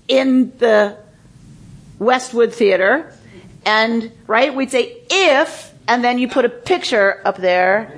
in 0.09 0.57
the 0.57 0.97
Westwood 1.99 2.55
Theater, 2.55 3.13
and 3.67 4.11
right, 4.27 4.55
we'd 4.55 4.71
say 4.71 5.03
if, 5.11 5.71
and 5.87 6.03
then 6.03 6.19
you 6.19 6.27
put 6.27 6.47
a 6.47 6.49
picture 6.49 7.21
up 7.27 7.37
there, 7.37 7.93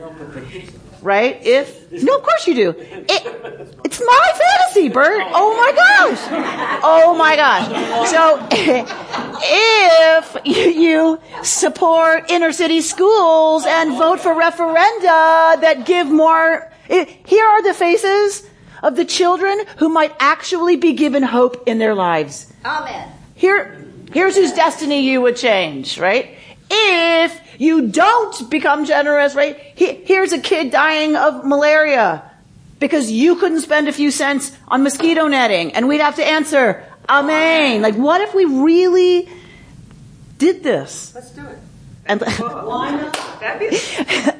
right? 1.02 1.38
If 1.40 1.79
no, 1.90 2.16
of 2.16 2.22
course 2.22 2.46
you 2.46 2.54
do. 2.54 2.74
It, 2.78 3.76
it's 3.84 4.00
my 4.00 4.32
fantasy, 4.38 4.88
Bert. 4.88 5.22
Oh 5.34 5.56
my 5.56 5.72
gosh. 5.72 6.80
Oh 6.82 7.14
my 7.16 7.36
gosh. 7.36 8.10
So 8.10 8.46
if 9.42 10.76
you 10.76 11.18
support 11.42 12.30
inner 12.30 12.52
city 12.52 12.80
schools 12.80 13.66
and 13.66 13.96
vote 13.98 14.20
for 14.20 14.34
referenda 14.34 15.60
that 15.60 15.84
give 15.84 16.06
more, 16.06 16.70
here 16.88 17.44
are 17.44 17.62
the 17.62 17.74
faces 17.74 18.48
of 18.82 18.96
the 18.96 19.04
children 19.04 19.60
who 19.78 19.88
might 19.88 20.14
actually 20.20 20.76
be 20.76 20.92
given 20.92 21.22
hope 21.22 21.64
in 21.66 21.78
their 21.78 21.94
lives. 21.94 22.52
Amen. 22.64 23.10
Here, 23.34 23.84
here's 24.12 24.36
whose 24.36 24.52
destiny 24.52 25.00
you 25.00 25.20
would 25.22 25.36
change, 25.36 25.98
right? 25.98 26.36
If 26.70 27.49
you 27.60 27.88
don't 27.88 28.48
become 28.48 28.86
generous, 28.86 29.34
right? 29.34 29.54
Here's 29.76 30.32
a 30.32 30.40
kid 30.40 30.70
dying 30.70 31.14
of 31.14 31.44
malaria 31.44 32.22
because 32.78 33.10
you 33.10 33.36
couldn't 33.36 33.60
spend 33.60 33.86
a 33.86 33.92
few 33.92 34.10
cents 34.10 34.50
on 34.66 34.82
mosquito 34.82 35.26
netting 35.26 35.74
and 35.74 35.86
we'd 35.86 36.00
have 36.00 36.16
to 36.16 36.24
answer, 36.24 36.82
Amen. 37.06 37.82
Like, 37.82 37.96
what 37.96 38.22
if 38.22 38.34
we 38.34 38.46
really 38.46 39.28
did 40.38 40.62
this? 40.62 41.14
Let's 41.14 41.32
do 41.32 41.44
it. 41.44 41.58
And 42.06 42.22
Why 42.22 42.92
not? 42.92 44.36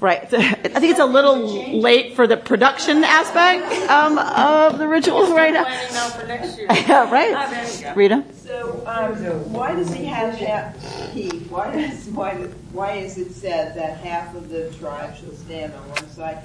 right. 0.00 0.22
I 0.32 0.54
think 0.54 0.90
it's 0.90 1.00
a 1.00 1.06
little 1.06 1.80
late 1.80 2.14
for 2.14 2.26
the 2.26 2.36
production 2.36 3.04
aspect 3.04 3.90
um, 3.90 4.18
of 4.18 4.78
the 4.78 4.88
ritual 4.88 5.34
right 5.34 5.52
now. 5.52 5.64
Planning 5.64 5.94
now 5.94 6.08
for 6.08 6.26
next 6.26 6.58
year. 6.58 6.66
Yeah, 6.70 7.10
right. 7.10 7.34
Ah, 7.34 7.48
there 7.50 7.76
you 7.76 7.82
go. 7.82 7.94
Rita? 7.94 8.24
So, 8.42 8.82
um, 8.86 9.52
why 9.52 9.74
does 9.74 9.92
he 9.92 10.04
have 10.06 10.34
half, 10.34 11.10
he, 11.12 11.28
why 11.48 11.70
does, 11.72 12.06
why, 12.08 12.34
why 12.72 12.92
is 12.92 13.18
it 13.18 13.32
said 13.32 13.74
that 13.76 13.98
half 13.98 14.34
of 14.34 14.48
the 14.48 14.70
tribe 14.72 15.16
shall 15.16 15.32
stand 15.34 15.72
on 15.74 15.88
one 15.90 16.08
side? 16.08 16.42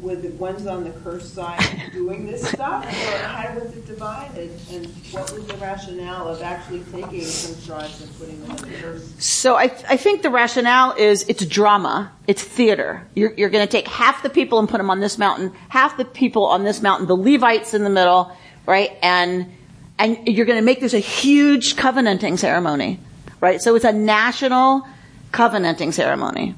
Were 0.00 0.14
the 0.14 0.28
ones 0.30 0.66
on 0.66 0.84
the 0.84 0.90
cursed 0.90 1.34
side 1.34 1.90
doing 1.92 2.26
this 2.26 2.48
stuff, 2.48 2.84
or 2.84 3.18
how 3.26 3.58
was 3.58 3.76
it 3.76 3.86
divided? 3.86 4.52
And 4.70 4.86
what 5.10 5.32
was 5.32 5.46
the 5.46 5.56
rationale 5.56 6.28
of 6.28 6.40
actually 6.42 6.84
taking 6.92 7.24
some 7.24 7.60
tribes 7.66 8.00
and 8.00 8.18
putting 8.18 8.40
them 8.42 8.50
in 8.52 8.56
the 8.56 8.78
cursed? 8.78 9.20
So 9.20 9.56
I, 9.56 9.68
think 9.68 10.22
the 10.22 10.30
rationale 10.30 10.92
is 10.92 11.24
it's 11.28 11.44
drama, 11.44 12.12
it's 12.28 12.42
theater. 12.42 13.04
You're, 13.14 13.34
you're 13.34 13.50
going 13.50 13.66
to 13.66 13.70
take 13.70 13.88
half 13.88 14.22
the 14.22 14.30
people 14.30 14.60
and 14.60 14.68
put 14.68 14.78
them 14.78 14.90
on 14.90 15.00
this 15.00 15.18
mountain, 15.18 15.52
half 15.68 15.96
the 15.96 16.04
people 16.04 16.46
on 16.46 16.62
this 16.62 16.80
mountain, 16.80 17.08
the 17.08 17.16
Levites 17.16 17.74
in 17.74 17.82
the 17.82 17.90
middle, 17.90 18.30
right? 18.64 18.96
And 19.02 19.52
and 19.98 20.28
you're 20.28 20.46
going 20.46 20.58
to 20.58 20.64
make 20.64 20.80
this 20.80 20.94
a 20.94 21.00
huge 21.00 21.74
covenanting 21.76 22.36
ceremony, 22.36 23.00
right? 23.40 23.60
So 23.60 23.74
it's 23.74 23.84
a 23.84 23.92
national 23.92 24.86
covenanting 25.32 25.90
ceremony. 25.92 26.54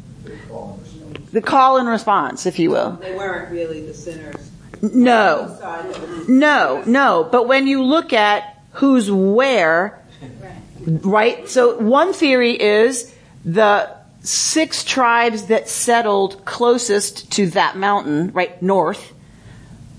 The 1.33 1.41
call 1.43 1.77
and 1.79 1.89
response, 1.89 2.47
if 2.47 2.59
you 2.59 2.71
will. 2.71 2.93
They 3.01 3.15
weren't 3.15 3.51
really 3.51 3.87
the 3.87 3.95
sinners. 3.95 4.51
No. 4.83 5.57
Side 5.61 5.93
that 5.93 6.01
was- 6.09 6.29
No, 6.29 6.83
no. 6.87 7.29
But 7.31 7.47
when 7.47 7.67
you 7.67 7.83
look 7.83 8.13
at 8.13 8.59
who's 8.73 9.11
where, 9.11 9.99
right? 10.87 11.49
So 11.49 11.79
one 11.79 12.13
theory 12.13 12.61
is 12.61 13.15
the 13.45 13.91
six 14.23 14.85
tribes 14.85 15.47
that 15.47 15.69
settled 15.69 16.45
closest 16.45 17.31
to 17.33 17.49
that 17.51 17.77
mountain, 17.77 18.33
right 18.33 18.61
north, 18.63 19.13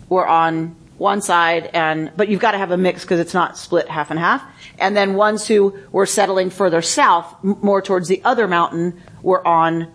were 0.10 0.28
on 0.28 0.76
one 0.98 1.22
side 1.22 1.70
and, 1.74 2.12
but 2.15 2.28
you've 2.30 2.39
got 2.41 2.52
to 2.52 2.58
have 2.60 2.70
a 2.72 2.78
mix 2.78 3.02
because 3.04 3.20
it's 3.20 3.34
not 3.34 3.58
split 3.58 3.88
half 3.89 4.12
and 4.12 4.20
half. 4.20 4.44
And 4.78 4.96
then 4.96 5.15
ones 5.15 5.48
who 5.48 5.74
were 5.91 6.06
settling 6.06 6.50
further 6.52 6.82
south, 6.82 7.34
m- 7.44 7.58
more 7.62 7.82
towards 7.82 8.08
the 8.08 8.22
other 8.24 8.48
mountain, 8.48 9.02
were 9.24 9.46
on 9.48 9.88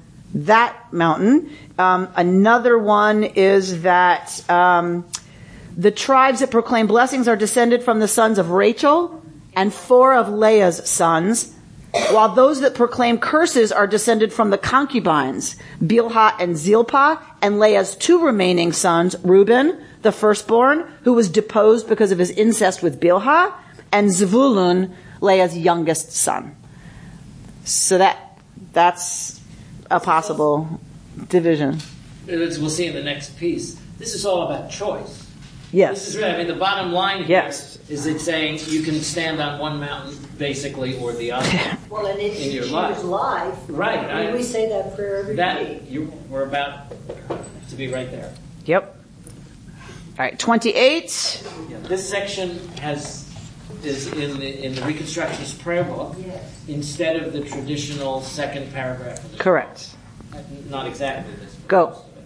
that 0.44 0.92
mountain. 0.92 1.50
Um, 1.78 2.08
another 2.14 2.78
one 2.78 3.24
is 3.24 3.82
that, 3.82 4.48
um, 4.50 5.04
the 5.76 5.90
tribes 5.90 6.40
that 6.40 6.50
proclaim 6.50 6.86
blessings 6.86 7.28
are 7.28 7.36
descended 7.36 7.82
from 7.82 8.00
the 8.00 8.08
sons 8.08 8.38
of 8.38 8.50
Rachel 8.50 9.22
and 9.54 9.72
four 9.72 10.14
of 10.14 10.28
Leah's 10.28 10.88
sons, 10.88 11.54
while 12.10 12.34
those 12.34 12.60
that 12.60 12.74
proclaim 12.74 13.18
curses 13.18 13.72
are 13.72 13.86
descended 13.86 14.32
from 14.32 14.50
the 14.50 14.58
concubines, 14.58 15.56
Bilhah 15.82 16.34
and 16.38 16.56
Zilpah, 16.56 17.20
and 17.42 17.58
Leah's 17.58 17.94
two 17.96 18.24
remaining 18.24 18.72
sons, 18.72 19.16
Reuben, 19.22 19.78
the 20.02 20.12
firstborn, 20.12 20.90
who 21.04 21.12
was 21.12 21.28
deposed 21.28 21.88
because 21.88 22.12
of 22.12 22.18
his 22.18 22.30
incest 22.30 22.82
with 22.82 23.00
Bilhah, 23.00 23.52
and 23.92 24.08
Zvulun, 24.08 24.94
Leah's 25.20 25.56
youngest 25.56 26.12
son. 26.12 26.56
So 27.64 27.98
that, 27.98 28.38
that's 28.72 29.35
a 29.90 30.00
possible 30.00 30.80
division. 31.28 31.78
As 32.28 32.58
we'll 32.58 32.70
see 32.70 32.86
in 32.86 32.94
the 32.94 33.02
next 33.02 33.36
piece, 33.38 33.74
this 33.98 34.14
is 34.14 34.26
all 34.26 34.42
about 34.50 34.70
choice. 34.70 35.22
Yes. 35.72 35.98
This 35.98 36.08
is 36.08 36.16
really, 36.16 36.30
I 36.30 36.36
mean, 36.38 36.46
the 36.46 36.54
bottom 36.54 36.92
line 36.92 37.18
here 37.24 37.42
Yes. 37.42 37.78
is 37.88 38.06
it 38.06 38.20
saying 38.20 38.60
you 38.66 38.82
can 38.82 39.00
stand 39.00 39.40
on 39.40 39.58
one 39.58 39.80
mountain 39.80 40.16
basically 40.38 40.96
or 40.98 41.12
the 41.12 41.32
other. 41.32 41.48
Well, 41.90 42.06
and 42.06 42.18
if 42.18 42.36
In 42.36 42.46
you 42.46 42.50
your 42.50 42.62
choose 42.64 42.72
life. 42.72 43.04
life, 43.04 43.58
Right, 43.68 43.98
I 43.98 44.20
mean, 44.24 44.30
I- 44.30 44.36
we 44.36 44.42
say 44.42 44.68
that 44.68 44.96
prayer 44.96 45.16
every 45.20 45.36
that 45.36 45.60
week. 45.66 45.82
you 45.88 46.12
we're 46.28 46.42
about 46.42 46.90
to 47.70 47.76
be 47.76 47.88
right 47.92 48.10
there. 48.10 48.32
Yep. 48.66 48.96
All 50.18 50.24
right, 50.24 50.38
28. 50.38 51.44
Yeah, 51.70 51.76
this 51.82 52.08
section 52.08 52.58
has 52.78 53.25
is 53.86 54.06
in 54.12 54.38
the 54.38 54.64
in 54.64 54.74
the 54.74 54.80
Reconstructionist 54.82 55.60
prayer 55.60 55.84
book 55.84 56.16
Yes. 56.18 56.64
instead 56.68 57.16
of 57.16 57.32
the 57.32 57.40
traditional 57.40 58.20
second 58.20 58.72
paragraph. 58.72 59.24
Of 59.24 59.32
the 59.32 59.38
Correct. 59.38 59.94
Not 60.68 60.86
exactly 60.86 61.34
this. 61.36 61.54
Go. 61.68 61.86
most 61.88 61.98
of 62.00 62.16
it. 62.18 62.24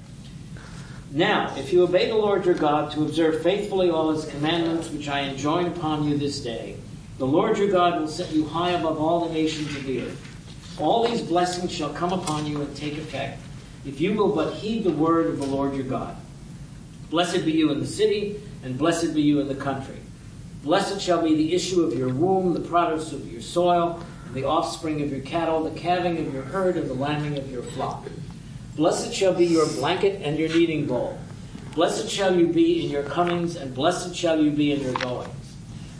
Now, 1.12 1.54
if 1.56 1.72
you 1.72 1.82
obey 1.82 2.08
the 2.08 2.16
Lord 2.16 2.44
your 2.44 2.54
God 2.54 2.90
to 2.92 3.02
observe 3.02 3.42
faithfully 3.42 3.90
all 3.90 4.10
his 4.12 4.24
commandments 4.26 4.90
which 4.90 5.08
I 5.08 5.20
enjoin 5.20 5.66
upon 5.66 6.04
you 6.08 6.16
this 6.16 6.40
day, 6.40 6.76
the 7.18 7.26
Lord 7.26 7.58
your 7.58 7.70
God 7.70 8.00
will 8.00 8.08
set 8.08 8.32
you 8.32 8.44
high 8.46 8.70
above 8.70 8.98
all 9.00 9.26
the 9.26 9.34
nations 9.34 9.74
of 9.76 9.84
the 9.84 10.02
earth. 10.02 10.76
All 10.80 11.06
these 11.06 11.20
blessings 11.22 11.70
shall 11.70 11.92
come 11.92 12.12
upon 12.12 12.46
you 12.46 12.60
and 12.62 12.74
take 12.76 12.96
effect 12.96 13.40
if 13.84 14.00
you 14.00 14.14
will 14.14 14.34
but 14.34 14.54
heed 14.54 14.84
the 14.84 14.90
word 14.92 15.26
of 15.26 15.38
the 15.38 15.46
Lord 15.46 15.74
your 15.74 15.84
God. 15.84 16.16
Blessed 17.10 17.44
be 17.44 17.52
you 17.52 17.70
in 17.70 17.80
the 17.80 17.86
city, 17.86 18.40
and 18.62 18.76
blessed 18.78 19.14
be 19.14 19.22
you 19.22 19.40
in 19.40 19.48
the 19.48 19.54
country. 19.54 19.96
Blessed 20.62 21.00
shall 21.00 21.22
be 21.22 21.34
the 21.34 21.54
issue 21.54 21.82
of 21.82 21.98
your 21.98 22.12
womb, 22.12 22.52
the 22.52 22.60
produce 22.60 23.12
of 23.12 23.32
your 23.32 23.40
soil, 23.40 24.04
and 24.26 24.34
the 24.34 24.44
offspring 24.44 25.00
of 25.00 25.10
your 25.10 25.20
cattle, 25.20 25.64
the 25.64 25.78
calving 25.78 26.18
of 26.18 26.34
your 26.34 26.42
herd, 26.42 26.76
and 26.76 26.88
the 26.88 26.94
lambing 26.94 27.38
of 27.38 27.50
your 27.50 27.62
flock. 27.62 28.06
Blessed 28.76 29.14
shall 29.14 29.32
be 29.32 29.46
your 29.46 29.66
blanket 29.66 30.20
and 30.22 30.38
your 30.38 30.50
kneading 30.50 30.86
bowl. 30.86 31.18
Blessed 31.74 32.10
shall 32.10 32.34
you 32.38 32.46
be 32.46 32.84
in 32.84 32.90
your 32.90 33.04
comings, 33.04 33.56
and 33.56 33.74
blessed 33.74 34.14
shall 34.14 34.38
you 34.38 34.50
be 34.50 34.72
in 34.72 34.80
your 34.80 34.92
goings. 34.94 35.56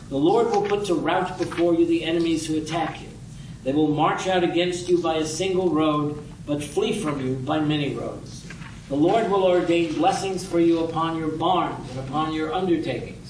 The 0.09 0.17
Lord 0.17 0.51
will 0.51 0.63
put 0.63 0.85
to 0.85 0.93
rout 0.93 1.39
before 1.39 1.73
you 1.73 1.85
the 1.85 2.03
enemies 2.03 2.45
who 2.45 2.57
attack 2.57 3.01
you. 3.01 3.07
They 3.63 3.73
will 3.73 3.87
march 3.87 4.27
out 4.27 4.43
against 4.43 4.89
you 4.89 5.01
by 5.01 5.15
a 5.15 5.25
single 5.25 5.69
road, 5.69 6.23
but 6.45 6.63
flee 6.63 6.99
from 6.99 7.25
you 7.25 7.35
by 7.35 7.61
many 7.61 7.95
roads. 7.95 8.45
The 8.89 8.95
Lord 8.95 9.31
will 9.31 9.43
ordain 9.43 9.93
blessings 9.93 10.45
for 10.45 10.59
you 10.59 10.83
upon 10.83 11.17
your 11.17 11.29
barns 11.29 11.89
and 11.91 11.99
upon 11.99 12.33
your 12.33 12.53
undertakings. 12.53 13.20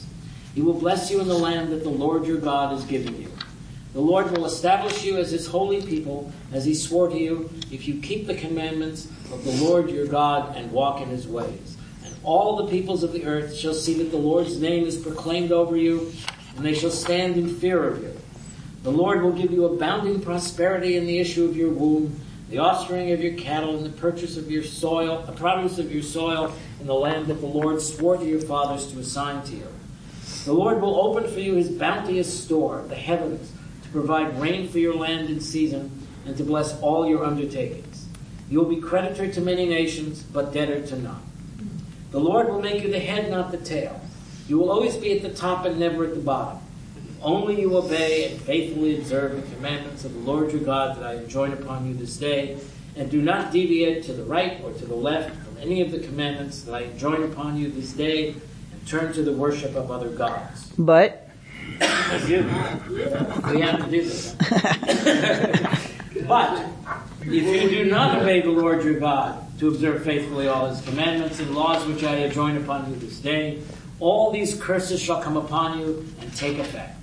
He 0.54 0.62
will 0.62 0.74
bless 0.74 1.10
you 1.10 1.20
in 1.22 1.28
the 1.28 1.38
land 1.38 1.72
that 1.72 1.84
the 1.84 1.90
Lord 1.90 2.26
your 2.26 2.40
God 2.40 2.74
is 2.78 2.84
giving 2.84 3.22
you. 3.22 3.32
The 3.94 4.02
Lord 4.02 4.32
will 4.32 4.46
establish 4.46 5.04
you 5.04 5.18
as 5.18 5.32
his 5.32 5.48
holy 5.48 5.82
people, 5.82 6.32
as 6.54 6.64
he 6.64 6.74
swore 6.74 7.10
to 7.10 7.18
you, 7.18 7.50
if 7.72 7.88
you 7.88 8.00
keep 8.02 8.26
the 8.26 8.36
commandments 8.36 9.08
of 9.34 9.44
the 9.44 9.52
Lord 9.64 9.90
your 9.90 10.08
God 10.08 10.56
and 10.56 10.72
walk 10.72 11.02
in 11.02 11.10
his 11.10 11.28
ways. 11.28 11.78
And 12.06 12.16
all 12.24 12.56
the 12.56 12.72
peoples 12.72 13.04
of 13.04 13.12
the 13.12 13.26
earth 13.26 13.56
shall 13.56 13.74
see 13.74 13.94
that 13.96 14.12
the 14.12 14.18
Lord's 14.18 14.60
name 14.60 14.86
is 14.86 14.96
proclaimed 14.96 15.52
over 15.52 15.76
you, 15.76 16.12
and 16.56 16.66
they 16.66 16.74
shall 16.74 16.90
stand 16.90 17.36
in 17.36 17.54
fear 17.54 17.86
of 17.86 18.02
you. 18.02 18.16
The 18.84 18.92
Lord 18.92 19.22
will 19.22 19.34
give 19.34 19.52
you 19.52 19.66
abounding 19.66 20.22
prosperity 20.22 20.96
in 20.96 21.06
the 21.06 21.20
issue 21.20 21.46
of 21.46 21.56
your 21.56 21.70
womb, 21.70 22.20
the 22.50 22.60
offspring 22.60 23.12
of 23.12 23.22
your 23.22 23.34
cattle, 23.34 23.76
and 23.76 23.86
the 23.86 23.98
purchase 23.98 24.38
of 24.38 24.50
your 24.50 24.64
soil, 24.64 25.22
the 25.24 25.34
produce 25.34 25.80
of 25.80 25.92
your 25.92 26.04
soil 26.04 26.54
in 26.80 26.88
the 26.88 26.94
land 26.94 27.28
that 27.28 27.42
the 27.42 27.46
Lord 27.46 27.82
swore 27.82 28.18
to 28.18 28.26
your 28.26 28.42
fathers 28.42 28.92
to 28.92 29.00
assign 29.00 29.44
to 29.44 29.56
you. 29.56 29.68
The 30.46 30.54
Lord 30.54 30.82
will 30.82 31.00
open 31.00 31.32
for 31.32 31.40
you 31.40 31.54
his 31.54 31.70
bounteous 31.70 32.44
store, 32.44 32.84
the 32.88 32.96
heavens, 32.96 33.52
to 33.84 33.90
provide 33.90 34.42
rain 34.42 34.68
for 34.68 34.80
your 34.80 34.96
land 34.96 35.30
in 35.30 35.40
season, 35.40 36.06
and 36.26 36.36
to 36.38 36.44
bless 36.44 36.80
all 36.82 37.08
your 37.08 37.24
undertakings. 37.24 38.08
You 38.50 38.60
will 38.60 38.70
be 38.70 38.82
creditor 38.82 39.32
to 39.32 39.42
many 39.42 39.68
nations, 39.68 40.24
but 40.24 40.52
debtor 40.52 40.86
to 40.88 40.96
none. 40.98 41.22
The 42.10 42.20
Lord 42.20 42.50
will 42.50 42.62
make 42.62 42.84
you 42.84 42.92
the 42.92 43.00
head, 43.00 43.30
not 43.30 43.52
the 43.52 43.58
tail. 43.58 44.02
You 44.48 44.58
will 44.58 44.72
always 44.72 44.98
be 44.98 45.16
at 45.16 45.22
the 45.22 45.34
top 45.34 45.66
and 45.66 45.80
never 45.80 46.06
at 46.06 46.16
the 46.16 46.22
bottom. 46.22 46.60
If 46.98 47.24
only 47.24 47.62
you 47.62 47.78
obey 47.78 48.32
and 48.32 48.42
faithfully 48.42 48.98
observe 48.98 49.36
the 49.36 49.56
commandments 49.56 50.06
of 50.06 50.14
the 50.14 50.20
Lord 50.20 50.52
your 50.52 50.62
God 50.62 50.98
that 50.98 51.06
I 51.06 51.14
enjoin 51.16 51.54
upon 51.54 51.88
you 51.88 51.94
this 51.94 52.18
day, 52.18 52.58
and 52.96 53.10
do 53.10 53.22
not 53.22 53.52
deviate 53.52 54.04
to 54.06 54.14
the 54.14 54.24
right 54.24 54.60
or 54.64 54.74
to 54.74 54.86
the 54.86 54.96
left 54.96 55.36
from 55.46 55.58
any 55.58 55.82
of 55.82 55.92
the 55.92 56.00
commandments 56.00 56.64
that 56.64 56.74
I 56.74 56.82
enjoin 56.82 57.24
upon 57.24 57.58
you 57.58 57.70
this 57.70 57.94
day, 57.94 58.36
turn 58.86 59.14
to 59.14 59.24
the 59.24 59.34
worship 59.34 59.76
of 59.76 59.92
other 59.92 60.10
gods. 60.10 60.72
But 60.78 61.30
You. 62.28 62.44
We 62.90 63.62
have 63.62 63.86
to 63.86 63.88
do 63.90 64.04
this. 64.04 64.36
but 66.28 66.66
if 67.22 67.64
you 67.64 67.70
do 67.70 67.86
not 67.90 68.22
obey 68.22 68.42
the 68.42 68.50
Lord 68.50 68.84
your 68.84 69.00
God 69.00 69.60
to 69.60 69.68
observe 69.68 70.04
faithfully 70.04 70.48
all 70.48 70.68
his 70.68 70.82
commandments 70.82 71.40
and 71.40 71.56
laws 71.56 71.86
which 71.86 72.04
I 72.04 72.18
enjoin 72.18 72.58
upon 72.58 72.90
you 72.90 72.98
this 72.98 73.20
day, 73.20 73.62
all 74.00 74.32
these 74.32 74.60
curses 74.60 75.00
shall 75.02 75.22
come 75.22 75.38
upon 75.38 75.80
you 75.80 76.06
and 76.20 76.36
take 76.36 76.58
effect. 76.58 76.98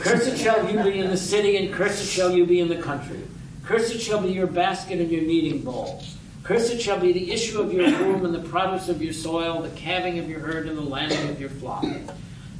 Cursed 0.00 0.38
shall 0.38 0.70
you 0.70 0.82
be 0.82 0.98
in 0.98 1.10
the 1.10 1.16
city, 1.16 1.56
and 1.56 1.72
cursed 1.72 2.04
shall 2.04 2.30
you 2.30 2.46
be 2.46 2.60
in 2.60 2.68
the 2.68 2.76
country. 2.76 3.20
Cursed 3.64 3.98
shall 4.00 4.20
be 4.20 4.28
your 4.28 4.46
basket 4.46 5.00
and 5.00 5.10
your 5.10 5.22
kneading 5.22 5.62
bowl. 5.62 6.02
Cursed 6.44 6.78
shall 6.78 7.00
be 7.00 7.10
the 7.10 7.32
issue 7.32 7.58
of 7.58 7.72
your 7.72 7.84
womb 7.84 8.26
and 8.26 8.34
the 8.34 8.46
produce 8.46 8.90
of 8.90 9.00
your 9.02 9.14
soil, 9.14 9.62
the 9.62 9.70
calving 9.70 10.18
of 10.18 10.28
your 10.28 10.40
herd 10.40 10.68
and 10.68 10.76
the 10.76 10.82
lambing 10.82 11.30
of 11.30 11.40
your 11.40 11.48
flock. 11.48 11.86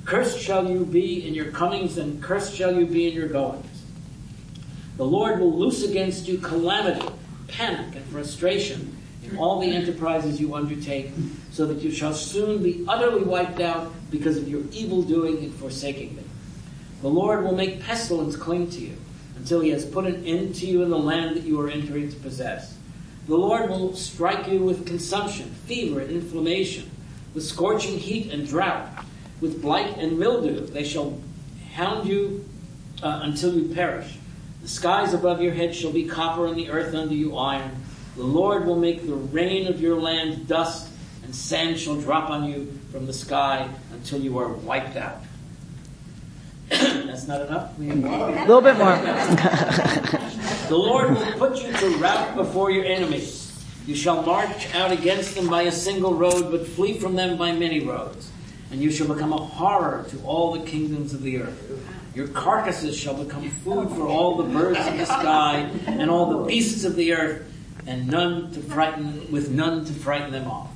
Cursed 0.06 0.40
shall 0.40 0.70
you 0.70 0.86
be 0.86 1.28
in 1.28 1.34
your 1.34 1.50
comings, 1.50 1.98
and 1.98 2.22
cursed 2.22 2.54
shall 2.54 2.74
you 2.74 2.86
be 2.86 3.08
in 3.08 3.12
your 3.12 3.28
goings. 3.28 3.82
The 4.96 5.04
Lord 5.04 5.38
will 5.38 5.58
loose 5.58 5.82
against 5.82 6.26
you 6.26 6.38
calamity, 6.38 7.06
panic, 7.46 7.94
and 7.94 8.04
frustration 8.06 8.96
in 9.22 9.36
all 9.36 9.60
the 9.60 9.70
enterprises 9.70 10.40
you 10.40 10.54
undertake, 10.54 11.10
so 11.50 11.66
that 11.66 11.82
you 11.82 11.90
shall 11.90 12.14
soon 12.14 12.62
be 12.62 12.86
utterly 12.88 13.22
wiped 13.22 13.60
out 13.60 13.92
because 14.10 14.38
of 14.38 14.48
your 14.48 14.62
evil 14.72 15.02
doing 15.02 15.42
in 15.42 15.52
forsaking 15.52 16.16
me. 16.16 16.22
The 17.02 17.08
Lord 17.08 17.44
will 17.44 17.54
make 17.54 17.82
pestilence 17.82 18.34
cling 18.34 18.70
to 18.70 18.80
you 18.80 18.96
until 19.36 19.60
he 19.60 19.68
has 19.70 19.84
put 19.84 20.06
an 20.06 20.24
end 20.24 20.54
to 20.54 20.66
you 20.66 20.82
in 20.82 20.88
the 20.88 20.98
land 20.98 21.36
that 21.36 21.42
you 21.42 21.60
are 21.60 21.68
entering 21.68 22.08
to 22.08 22.16
possess. 22.16 22.78
The 23.26 23.36
Lord 23.36 23.70
will 23.70 23.94
strike 23.96 24.48
you 24.48 24.60
with 24.60 24.86
consumption, 24.86 25.50
fever, 25.66 26.00
and 26.00 26.10
inflammation, 26.10 26.90
with 27.32 27.44
scorching 27.44 27.98
heat 27.98 28.30
and 28.30 28.46
drought, 28.46 28.86
with 29.40 29.62
blight 29.62 29.96
and 29.96 30.18
mildew. 30.18 30.66
They 30.66 30.84
shall 30.84 31.18
hound 31.72 32.06
you 32.06 32.44
uh, 33.02 33.20
until 33.22 33.54
you 33.54 33.74
perish. 33.74 34.18
The 34.60 34.68
skies 34.68 35.14
above 35.14 35.40
your 35.40 35.52
head 35.52 35.74
shall 35.74 35.92
be 35.92 36.04
copper, 36.04 36.46
and 36.46 36.56
the 36.56 36.70
earth 36.70 36.94
under 36.94 37.14
you 37.14 37.36
iron. 37.36 37.70
The 38.16 38.24
Lord 38.24 38.66
will 38.66 38.78
make 38.78 39.06
the 39.06 39.14
rain 39.14 39.66
of 39.66 39.80
your 39.80 40.00
land 40.00 40.46
dust, 40.46 40.90
and 41.22 41.34
sand 41.34 41.78
shall 41.78 42.00
drop 42.00 42.28
on 42.30 42.44
you 42.44 42.78
from 42.92 43.06
the 43.06 43.12
sky 43.12 43.68
until 43.92 44.20
you 44.20 44.38
are 44.38 44.48
wiped 44.48 44.96
out. 44.96 45.22
That's 46.68 47.26
not 47.26 47.42
enough? 47.42 47.78
A 47.78 47.82
little 47.82 48.60
bit 48.60 48.76
more. 48.76 48.94
The 50.68 50.78
Lord 50.78 51.10
will 51.10 51.32
put 51.32 51.62
you 51.62 51.70
to 51.74 51.88
rout 51.98 52.36
before 52.36 52.70
your 52.70 52.86
enemies. 52.86 53.52
You 53.86 53.94
shall 53.94 54.22
march 54.22 54.74
out 54.74 54.92
against 54.92 55.34
them 55.34 55.46
by 55.46 55.62
a 55.62 55.72
single 55.72 56.14
road, 56.14 56.50
but 56.50 56.66
flee 56.66 56.98
from 56.98 57.16
them 57.16 57.36
by 57.36 57.52
many 57.52 57.84
roads. 57.84 58.30
And 58.70 58.80
you 58.80 58.90
shall 58.90 59.06
become 59.06 59.34
a 59.34 59.36
horror 59.36 60.06
to 60.08 60.18
all 60.24 60.52
the 60.52 60.64
kingdoms 60.64 61.12
of 61.12 61.22
the 61.22 61.42
earth. 61.42 61.70
Your 62.14 62.28
carcasses 62.28 62.96
shall 62.96 63.12
become 63.22 63.50
food 63.50 63.90
for 63.90 64.06
all 64.06 64.38
the 64.38 64.44
birds 64.44 64.78
of 64.86 64.96
the 64.96 65.04
sky 65.04 65.70
and 65.86 66.10
all 66.10 66.38
the 66.38 66.44
beasts 66.46 66.84
of 66.84 66.96
the 66.96 67.12
earth, 67.12 67.46
and 67.86 68.08
none 68.08 68.50
to 68.52 68.60
frighten, 68.60 69.30
with 69.30 69.50
none 69.50 69.84
to 69.84 69.92
frighten 69.92 70.32
them 70.32 70.50
off. 70.50 70.73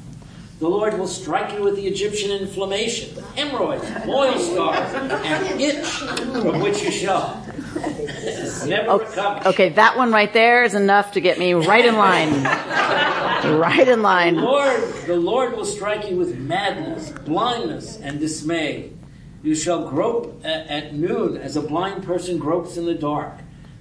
The 0.59 0.69
Lord 0.69 0.99
will 0.99 1.07
strike 1.07 1.53
you 1.53 1.63
with 1.63 1.77
the 1.77 1.87
Egyptian 1.87 2.33
inflammation, 2.33 3.15
with 3.15 3.25
hemorrhoids, 3.37 3.89
boil 4.05 4.37
scars, 4.41 4.93
and 4.93 5.61
itch 5.61 5.87
from 5.87 6.61
which 6.61 6.83
you 6.83 6.91
shall 6.91 7.47
never 8.67 8.99
recover. 8.99 9.49
Okay, 9.51 9.69
that 9.71 9.97
one 9.97 10.11
right 10.11 10.33
there 10.33 10.65
is 10.65 10.75
enough 10.75 11.13
to 11.13 11.21
get 11.21 11.39
me 11.39 11.55
right 11.55 11.85
in 11.85 11.97
line. 11.97 12.43
right 13.57 13.87
in 13.87 13.99
The 13.99 14.03
line. 14.03 14.35
Lord, 14.35 14.81
the 15.07 15.17
Lord 15.17 15.57
will 15.57 15.65
strike 15.65 16.11
you 16.11 16.17
with 16.17 16.37
madness, 16.37 17.11
blindness, 17.11 17.97
and 17.99 18.19
dismay. 18.19 18.91
You 19.45 19.55
shall 19.55 19.89
grope 19.89 20.41
uh, 20.45 20.49
at 20.49 20.93
noon 20.93 21.37
as 21.37 21.55
a 21.55 21.63
blind 21.63 22.03
person 22.03 22.39
gropes 22.39 22.77
in 22.77 22.85
the 22.85 22.95
dark. 22.95 23.35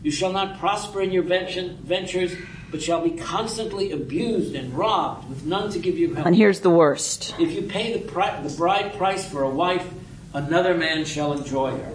You 0.03 0.11
shall 0.11 0.31
not 0.31 0.59
prosper 0.59 1.01
in 1.01 1.11
your 1.11 1.23
ventures, 1.23 2.33
but 2.71 2.81
shall 2.81 3.01
be 3.01 3.11
constantly 3.11 3.91
abused 3.91 4.55
and 4.55 4.73
robbed, 4.73 5.29
with 5.29 5.45
none 5.45 5.71
to 5.71 5.79
give 5.79 5.97
you 5.97 6.13
help. 6.13 6.27
And 6.27 6.35
here's 6.35 6.59
the 6.59 6.69
worst. 6.69 7.35
If 7.39 7.53
you 7.53 7.63
pay 7.63 7.93
the, 7.93 7.99
pri- 7.99 8.41
the 8.41 8.55
bride 8.55 8.93
price 8.97 9.27
for 9.29 9.43
a 9.43 9.49
wife, 9.49 9.87
another 10.33 10.75
man 10.75 11.05
shall 11.05 11.33
enjoy 11.33 11.71
her. 11.71 11.91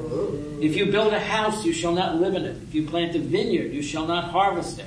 If 0.60 0.76
you 0.76 0.86
build 0.86 1.12
a 1.12 1.20
house, 1.20 1.64
you 1.64 1.72
shall 1.72 1.92
not 1.92 2.20
live 2.20 2.34
in 2.34 2.44
it. 2.44 2.56
If 2.62 2.74
you 2.74 2.86
plant 2.86 3.14
a 3.14 3.18
vineyard, 3.18 3.72
you 3.72 3.82
shall 3.82 4.06
not 4.06 4.24
harvest 4.24 4.78
it. 4.78 4.86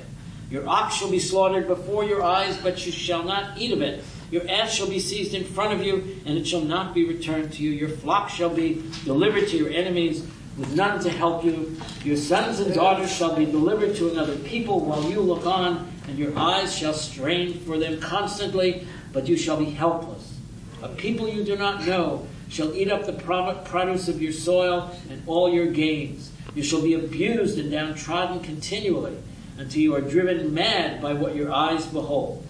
Your 0.50 0.68
ox 0.68 0.94
shall 0.94 1.10
be 1.10 1.18
slaughtered 1.18 1.66
before 1.66 2.04
your 2.04 2.22
eyes, 2.22 2.56
but 2.58 2.84
you 2.86 2.92
shall 2.92 3.24
not 3.24 3.58
eat 3.58 3.72
of 3.72 3.82
it. 3.82 4.04
Your 4.30 4.48
ass 4.48 4.74
shall 4.74 4.88
be 4.88 4.98
seized 4.98 5.34
in 5.34 5.44
front 5.44 5.72
of 5.72 5.82
you, 5.84 6.18
and 6.24 6.36
it 6.36 6.46
shall 6.46 6.60
not 6.60 6.94
be 6.94 7.06
returned 7.06 7.52
to 7.54 7.62
you. 7.62 7.70
Your 7.70 7.88
flock 7.88 8.28
shall 8.28 8.50
be 8.50 8.82
delivered 9.04 9.48
to 9.48 9.56
your 9.56 9.70
enemies, 9.70 10.26
with 10.56 10.74
none 10.74 11.00
to 11.00 11.10
help 11.10 11.44
you. 11.44 11.76
Your 12.04 12.16
sons 12.16 12.60
and 12.60 12.74
daughters 12.74 13.12
shall 13.12 13.34
be 13.34 13.44
delivered 13.44 13.94
to 13.96 14.10
another 14.10 14.36
people 14.36 14.80
while 14.80 15.02
you 15.10 15.20
look 15.20 15.46
on, 15.46 15.92
and 16.08 16.18
your 16.18 16.36
eyes 16.38 16.76
shall 16.76 16.94
strain 16.94 17.60
for 17.60 17.78
them 17.78 18.00
constantly, 18.00 18.86
but 19.12 19.28
you 19.28 19.36
shall 19.36 19.56
be 19.56 19.70
helpless. 19.70 20.38
A 20.82 20.88
people 20.88 21.28
you 21.28 21.44
do 21.44 21.56
not 21.56 21.86
know 21.86 22.26
shall 22.48 22.74
eat 22.74 22.90
up 22.90 23.06
the 23.06 23.12
pro- 23.12 23.54
produce 23.64 24.08
of 24.08 24.22
your 24.22 24.32
soil 24.32 24.94
and 25.10 25.22
all 25.26 25.52
your 25.52 25.66
gains. 25.66 26.30
You 26.54 26.62
shall 26.62 26.82
be 26.82 26.94
abused 26.94 27.58
and 27.58 27.70
downtrodden 27.70 28.40
continually 28.40 29.16
until 29.58 29.82
you 29.82 29.94
are 29.94 30.00
driven 30.00 30.54
mad 30.54 31.02
by 31.02 31.12
what 31.12 31.34
your 31.34 31.52
eyes 31.52 31.86
behold. 31.86 32.46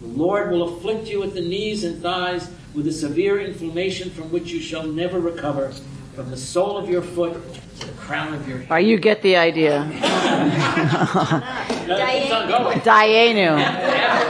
The 0.00 0.06
Lord 0.06 0.50
will 0.50 0.76
afflict 0.76 1.08
you 1.08 1.20
with 1.20 1.34
the 1.34 1.42
knees 1.42 1.84
and 1.84 2.02
thighs 2.02 2.50
with 2.74 2.86
a 2.86 2.92
severe 2.92 3.40
inflammation 3.40 4.10
from 4.10 4.30
which 4.30 4.50
you 4.50 4.60
shall 4.60 4.84
never 4.84 5.20
recover, 5.20 5.72
from 6.14 6.30
the 6.30 6.36
sole 6.36 6.76
of 6.76 6.88
your 6.88 7.02
foot 7.02 7.34
to 7.80 7.86
the 7.86 7.92
crown 7.92 8.34
of 8.34 8.46
your 8.48 8.58
head. 8.58 8.70
All 8.70 8.76
right, 8.76 8.86
you 8.86 8.98
get 8.98 9.22
the 9.22 9.36
idea. 9.36 9.84
No, 11.86 11.96
it 11.96 12.22
keeps 12.22 12.32
on 12.32 12.48
going. 12.48 12.80
Dayenu, 12.80 13.56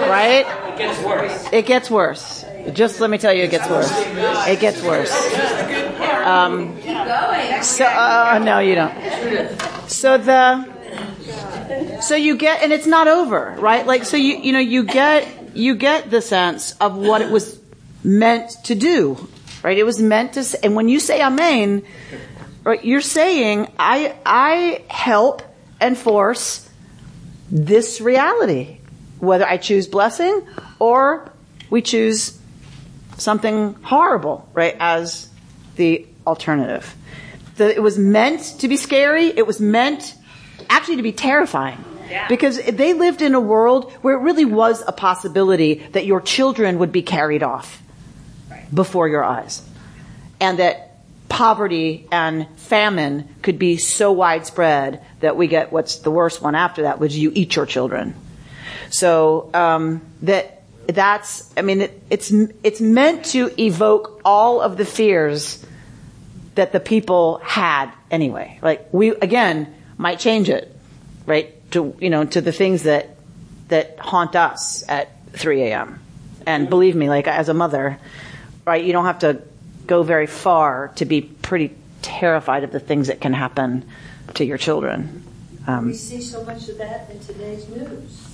right? 0.08 0.46
It 0.72 0.78
gets 0.78 1.02
worse. 1.02 1.48
It 1.52 1.66
gets 1.66 1.90
worse. 1.90 2.44
Just 2.72 3.00
let 3.00 3.10
me 3.10 3.18
tell 3.18 3.32
you, 3.32 3.44
it 3.44 3.50
gets 3.50 3.68
worse. 3.68 3.90
It 4.46 4.60
gets 4.60 4.82
worse. 4.82 5.10
Um, 6.24 6.78
so, 7.62 7.84
uh, 7.86 8.38
no, 8.42 8.58
you 8.60 8.74
don't. 8.74 8.94
So 9.90 10.18
the, 10.18 12.00
so 12.00 12.14
you 12.14 12.36
get, 12.36 12.62
and 12.62 12.72
it's 12.72 12.86
not 12.86 13.08
over, 13.08 13.56
right? 13.58 13.86
Like, 13.86 14.04
so 14.04 14.16
you, 14.16 14.36
you 14.36 14.52
know, 14.52 14.58
you 14.58 14.84
get, 14.84 15.56
you 15.56 15.74
get 15.74 16.10
the 16.10 16.20
sense 16.20 16.72
of 16.72 16.96
what 16.96 17.22
it 17.22 17.30
was 17.30 17.58
meant 18.04 18.50
to 18.64 18.74
do, 18.74 19.28
right? 19.62 19.76
It 19.78 19.84
was 19.84 20.00
meant 20.00 20.34
to, 20.34 20.40
s- 20.40 20.54
and 20.54 20.74
when 20.74 20.88
you 20.88 21.00
say 21.00 21.22
amen, 21.22 21.82
right, 22.64 22.84
you're 22.84 23.00
saying, 23.00 23.68
I, 23.78 24.14
I 24.24 24.82
help 24.88 25.42
enforce 25.80 26.68
this 27.50 28.00
reality, 28.00 28.78
whether 29.18 29.46
I 29.46 29.56
choose 29.56 29.86
blessing 29.86 30.42
or 30.78 31.30
we 31.68 31.82
choose 31.82 32.38
something 33.18 33.74
horrible, 33.82 34.48
right, 34.54 34.76
as 34.80 35.28
the 35.76 36.06
alternative. 36.26 36.94
The, 37.56 37.74
it 37.74 37.82
was 37.82 37.98
meant 37.98 38.40
to 38.60 38.68
be 38.68 38.76
scary. 38.76 39.26
It 39.26 39.46
was 39.46 39.60
meant 39.60 40.14
actually 40.68 40.96
to 40.96 41.02
be 41.02 41.12
terrifying. 41.12 41.84
Because 42.28 42.60
they 42.60 42.92
lived 42.92 43.22
in 43.22 43.34
a 43.34 43.40
world 43.40 43.92
where 44.02 44.14
it 44.14 44.20
really 44.22 44.44
was 44.44 44.82
a 44.86 44.90
possibility 44.92 45.74
that 45.92 46.06
your 46.06 46.20
children 46.20 46.78
would 46.80 46.90
be 46.90 47.02
carried 47.02 47.42
off 47.44 47.80
before 48.72 49.08
your 49.08 49.24
eyes. 49.24 49.62
And 50.40 50.58
that 50.58 50.90
poverty 51.28 52.08
and 52.10 52.46
famine 52.58 53.28
could 53.42 53.58
be 53.58 53.76
so 53.76 54.12
widespread 54.12 55.02
that 55.20 55.36
we 55.36 55.46
get 55.46 55.72
what's 55.72 55.96
the 55.96 56.10
worst 56.10 56.42
one 56.42 56.54
after 56.54 56.82
that, 56.82 56.98
which 56.98 57.14
you 57.14 57.30
eat 57.34 57.56
your 57.56 57.66
children. 57.66 58.14
So 58.90 59.50
um, 59.54 60.02
that 60.22 60.62
that's 60.86 61.50
I 61.56 61.62
mean 61.62 61.82
it, 61.82 62.02
it's 62.10 62.32
it's 62.62 62.80
meant 62.80 63.26
to 63.26 63.50
evoke 63.60 64.20
all 64.24 64.60
of 64.60 64.76
the 64.76 64.84
fears 64.84 65.64
that 66.56 66.72
the 66.72 66.80
people 66.80 67.40
had 67.44 67.92
anyway. 68.10 68.58
Like 68.60 68.92
we 68.92 69.10
again 69.10 69.72
might 69.96 70.18
change 70.18 70.48
it, 70.48 70.74
right? 71.26 71.54
To 71.72 71.96
you 72.00 72.10
know 72.10 72.24
to 72.24 72.40
the 72.40 72.52
things 72.52 72.82
that 72.84 73.16
that 73.68 73.98
haunt 73.98 74.34
us 74.34 74.84
at 74.88 75.10
3 75.32 75.62
a.m. 75.62 76.00
And 76.44 76.68
believe 76.68 76.96
me, 76.96 77.08
like 77.08 77.28
as 77.28 77.48
a 77.48 77.54
mother, 77.54 77.98
right? 78.70 78.84
You 78.84 78.92
don't 78.92 79.06
have 79.06 79.18
to 79.20 79.42
go 79.88 80.04
very 80.04 80.28
far 80.28 80.92
to 80.94 81.04
be 81.04 81.22
pretty 81.22 81.74
terrified 82.02 82.62
of 82.62 82.70
the 82.70 82.78
things 82.78 83.08
that 83.08 83.20
can 83.20 83.32
happen 83.32 83.84
to 84.34 84.44
your 84.44 84.58
children. 84.58 85.24
Um, 85.66 85.86
We 85.88 85.94
see 85.94 86.22
so 86.22 86.44
much 86.44 86.68
of 86.68 86.78
that 86.78 87.10
in 87.10 87.18
today's 87.18 87.68
news. 87.68 88.28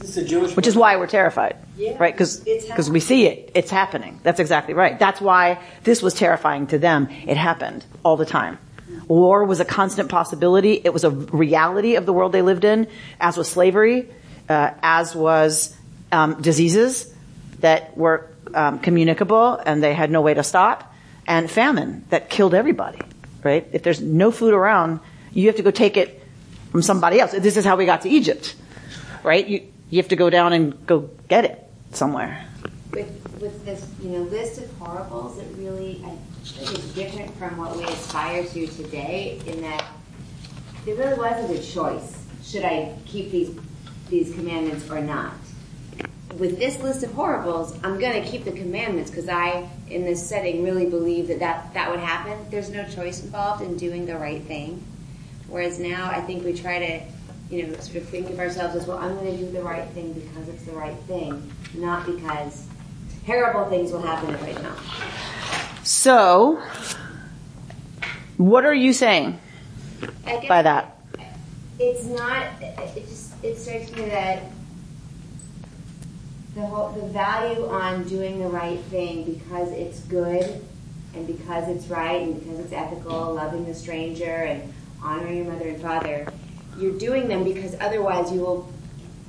This 0.00 0.16
a 0.16 0.24
Jewish 0.24 0.56
which 0.56 0.66
is 0.66 0.74
why 0.74 0.96
we're 0.96 1.06
terrified, 1.06 1.56
Yeah, 1.76 1.98
right? 1.98 2.14
Because 2.14 2.38
because 2.40 2.90
we 2.90 3.00
see 3.00 3.26
it, 3.26 3.50
it's 3.54 3.70
happening. 3.70 4.18
That's 4.22 4.40
exactly 4.40 4.72
right. 4.72 4.98
That's 4.98 5.20
why 5.20 5.60
this 5.84 6.02
was 6.02 6.14
terrifying 6.14 6.66
to 6.68 6.78
them. 6.78 7.08
It 7.26 7.36
happened 7.36 7.84
all 8.02 8.16
the 8.16 8.24
time. 8.24 8.58
War 9.08 9.44
was 9.44 9.60
a 9.60 9.64
constant 9.64 10.08
possibility. 10.08 10.80
It 10.82 10.92
was 10.92 11.04
a 11.04 11.10
reality 11.10 11.96
of 11.96 12.06
the 12.06 12.14
world 12.14 12.32
they 12.32 12.42
lived 12.42 12.64
in, 12.64 12.88
as 13.20 13.36
was 13.36 13.48
slavery, 13.48 14.08
uh, 14.48 14.70
as 14.82 15.14
was 15.14 15.76
um, 16.10 16.40
diseases 16.40 17.12
that 17.60 17.96
were 17.96 18.31
um, 18.54 18.78
communicable 18.78 19.56
and 19.66 19.82
they 19.82 19.94
had 19.94 20.10
no 20.10 20.20
way 20.20 20.34
to 20.34 20.42
stop, 20.42 20.94
and 21.26 21.50
famine 21.50 22.04
that 22.10 22.30
killed 22.30 22.54
everybody. 22.54 23.00
Right? 23.42 23.66
If 23.72 23.82
there's 23.82 24.00
no 24.00 24.30
food 24.30 24.54
around, 24.54 25.00
you 25.32 25.46
have 25.48 25.56
to 25.56 25.62
go 25.62 25.70
take 25.70 25.96
it 25.96 26.22
from 26.70 26.82
somebody 26.82 27.20
else. 27.20 27.32
This 27.32 27.56
is 27.56 27.64
how 27.64 27.76
we 27.76 27.86
got 27.86 28.02
to 28.02 28.08
Egypt 28.08 28.54
right? 29.22 29.46
You 29.46 29.68
you 29.90 29.98
have 29.98 30.08
to 30.08 30.16
go 30.16 30.30
down 30.30 30.52
and 30.52 30.86
go 30.86 31.10
get 31.28 31.44
it 31.44 31.68
somewhere. 31.90 32.46
With, 32.92 33.10
with 33.40 33.64
this, 33.66 33.86
you 34.02 34.08
know, 34.10 34.22
list 34.22 34.58
of 34.58 34.70
horribles, 34.78 35.38
it 35.38 35.46
really, 35.58 36.02
I, 36.04 36.16
it's 36.42 36.94
different 36.94 37.36
from 37.36 37.58
what 37.58 37.76
we 37.76 37.84
aspire 37.84 38.42
to 38.42 38.66
today 38.66 39.38
in 39.46 39.60
that 39.60 39.84
there 40.86 40.94
really 40.94 41.18
wasn't 41.18 41.58
a 41.58 41.62
choice. 41.62 42.24
Should 42.42 42.64
I 42.64 42.94
keep 43.06 43.30
these 43.30 43.56
these 44.08 44.34
commandments 44.34 44.90
or 44.90 45.00
not? 45.00 45.34
With 46.38 46.58
this 46.58 46.80
list 46.80 47.02
of 47.02 47.12
horribles, 47.12 47.76
I'm 47.84 47.98
going 47.98 48.22
to 48.22 48.28
keep 48.28 48.44
the 48.44 48.52
commandments 48.52 49.10
because 49.10 49.28
I, 49.28 49.68
in 49.88 50.04
this 50.04 50.26
setting, 50.26 50.62
really 50.62 50.86
believe 50.86 51.28
that, 51.28 51.40
that 51.40 51.74
that 51.74 51.90
would 51.90 52.00
happen. 52.00 52.38
There's 52.50 52.70
no 52.70 52.84
choice 52.88 53.22
involved 53.22 53.62
in 53.62 53.76
doing 53.76 54.06
the 54.06 54.16
right 54.16 54.42
thing. 54.42 54.82
Whereas 55.48 55.78
now, 55.78 56.10
I 56.10 56.20
think 56.22 56.44
we 56.44 56.54
try 56.54 56.78
to, 56.78 57.54
you 57.54 57.66
know, 57.66 57.74
sort 57.74 57.96
of 57.96 58.08
think 58.08 58.30
of 58.30 58.38
ourselves 58.38 58.74
as, 58.74 58.86
well, 58.86 58.98
I'm 58.98 59.14
going 59.16 59.36
to 59.36 59.44
do 59.44 59.50
the 59.52 59.62
right 59.62 59.86
thing 59.90 60.14
because 60.14 60.48
it's 60.48 60.64
the 60.64 60.72
right 60.72 60.96
thing, 61.00 61.52
not 61.74 62.06
because 62.06 62.66
terrible 63.26 63.68
things 63.68 63.92
will 63.92 64.02
happen 64.02 64.34
if 64.34 64.42
I 64.42 64.52
don't. 64.52 65.86
So, 65.86 66.62
what 68.36 68.64
are 68.64 68.74
you 68.74 68.92
saying 68.92 69.38
I 70.26 70.36
guess 70.38 70.48
by 70.48 70.62
that? 70.62 70.98
It's 71.78 72.04
not. 72.04 72.46
It 72.60 73.06
just 73.08 73.32
it 73.42 73.58
strikes 73.58 73.90
me 73.92 74.04
that 74.06 74.44
the 76.54 76.60
whole 76.60 76.90
the 76.90 77.06
value 77.08 77.66
on 77.66 78.04
doing 78.04 78.38
the 78.38 78.48
right 78.48 78.78
thing 78.84 79.24
because 79.24 79.70
it's 79.72 80.00
good 80.00 80.62
and 81.14 81.26
because 81.26 81.68
it's 81.68 81.86
right 81.88 82.22
and 82.22 82.38
because 82.38 82.58
it's 82.58 82.72
ethical, 82.72 83.34
loving 83.34 83.64
the 83.64 83.74
stranger 83.74 84.24
and 84.24 84.72
honoring 85.02 85.38
your 85.38 85.52
mother 85.52 85.68
and 85.68 85.80
father. 85.80 86.26
You're 86.78 86.98
doing 86.98 87.28
them 87.28 87.44
because 87.44 87.74
otherwise 87.80 88.32
you 88.32 88.40
will 88.40 88.72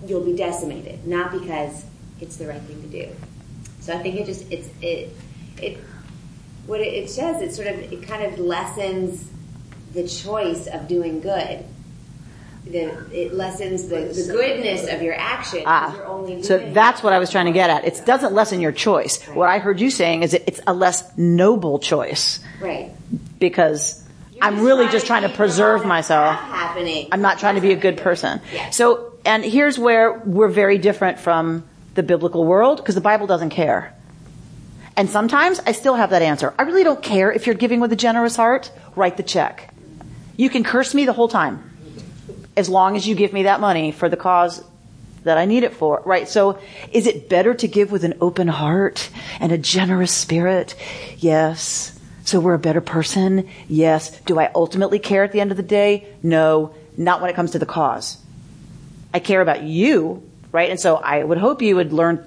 you'll 0.05 0.23
be 0.23 0.35
decimated, 0.35 1.05
not 1.07 1.31
because 1.31 1.85
it's 2.19 2.37
the 2.37 2.47
right 2.47 2.61
thing 2.61 2.81
to 2.81 2.87
do. 2.87 3.09
So 3.79 3.93
I 3.93 4.01
think 4.01 4.15
it 4.15 4.25
just 4.25 4.49
it's 4.51 4.69
it 4.81 5.09
it 5.61 5.77
what 6.65 6.79
it, 6.81 6.93
it 6.93 7.09
says 7.09 7.41
it 7.41 7.53
sort 7.53 7.67
of 7.67 7.79
it 7.79 8.03
kind 8.03 8.23
of 8.23 8.39
lessens 8.39 9.29
the 9.93 10.07
choice 10.07 10.67
of 10.67 10.87
doing 10.87 11.21
good. 11.21 11.63
The, 12.65 12.95
it 13.11 13.33
lessens 13.33 13.89
the, 13.89 13.97
the 14.05 14.31
goodness 14.31 14.87
of 14.87 15.01
your 15.01 15.15
action. 15.15 15.63
'cause 15.65 15.95
you're 15.97 16.07
only 16.07 16.37
Ah, 16.37 16.41
so 16.43 16.57
that's 16.71 17.03
what 17.03 17.11
I 17.11 17.19
was 17.19 17.29
trying 17.29 17.45
to 17.47 17.51
get 17.51 17.69
at. 17.69 17.83
It 17.85 18.01
doesn't 18.05 18.33
lessen 18.33 18.61
your 18.61 18.71
choice. 18.71 19.21
What 19.27 19.49
I 19.49 19.59
heard 19.59 19.81
you 19.81 19.89
saying 19.91 20.23
is 20.23 20.33
it's 20.33 20.61
a 20.65 20.73
less 20.73 21.03
noble 21.17 21.77
choice 21.79 22.39
right. 22.61 22.91
because 23.37 24.01
You're 24.33 24.45
I'm 24.45 24.61
really 24.61 24.85
trying 24.85 24.91
just 24.93 25.05
trying 25.07 25.21
to 25.23 25.29
preserve 25.29 25.85
myself. 25.85 26.35
Happening. 26.39 27.09
I'm 27.11 27.21
not 27.21 27.37
trying 27.37 27.55
to 27.55 27.61
be 27.61 27.73
a 27.73 27.75
good 27.75 27.97
person. 27.97 28.39
Yeah. 28.53 28.69
So, 28.69 29.11
and 29.25 29.43
here's 29.43 29.77
where 29.77 30.13
we're 30.25 30.47
very 30.47 30.77
different 30.77 31.19
from 31.19 31.65
the 31.95 32.03
biblical 32.03 32.45
world 32.45 32.77
because 32.77 32.95
the 32.95 33.01
Bible 33.01 33.27
doesn't 33.27 33.49
care. 33.49 33.93
And 34.95 35.09
sometimes 35.09 35.59
I 35.65 35.73
still 35.73 35.95
have 35.95 36.11
that 36.11 36.21
answer. 36.21 36.53
I 36.57 36.63
really 36.63 36.83
don't 36.85 37.03
care 37.03 37.29
if 37.31 37.45
you're 37.45 37.55
giving 37.55 37.81
with 37.81 37.91
a 37.91 37.95
generous 37.97 38.35
heart, 38.37 38.71
write 38.95 39.17
the 39.17 39.23
check. 39.23 39.73
You 40.37 40.49
can 40.49 40.63
curse 40.63 40.93
me 40.93 41.05
the 41.05 41.13
whole 41.13 41.27
time 41.27 41.71
as 42.55 42.69
long 42.69 42.95
as 42.95 43.07
you 43.07 43.15
give 43.15 43.33
me 43.33 43.43
that 43.43 43.59
money 43.59 43.91
for 43.91 44.09
the 44.09 44.17
cause 44.17 44.63
that 45.23 45.37
I 45.37 45.45
need 45.45 45.63
it 45.63 45.73
for, 45.73 46.01
right? 46.05 46.27
So 46.27 46.59
is 46.91 47.07
it 47.07 47.29
better 47.29 47.53
to 47.53 47.67
give 47.67 47.91
with 47.91 48.03
an 48.03 48.15
open 48.19 48.47
heart 48.47 49.09
and 49.39 49.51
a 49.51 49.57
generous 49.57 50.11
spirit? 50.11 50.75
Yes. 51.17 51.97
So 52.25 52.39
we're 52.39 52.53
a 52.53 52.59
better 52.59 52.81
person? 52.81 53.49
Yes. 53.67 54.19
Do 54.21 54.39
I 54.39 54.51
ultimately 54.53 54.99
care 54.99 55.23
at 55.23 55.31
the 55.31 55.39
end 55.39 55.51
of 55.51 55.57
the 55.57 55.63
day? 55.63 56.07
No. 56.21 56.75
Not 56.97 57.21
when 57.21 57.29
it 57.29 57.35
comes 57.35 57.51
to 57.51 57.59
the 57.59 57.65
cause. 57.65 58.17
I 59.13 59.19
care 59.19 59.41
about 59.41 59.63
you, 59.63 60.27
right? 60.51 60.69
And 60.69 60.79
so 60.79 60.95
I 60.95 61.23
would 61.23 61.37
hope 61.37 61.61
you 61.61 61.75
would 61.75 61.93
learn, 61.93 62.23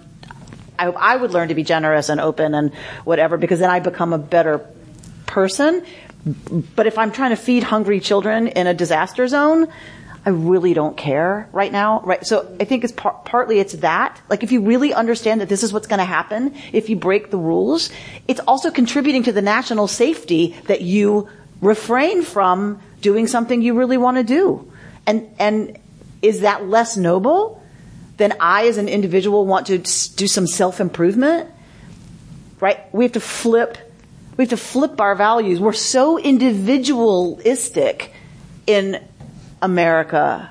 I 0.79 0.85
hope 0.85 0.97
I 0.99 1.17
would 1.17 1.33
learn 1.33 1.49
to 1.49 1.55
be 1.55 1.65
generous 1.65 2.09
and 2.09 2.21
open 2.21 2.55
and 2.55 2.75
whatever, 3.05 3.37
because 3.37 3.61
then 3.61 3.71
I 3.71 3.81
become 3.81 4.13
a 4.13 4.19
better 4.19 4.67
person. 5.27 5.85
But 6.75 6.87
if 6.87 6.99
I'm 6.99 7.13
trying 7.13 7.31
to 7.31 7.37
feed 7.37 7.63
hungry 7.63 8.01
children 8.01 8.49
in 8.49 8.67
a 8.67 8.75
disaster 8.75 9.29
zone, 9.29 9.69
I 10.27 10.31
really 10.31 10.75
don't 10.75 10.97
care 10.97 11.49
right 11.53 11.71
now, 11.71 12.01
right? 12.01 12.27
So 12.27 12.57
I 12.59 12.65
think 12.65 12.83
it's 12.83 12.93
par- 12.93 13.21
partly 13.25 13.61
it's 13.61 13.75
that. 13.75 14.21
Like 14.29 14.43
if 14.43 14.51
you 14.51 14.61
really 14.61 14.93
understand 14.93 15.41
that 15.41 15.49
this 15.49 15.63
is 15.63 15.73
what's 15.73 15.87
going 15.87 16.01
to 16.01 16.05
happen 16.05 16.53
if 16.73 16.91
you 16.91 16.97
break 16.97 17.31
the 17.31 17.39
rules, 17.39 17.91
it's 18.27 18.41
also 18.41 18.73
contributing 18.73 19.23
to 19.23 19.33
the 19.33 19.41
national 19.41 19.87
safety 19.87 20.57
that 20.67 20.81
you 20.81 21.29
refrain 21.61 22.25
from 22.25 22.83
doing 23.01 23.29
something 23.29 23.63
you 23.63 23.75
really 23.75 23.99
want 23.99 24.17
to 24.17 24.25
do. 24.25 24.69
And 25.07 25.31
and 25.39 25.79
is 26.23 26.41
that 26.41 26.67
less 26.67 26.97
noble 26.97 27.63
than 28.17 28.35
I 28.41 28.67
as 28.67 28.79
an 28.79 28.89
individual 28.89 29.47
want 29.47 29.69
to 29.69 29.79
do 29.79 30.27
some 30.27 30.49
self-improvement? 30.49 31.49
Right? 32.59 32.93
We 32.93 33.05
have 33.05 33.13
to 33.13 33.21
flip 33.21 33.79
we 34.37 34.43
have 34.43 34.51
to 34.51 34.57
flip 34.57 35.01
our 35.01 35.15
values. 35.15 35.61
We're 35.61 35.73
so 35.73 36.19
individualistic 36.19 38.13
in 38.67 39.01
America 39.63 40.51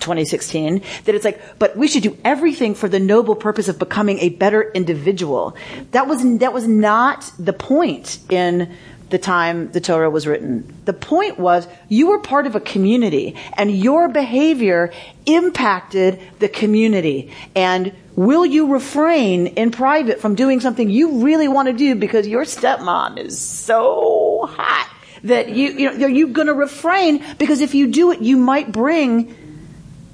2016 0.00 0.82
that 1.04 1.14
it's 1.14 1.24
like, 1.24 1.40
but 1.58 1.76
we 1.76 1.88
should 1.88 2.02
do 2.02 2.16
everything 2.24 2.74
for 2.74 2.88
the 2.88 3.00
noble 3.00 3.34
purpose 3.34 3.68
of 3.68 3.78
becoming 3.78 4.18
a 4.18 4.28
better 4.28 4.70
individual. 4.72 5.56
That 5.92 6.06
was, 6.06 6.38
that 6.38 6.52
was 6.52 6.68
not 6.68 7.30
the 7.38 7.52
point 7.52 8.18
in 8.30 8.74
the 9.10 9.18
time 9.18 9.70
the 9.72 9.80
Torah 9.80 10.10
was 10.10 10.26
written. 10.26 10.74
The 10.84 10.92
point 10.92 11.38
was 11.38 11.68
you 11.88 12.08
were 12.08 12.18
part 12.18 12.46
of 12.46 12.54
a 12.54 12.60
community 12.60 13.36
and 13.56 13.70
your 13.70 14.08
behavior 14.08 14.92
impacted 15.26 16.20
the 16.38 16.48
community. 16.48 17.32
And 17.54 17.92
will 18.16 18.44
you 18.44 18.72
refrain 18.72 19.46
in 19.48 19.70
private 19.70 20.20
from 20.20 20.34
doing 20.34 20.60
something 20.60 20.90
you 20.90 21.22
really 21.22 21.48
want 21.48 21.68
to 21.68 21.72
do 21.72 21.94
because 21.94 22.26
your 22.26 22.44
stepmom 22.44 23.18
is 23.18 23.38
so 23.38 24.48
hot 24.50 24.93
that 25.24 25.48
you, 25.50 25.70
you 25.70 25.98
know, 25.98 26.06
are 26.06 26.10
you 26.10 26.28
going 26.28 26.46
to 26.46 26.54
refrain 26.54 27.24
because 27.38 27.60
if 27.60 27.74
you 27.74 27.88
do 27.88 28.12
it, 28.12 28.20
you 28.20 28.36
might 28.36 28.70
bring 28.70 29.34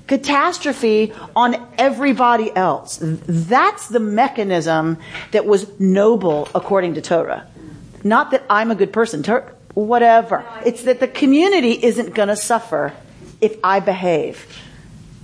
catastrophe 0.07 1.13
on 1.37 1.55
everybody 1.79 2.55
else. 2.55 2.99
That's 3.01 3.89
the 3.89 4.01
mechanism 4.01 4.99
that 5.31 5.47
was 5.47 5.79
noble 5.79 6.49
according 6.55 6.95
to 6.95 7.01
Torah. 7.01 7.47
Not 8.03 8.33
that 8.33 8.45
I'm 8.51 8.71
a 8.71 8.75
good 8.75 8.93
person, 8.93 9.23
Tor- 9.23 9.55
whatever. 9.75 10.45
It's 10.65 10.83
that 10.83 10.99
the 10.99 11.07
community 11.07 11.73
isn't 11.73 12.15
going 12.15 12.29
to 12.29 12.37
suffer 12.37 12.93
if 13.41 13.57
I 13.63 13.81
behave, 13.81 14.47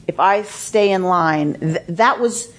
if 0.07 0.21
I 0.21 0.43
stay 0.43 0.93
in 0.93 1.03
line. 1.03 1.59
Th- 1.59 1.83
that 1.89 2.21
was 2.21 2.53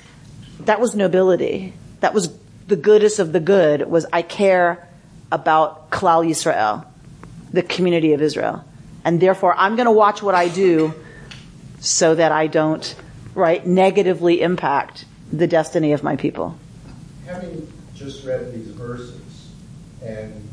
that 0.62 0.82
was 0.82 0.96
nobility. 0.96 1.74
That 2.02 2.14
was 2.14 2.36
the 2.68 2.76
goodest 2.76 3.20
of 3.20 3.32
the 3.32 3.40
good. 3.40 3.90
Was 3.90 4.06
I 4.12 4.22
care 4.22 4.88
about 5.32 5.92
Klal 5.92 6.28
Yisrael, 6.28 6.86
the 7.58 7.64
community 7.64 8.14
of 8.14 8.22
Israel, 8.22 8.64
and 9.04 9.20
therefore 9.20 9.56
I'm 9.58 9.76
going 9.76 9.88
to 9.88 9.92
watch 9.92 10.22
what 10.22 10.36
I 10.36 10.48
do 10.48 10.94
so 11.80 12.14
that 12.14 12.32
I 12.32 12.46
don't, 12.46 12.96
right, 13.34 13.66
negatively 13.66 14.42
impact 14.42 15.06
the 15.34 15.48
destiny 15.48 15.92
of 15.92 16.04
my 16.04 16.16
people. 16.16 16.56
Having 17.26 17.74
just 17.96 18.24
read 18.24 18.54
these 18.54 18.68
verses, 18.68 19.50
and 20.04 20.48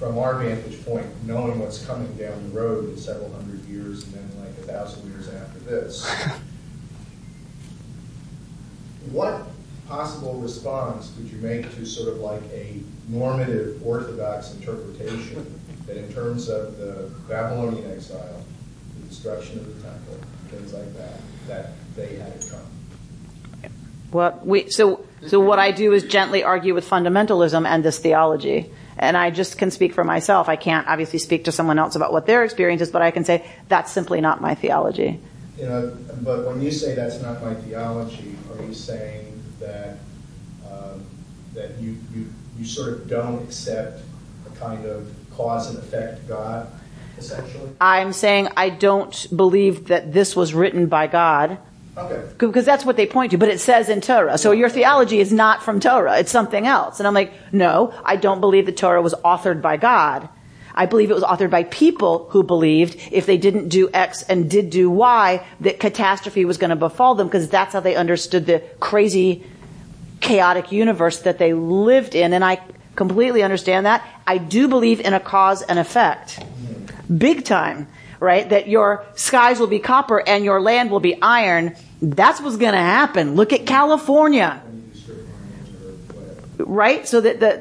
from 0.00 0.18
our 0.18 0.36
vantage 0.40 0.84
point, 0.84 1.06
knowing 1.24 1.60
what's 1.60 1.86
coming 1.86 2.12
down 2.16 2.42
the 2.42 2.58
road 2.58 2.90
in 2.90 2.96
several 2.96 3.32
hundred 3.34 3.64
years 3.66 4.02
and 4.02 4.14
then 4.14 4.28
like 4.40 4.58
a 4.58 4.62
thousand 4.62 5.08
years 5.08 5.28
after 5.28 5.60
this, 5.60 6.12
what 9.12 9.46
possible 9.86 10.34
response 10.40 11.12
would 11.16 11.30
you 11.30 11.38
make 11.38 11.72
to 11.76 11.86
sort 11.86 12.08
of 12.08 12.16
like 12.16 12.42
a 12.50 12.80
normative 13.08 13.80
orthodox 13.86 14.54
interpretation 14.54 15.60
that 15.86 15.96
in 15.96 16.12
terms 16.12 16.48
of 16.48 16.76
the 16.78 17.10
Babylonian 17.28 17.90
exile, 17.90 18.44
the 19.00 19.08
destruction 19.08 19.58
of 19.58 19.66
the 19.66 19.82
temple, 19.82 20.18
things 20.48 20.72
like 20.72 20.92
that, 20.94 21.20
that 21.48 21.72
they 21.96 22.16
had 22.16 22.28
it 22.28 22.46
come? 22.50 23.70
What 24.10 24.46
we 24.46 24.70
so 24.70 25.04
so 25.26 25.40
what 25.40 25.58
I 25.58 25.70
do 25.70 25.92
is 25.92 26.04
gently 26.04 26.42
argue 26.42 26.74
with 26.74 26.88
fundamentalism 26.88 27.66
and 27.66 27.84
this 27.84 27.98
theology. 27.98 28.70
And 28.98 29.16
I 29.16 29.30
just 29.30 29.58
can 29.58 29.70
speak 29.70 29.94
for 29.94 30.04
myself. 30.04 30.48
I 30.48 30.56
can't 30.56 30.86
obviously 30.86 31.18
speak 31.18 31.44
to 31.44 31.52
someone 31.52 31.78
else 31.78 31.96
about 31.96 32.12
what 32.12 32.26
their 32.26 32.44
experience 32.44 32.82
is, 32.82 32.90
but 32.90 33.02
I 33.02 33.10
can 33.10 33.24
say 33.24 33.44
that's 33.68 33.90
simply 33.90 34.20
not 34.20 34.40
my 34.40 34.54
theology. 34.54 35.18
You 35.58 35.64
know, 35.64 35.96
but 36.22 36.46
when 36.46 36.60
you 36.60 36.70
say 36.70 36.94
that's 36.94 37.20
not 37.20 37.42
my 37.42 37.54
theology, 37.54 38.36
are 38.52 38.62
you 38.62 38.74
saying 38.74 39.42
that 39.60 39.98
um, 40.70 41.04
that 41.54 41.78
you, 41.78 41.98
you 42.14 42.32
you 42.58 42.64
sort 42.64 42.90
of 42.90 43.08
don't 43.08 43.42
accept 43.42 44.02
a 44.46 44.58
kind 44.58 44.84
of 44.84 45.12
cause 45.36 45.68
and 45.70 45.78
effect 45.78 46.28
God, 46.28 46.70
essentially? 47.18 47.70
I'm 47.80 48.12
saying 48.12 48.48
I 48.56 48.70
don't 48.70 49.26
believe 49.34 49.88
that 49.88 50.12
this 50.12 50.34
was 50.36 50.54
written 50.54 50.86
by 50.86 51.06
God 51.06 51.58
Okay. 51.96 52.22
because 52.38 52.64
that's 52.64 52.86
what 52.86 52.96
they 52.96 53.06
point 53.06 53.32
to, 53.32 53.38
but 53.38 53.50
it 53.50 53.60
says 53.60 53.90
in 53.90 54.00
Torah. 54.00 54.38
So 54.38 54.52
your 54.52 54.70
theology 54.70 55.20
is 55.20 55.30
not 55.30 55.62
from 55.62 55.78
Torah, 55.78 56.18
it's 56.18 56.30
something 56.30 56.66
else. 56.66 57.00
And 57.00 57.06
I'm 57.06 57.12
like, 57.14 57.32
no, 57.52 57.92
I 58.04 58.16
don't 58.16 58.40
believe 58.40 58.64
the 58.64 58.72
Torah 58.72 59.02
was 59.02 59.14
authored 59.24 59.60
by 59.60 59.76
God. 59.76 60.28
I 60.74 60.86
believe 60.86 61.10
it 61.10 61.14
was 61.14 61.22
authored 61.22 61.50
by 61.50 61.64
people 61.64 62.28
who 62.30 62.42
believed 62.42 62.96
if 63.10 63.26
they 63.26 63.36
didn't 63.36 63.68
do 63.68 63.90
X 63.92 64.22
and 64.22 64.50
did 64.50 64.70
do 64.70 64.90
Y, 64.90 65.44
that 65.60 65.78
catastrophe 65.80 66.46
was 66.46 66.56
going 66.56 66.70
to 66.70 66.76
befall 66.76 67.14
them 67.14 67.26
because 67.26 67.50
that's 67.50 67.74
how 67.74 67.80
they 67.80 67.94
understood 67.94 68.46
the 68.46 68.62
crazy, 68.80 69.44
chaotic 70.20 70.72
universe 70.72 71.18
that 71.20 71.36
they 71.36 71.52
lived 71.52 72.14
in. 72.14 72.32
And 72.32 72.42
I 72.42 72.58
completely 72.94 73.42
understand 73.42 73.86
that. 73.86 74.06
I 74.26 74.38
do 74.38 74.68
believe 74.68 75.00
in 75.00 75.14
a 75.14 75.20
cause 75.20 75.62
and 75.62 75.78
effect. 75.78 76.42
Big 77.16 77.44
time, 77.44 77.88
right? 78.20 78.48
That 78.48 78.68
your 78.68 79.04
skies 79.14 79.58
will 79.60 79.66
be 79.66 79.78
copper 79.78 80.22
and 80.26 80.44
your 80.44 80.60
land 80.60 80.90
will 80.90 81.00
be 81.00 81.20
iron. 81.20 81.76
That's 82.00 82.40
what's 82.40 82.56
going 82.56 82.72
to 82.72 82.78
happen. 82.78 83.34
Look 83.34 83.52
at 83.52 83.66
California. 83.66 84.62
Right? 86.58 87.08
So 87.08 87.20
that 87.20 87.40
the, 87.40 87.60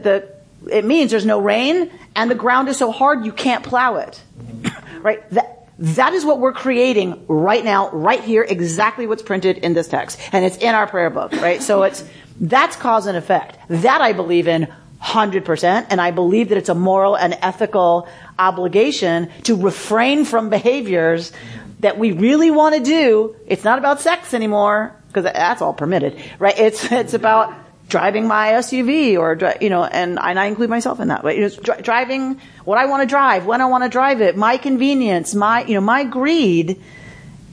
the, 0.66 0.76
it 0.76 0.86
means 0.86 1.12
there's 1.12 1.26
no 1.26 1.40
rain 1.40 1.92
and 2.16 2.30
the 2.30 2.36
ground 2.36 2.70
is 2.70 2.78
so 2.78 2.92
hard 2.92 3.26
you 3.26 3.32
can't 3.32 3.64
plow 3.64 3.96
it. 3.96 4.22
right? 5.02 5.28
That, 5.32 5.68
that 5.80 6.14
is 6.14 6.24
what 6.24 6.40
we're 6.40 6.54
creating 6.54 7.26
right 7.28 7.66
now, 7.66 7.90
right 7.90 8.24
here, 8.24 8.46
exactly 8.48 9.08
what's 9.08 9.24
printed 9.24 9.58
in 9.58 9.74
this 9.74 9.88
text. 9.88 10.20
And 10.32 10.46
it's 10.46 10.58
in 10.58 10.76
our 10.76 10.86
prayer 10.86 11.10
book, 11.10 11.32
right? 11.34 11.62
So 11.62 11.82
it's, 11.84 12.04
that's 12.40 12.76
cause 12.76 13.08
and 13.08 13.18
effect. 13.18 13.58
That 13.68 14.00
I 14.02 14.14
believe 14.14 14.48
in 14.48 14.72
100%, 15.02 15.88
and 15.90 16.00
I 16.00 16.12
believe 16.12 16.50
that 16.50 16.58
it's 16.58 16.70
a 16.70 16.76
moral 16.76 17.16
and 17.16 17.38
ethical 17.42 18.08
obligation 18.38 19.30
to 19.44 19.56
refrain 19.56 20.26
from 20.26 20.50
behaviors 20.50 21.32
that 21.80 21.98
we 21.98 22.12
really 22.12 22.52
want 22.52 22.76
to 22.76 22.82
do. 22.82 23.36
It's 23.48 23.64
not 23.64 23.80
about 23.80 24.00
sex 24.00 24.34
anymore, 24.34 24.96
because 25.08 25.24
that's 25.24 25.62
all 25.62 25.74
permitted, 25.74 26.22
right? 26.38 26.58
It's, 26.58 26.92
it's 26.92 27.16
about 27.16 27.54
driving 27.90 28.28
my 28.28 28.50
SUV 28.52 29.18
or, 29.18 29.38
you 29.60 29.70
know, 29.70 29.84
and, 29.84 30.20
and 30.20 30.40
I 30.40 30.46
include 30.46 30.70
myself 30.70 31.00
in 31.00 31.10
that, 31.10 31.24
but 31.24 31.36
you 31.36 31.42
know, 31.42 31.50
dri- 31.50 31.82
driving 31.82 32.40
what 32.64 32.78
I 32.78 32.86
want 32.86 33.02
to 33.02 33.08
drive, 33.08 33.46
when 33.46 33.60
I 33.60 33.66
want 33.66 33.84
to 33.84 33.90
drive 33.90 34.22
it, 34.22 34.38
my 34.38 34.58
convenience, 34.58 35.36
my, 35.36 35.66
you 35.66 35.74
know, 35.74 35.82
my 35.82 36.04
greed, 36.04 36.82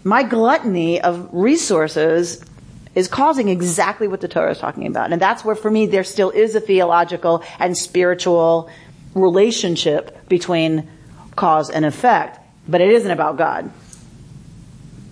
my 0.05 0.22
gluttony 0.22 1.01
of 1.01 1.28
resources 1.32 2.44
is 2.99 3.07
causing 3.07 3.49
exactly 3.49 4.09
what 4.09 4.20
the 4.20 4.26
Torah 4.26 4.51
is 4.51 4.59
talking 4.59 4.84
about. 4.84 5.12
And 5.12 5.22
that's 5.22 5.44
where 5.44 5.55
for 5.55 5.70
me 5.70 5.86
there 5.86 6.03
still 6.03 6.30
is 6.30 6.57
a 6.57 6.61
theological 6.61 7.44
and 7.61 7.78
spiritual 7.78 8.68
relationship 9.14 10.28
between 10.28 10.90
cause 11.36 11.70
and 11.70 11.84
effect, 11.84 12.40
but 12.66 12.80
it 12.80 12.90
isn't 12.90 13.12
about 13.12 13.36
God. 13.36 13.70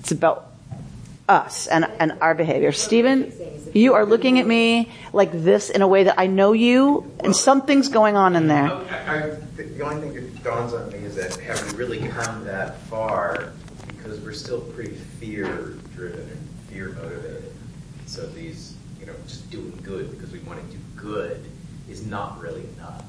It's 0.00 0.10
about 0.10 0.50
us 1.28 1.68
and, 1.68 1.84
and 2.00 2.18
our 2.20 2.34
behavior. 2.34 2.72
Stephen, 2.72 3.32
you 3.72 3.94
are 3.94 4.04
looking 4.04 4.40
at 4.40 4.46
me 4.48 4.90
like 5.12 5.30
this 5.30 5.70
in 5.70 5.80
a 5.80 5.86
way 5.86 6.02
that 6.04 6.18
I 6.18 6.26
know 6.26 6.54
you, 6.54 7.08
and 7.20 7.36
something's 7.36 7.88
going 7.88 8.16
on 8.16 8.34
in 8.34 8.48
there. 8.48 8.64
I, 8.64 8.80
I, 9.06 9.20
the 9.54 9.80
only 9.82 10.08
thing 10.08 10.14
that 10.14 10.42
dawns 10.42 10.74
on 10.74 10.90
me 10.90 10.98
is 10.98 11.14
that 11.14 11.36
have 11.36 11.72
we 11.72 11.78
really 11.78 12.08
come 12.08 12.44
that 12.46 12.80
far? 12.82 13.52
Because 13.86 14.18
we're 14.18 14.32
still 14.32 14.60
pretty 14.60 14.96
fear 15.20 15.76
driven 15.94 16.22
and 16.22 16.48
fear 16.68 16.88
motivated. 16.88 17.45
So 18.16 18.24
these, 18.28 18.74
you 18.98 19.04
know, 19.04 19.12
just 19.26 19.50
doing 19.50 19.78
good 19.82 20.10
because 20.10 20.32
we 20.32 20.38
want 20.38 20.58
to 20.58 20.74
do 20.74 20.82
good 20.96 21.44
is 21.86 22.06
not 22.06 22.40
really 22.40 22.62
enough. 22.78 23.04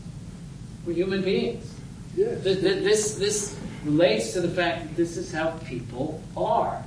We're 0.86 0.96
human 0.96 1.22
beings. 1.22 1.74
Yes. 2.14 2.44
Th- 2.44 2.60
th- 2.60 2.84
This, 2.84 3.16
this 3.16 3.58
relates 3.86 4.34
to 4.34 4.42
the 4.42 4.50
fact 4.50 4.84
that 4.84 4.98
this 4.98 5.16
is 5.16 5.32
how 5.32 5.52
people 5.66 6.22
are. 6.36 6.84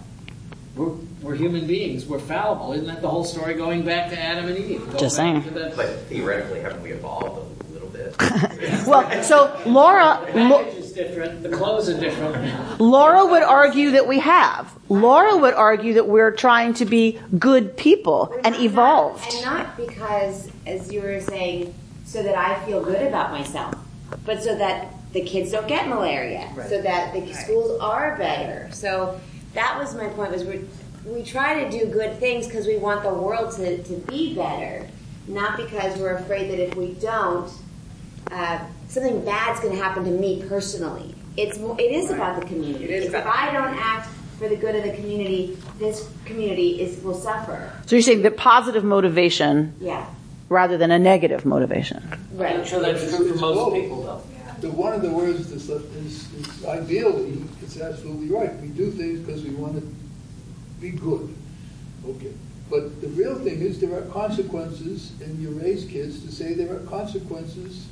We're, 0.76 0.92
we're 1.22 1.34
human 1.34 1.66
beings. 1.66 2.04
We're 2.04 2.18
fallible. 2.18 2.74
Isn't 2.74 2.88
that 2.88 3.00
the 3.00 3.08
whole 3.08 3.24
story 3.24 3.54
going 3.54 3.86
back 3.86 4.10
to 4.10 4.20
Adam 4.20 4.48
and 4.48 4.58
Eve? 4.58 4.84
Going 4.84 4.98
Just 4.98 5.16
saying. 5.16 5.42
to 5.44 5.50
the- 5.50 5.72
But 5.74 5.88
theoretically, 6.10 6.60
haven't 6.60 6.82
we 6.82 6.90
evolved 6.90 7.38
a 7.70 7.72
little 7.72 7.88
bit? 7.88 8.14
Well, 8.86 9.22
so 9.22 9.58
Laura, 9.64 10.20
Lo- 10.34 10.62
package 10.62 10.74
is 10.90 10.96
different. 10.96 11.42
The 11.42 11.50
clothes 11.50 11.88
are 11.88 11.98
different. 11.98 12.80
Laura 12.80 13.26
would 13.26 13.42
argue 13.42 13.92
that 13.92 14.06
we 14.06 14.18
have. 14.20 14.72
Laura 14.88 15.36
would 15.36 15.54
argue 15.54 15.94
that 15.94 16.06
we're 16.06 16.30
trying 16.30 16.74
to 16.74 16.84
be 16.84 17.18
good 17.38 17.76
people 17.76 18.38
and 18.44 18.54
evolved. 18.56 19.32
And 19.32 19.44
not 19.44 19.76
because, 19.76 20.50
as 20.66 20.92
you 20.92 21.02
were 21.02 21.20
saying, 21.20 21.74
so 22.04 22.22
that 22.22 22.36
I 22.36 22.64
feel 22.66 22.82
good 22.82 23.06
about 23.06 23.30
myself, 23.30 23.74
but 24.24 24.42
so 24.42 24.56
that 24.56 24.94
the 25.12 25.22
kids 25.22 25.52
don't 25.52 25.68
get 25.68 25.88
malaria, 25.88 26.52
so 26.68 26.80
that 26.82 27.12
the 27.12 27.32
schools 27.34 27.80
are 27.80 28.16
better. 28.16 28.70
So 28.72 29.20
that 29.54 29.78
was 29.78 29.94
my 29.94 30.08
point. 30.08 30.32
Was 30.32 30.44
we 30.44 30.64
we 31.04 31.22
try 31.22 31.64
to 31.64 31.70
do 31.70 31.86
good 31.86 32.18
things 32.18 32.46
because 32.46 32.66
we 32.66 32.76
want 32.76 33.02
the 33.02 33.12
world 33.12 33.54
to, 33.56 33.82
to 33.82 33.94
be 34.08 34.34
better, 34.34 34.86
not 35.26 35.56
because 35.56 35.98
we're 35.98 36.16
afraid 36.16 36.50
that 36.50 36.62
if 36.62 36.74
we 36.74 36.92
don't, 36.94 37.50
uh, 38.30 38.58
something 38.90 39.24
bad's 39.24 39.60
going 39.60 39.74
to 39.76 39.82
happen 39.82 40.04
to 40.04 40.10
me 40.10 40.44
personally. 40.48 41.14
It's 41.36 41.58
mo- 41.58 41.76
it 41.78 41.92
is 41.92 42.10
about 42.10 42.40
the 42.40 42.46
community. 42.46 42.84
It 42.84 42.90
is 42.90 43.04
It's 43.06 43.14
about- 43.14 43.26
if 43.26 43.32
I 43.32 43.52
don't 43.52 43.78
act 43.78 44.08
for 44.38 44.48
the 44.48 44.56
good 44.56 44.74
of 44.74 44.82
the 44.82 44.92
community, 44.92 45.56
this 45.78 46.08
community 46.24 46.80
is 46.82 47.02
will 47.02 47.14
suffer. 47.14 47.72
So 47.86 47.96
you're 47.96 48.02
saying 48.02 48.22
that 48.22 48.36
positive 48.36 48.82
motivation 48.84 49.74
Yeah, 49.80 50.06
rather 50.48 50.76
than 50.76 50.90
a 50.90 50.98
negative 50.98 51.44
motivation. 51.46 52.02
I'm 52.12 52.38
right. 52.38 52.66
sure 52.66 52.80
that's 52.82 53.14
true 53.16 53.32
for 53.32 53.38
most 53.38 53.74
people, 53.74 54.02
though. 54.02 54.22
The, 54.60 54.70
one 54.70 54.92
of 54.92 55.00
the 55.02 55.10
words 55.10 55.50
is, 55.52 55.70
is, 55.70 56.34
is 56.34 56.64
ideally, 56.66 57.44
it's 57.62 57.80
absolutely 57.80 58.28
right. 58.28 58.54
We 58.60 58.68
do 58.68 58.90
things 58.90 59.20
because 59.20 59.42
we 59.42 59.50
want 59.54 59.76
to 59.76 59.88
be 60.80 60.90
good. 60.90 61.32
Okay. 62.06 62.32
But 62.68 63.00
the 63.00 63.08
real 63.08 63.36
thing 63.36 63.60
is 63.62 63.80
there 63.80 63.94
are 63.96 64.02
consequences, 64.02 65.12
and 65.22 65.40
you 65.40 65.50
raise 65.50 65.84
kids 65.86 66.24
to 66.24 66.32
say 66.32 66.54
there 66.54 66.72
are 66.74 66.80
consequences 66.80 67.86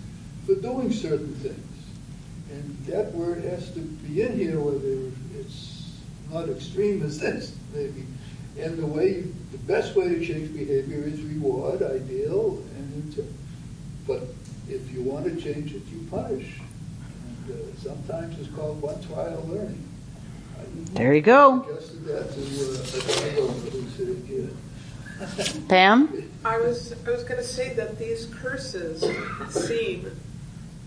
for 0.49 0.55
doing 0.55 0.91
certain 0.91 1.35
things. 1.35 1.59
And 2.51 2.87
that 2.87 3.13
word 3.13 3.45
has 3.45 3.71
to 3.73 3.81
be 3.81 4.23
in 4.23 4.35
here, 4.39 4.59
whether 4.59 5.13
it's 5.39 5.93
not 6.33 6.49
extreme 6.49 7.03
as 7.03 7.19
this, 7.19 7.55
maybe. 7.75 8.07
And 8.59 8.79
the 8.79 8.87
way, 8.87 9.21
the 9.53 9.59
best 9.67 9.95
way 9.95 10.09
to 10.09 10.25
change 10.25 10.55
behavior 10.55 11.05
is 11.05 11.21
reward, 11.21 11.83
ideal, 11.83 12.65
and 12.77 13.05
inter- 13.05 13.29
but 14.07 14.23
if 14.71 14.91
you 14.91 15.03
want 15.03 15.27
to 15.27 15.37
change 15.37 15.75
it, 15.75 15.83
you 15.93 16.07
punish. 16.11 16.55
And 17.47 17.51
uh, 17.51 17.81
sometimes 17.83 18.41
it's 18.41 18.49
called 18.57 18.81
one 18.81 19.03
trial 19.03 19.45
learning. 19.49 19.87
There 20.95 21.15
you 21.15 21.21
go. 21.21 21.67
suggested 21.79 22.05
that 22.07 22.33
to 22.33 22.41
uh, 22.41 23.27
a 23.27 23.33
Diego 23.33 23.49
who's 23.49 23.93
sitting 23.93 24.27
here. 24.27 24.49
Pam? 25.69 26.31
I 26.45 26.57
was 26.59 26.95
I 27.07 27.11
was 27.11 27.23
going 27.25 27.41
to 27.41 27.47
say 27.47 27.75
that 27.75 27.99
these 27.99 28.27
curses 28.27 29.05
seem 29.51 30.11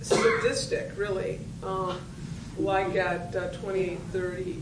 sadistic, 0.02 0.91
really. 0.97 1.39
Um, 1.64 1.99
like 2.58 2.95
at 2.95 3.36
uh, 3.36 3.49
2830, 3.52 4.62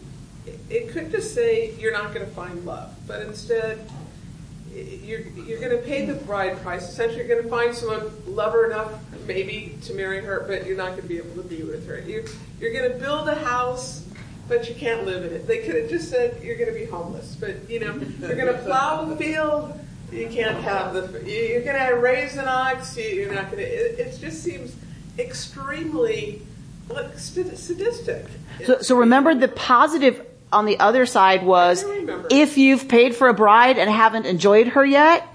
it, 0.69 0.89
could 0.89 1.11
just 1.11 1.33
say 1.33 1.73
you're 1.79 1.91
not 1.91 2.13
going 2.13 2.25
to 2.25 2.31
find 2.33 2.65
love, 2.65 2.93
but 3.07 3.21
instead 3.21 3.79
you're 4.73 5.21
you're 5.21 5.59
going 5.59 5.71
to 5.75 5.83
pay 5.83 6.05
the 6.05 6.13
bride 6.13 6.61
price. 6.61 6.87
Essentially, 6.89 7.17
you're 7.19 7.27
going 7.27 7.43
to 7.43 7.49
find 7.49 7.73
someone 7.75 8.11
love 8.27 8.53
her 8.53 8.67
enough, 8.67 8.91
maybe 9.25 9.77
to 9.83 9.93
marry 9.93 10.21
her, 10.21 10.45
but 10.47 10.65
you're 10.65 10.77
not 10.77 10.89
going 10.91 11.01
to 11.01 11.07
be 11.07 11.17
able 11.17 11.41
to 11.41 11.47
be 11.49 11.63
with 11.63 11.87
her. 11.87 11.99
You're 11.99 12.23
you're 12.59 12.73
going 12.73 12.91
to 12.91 12.97
build 12.97 13.27
a 13.27 13.35
house. 13.35 14.05
But 14.47 14.67
you 14.67 14.73
can't 14.73 15.05
live 15.05 15.23
in 15.25 15.31
it. 15.31 15.45
They 15.45 15.59
could 15.59 15.75
have 15.75 15.91
just 15.91 16.09
said 16.09 16.41
you're 16.41 16.55
going 16.57 16.73
to 16.73 16.79
be 16.79 16.85
homeless. 16.85 17.35
But 17.39 17.69
you 17.69 17.79
know, 17.81 17.93
you're 18.19 18.35
going 18.35 18.51
to 18.51 18.59
plow 18.63 19.05
the 19.05 19.15
field. 19.15 19.79
You 20.11 20.27
can't 20.27 20.57
have 20.63 20.93
the. 20.95 21.21
you- 21.23 21.49
You're 21.53 21.61
going 21.63 21.77
to 21.87 21.93
raise 21.97 22.35
an 22.35 22.47
ox. 22.47 22.97
you- 22.97 23.03
You're 23.03 23.31
not 23.33 23.51
going 23.51 23.63
to. 23.63 23.69
It 23.69 24.17
just 24.19 24.41
seems 24.41 24.75
extremely 25.17 26.41
sadistic. 27.15 28.25
So, 28.65 28.81
so 28.81 28.97
remember 28.97 29.35
the 29.35 29.47
positive 29.47 30.25
on 30.51 30.65
the 30.65 30.79
other 30.79 31.05
side 31.05 31.43
was 31.45 31.85
if 32.31 32.57
you've 32.57 32.87
paid 32.87 33.15
for 33.15 33.27
a 33.27 33.33
bride 33.33 33.77
and 33.77 33.89
haven't 33.89 34.25
enjoyed 34.25 34.67
her 34.69 34.85
yet, 34.85 35.27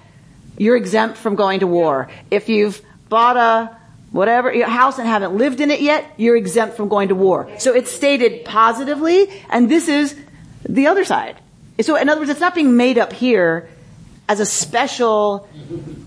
you're 0.58 0.76
exempt 0.76 1.18
from 1.18 1.36
going 1.36 1.60
to 1.60 1.66
war. 1.66 2.08
If 2.30 2.48
you've 2.48 2.80
bought 3.08 3.36
a 3.36 3.76
whatever 4.10 4.54
your 4.54 4.68
house 4.68 4.98
and 4.98 5.08
haven't 5.08 5.36
lived 5.36 5.60
in 5.60 5.70
it 5.70 5.80
yet, 5.80 6.04
you're 6.16 6.36
exempt 6.36 6.76
from 6.76 6.88
going 6.88 7.08
to 7.08 7.14
war. 7.16 7.50
So 7.58 7.74
it's 7.74 7.90
stated 7.90 8.44
positively, 8.44 9.28
and 9.50 9.68
this 9.68 9.88
is 9.88 10.16
the 10.68 10.86
other 10.86 11.04
side. 11.04 11.36
So 11.80 11.96
in 11.96 12.08
other 12.08 12.20
words, 12.20 12.30
it's 12.30 12.40
not 12.40 12.54
being 12.54 12.76
made 12.76 12.98
up 12.98 13.12
here 13.12 13.68
as 14.28 14.38
a 14.38 14.46
special 14.46 15.48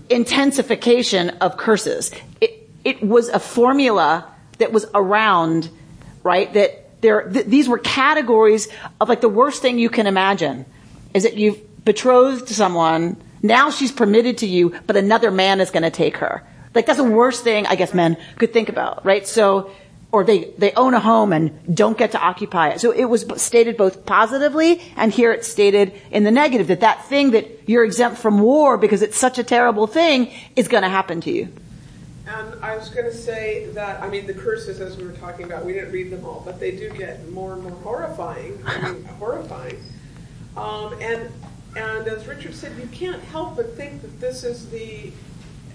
intensification 0.08 1.30
of 1.40 1.56
curses. 1.58 2.10
It, 2.40 2.57
it 2.84 3.02
was 3.02 3.28
a 3.28 3.38
formula 3.38 4.32
that 4.58 4.72
was 4.72 4.86
around, 4.94 5.70
right? 6.22 6.52
That 6.54 7.00
there, 7.00 7.28
th- 7.28 7.46
these 7.46 7.68
were 7.68 7.78
categories 7.78 8.68
of 9.00 9.08
like 9.08 9.20
the 9.20 9.28
worst 9.28 9.62
thing 9.62 9.78
you 9.78 9.90
can 9.90 10.06
imagine 10.06 10.66
is 11.14 11.22
that 11.22 11.36
you've 11.36 11.84
betrothed 11.84 12.48
someone. 12.48 13.16
Now 13.42 13.70
she's 13.70 13.92
permitted 13.92 14.38
to 14.38 14.46
you, 14.46 14.74
but 14.86 14.96
another 14.96 15.30
man 15.30 15.60
is 15.60 15.70
going 15.70 15.84
to 15.84 15.90
take 15.90 16.18
her. 16.18 16.44
Like 16.74 16.86
that's 16.86 16.98
the 16.98 17.04
worst 17.04 17.44
thing 17.44 17.66
I 17.66 17.76
guess 17.76 17.94
men 17.94 18.16
could 18.36 18.52
think 18.52 18.68
about, 18.68 19.04
right? 19.04 19.26
So, 19.26 19.70
or 20.10 20.24
they, 20.24 20.52
they 20.58 20.72
own 20.72 20.94
a 20.94 21.00
home 21.00 21.32
and 21.32 21.74
don't 21.74 21.96
get 21.98 22.12
to 22.12 22.20
occupy 22.20 22.70
it. 22.70 22.80
So 22.80 22.92
it 22.92 23.04
was 23.04 23.26
stated 23.40 23.76
both 23.76 24.06
positively 24.06 24.80
and 24.96 25.12
here 25.12 25.32
it's 25.32 25.48
stated 25.48 25.92
in 26.10 26.24
the 26.24 26.30
negative 26.30 26.68
that 26.68 26.80
that 26.80 27.04
thing 27.06 27.32
that 27.32 27.68
you're 27.68 27.84
exempt 27.84 28.18
from 28.18 28.38
war 28.38 28.78
because 28.78 29.02
it's 29.02 29.18
such 29.18 29.38
a 29.38 29.44
terrible 29.44 29.86
thing 29.86 30.32
is 30.56 30.68
going 30.68 30.82
to 30.82 30.88
happen 30.88 31.20
to 31.22 31.30
you. 31.30 31.52
And 32.28 32.62
I 32.62 32.76
was 32.76 32.90
going 32.90 33.06
to 33.06 33.16
say 33.16 33.66
that, 33.72 34.02
I 34.02 34.08
mean, 34.08 34.26
the 34.26 34.34
curses, 34.34 34.80
as 34.80 34.98
we 34.98 35.04
were 35.04 35.14
talking 35.14 35.46
about, 35.46 35.64
we 35.64 35.72
didn't 35.72 35.92
read 35.92 36.10
them 36.10 36.26
all, 36.26 36.42
but 36.44 36.60
they 36.60 36.72
do 36.72 36.90
get 36.90 37.26
more 37.30 37.54
and 37.54 37.62
more 37.62 37.72
horrifying. 37.72 38.62
I 38.66 38.92
mean, 38.92 39.04
horrifying. 39.18 39.82
Um, 40.54 40.94
and, 41.00 41.30
and 41.74 42.06
as 42.06 42.26
Richard 42.26 42.54
said, 42.54 42.76
you 42.78 42.86
can't 42.88 43.22
help 43.24 43.56
but 43.56 43.74
think 43.76 44.02
that 44.02 44.20
this 44.20 44.44
is 44.44 44.68
the 44.68 45.10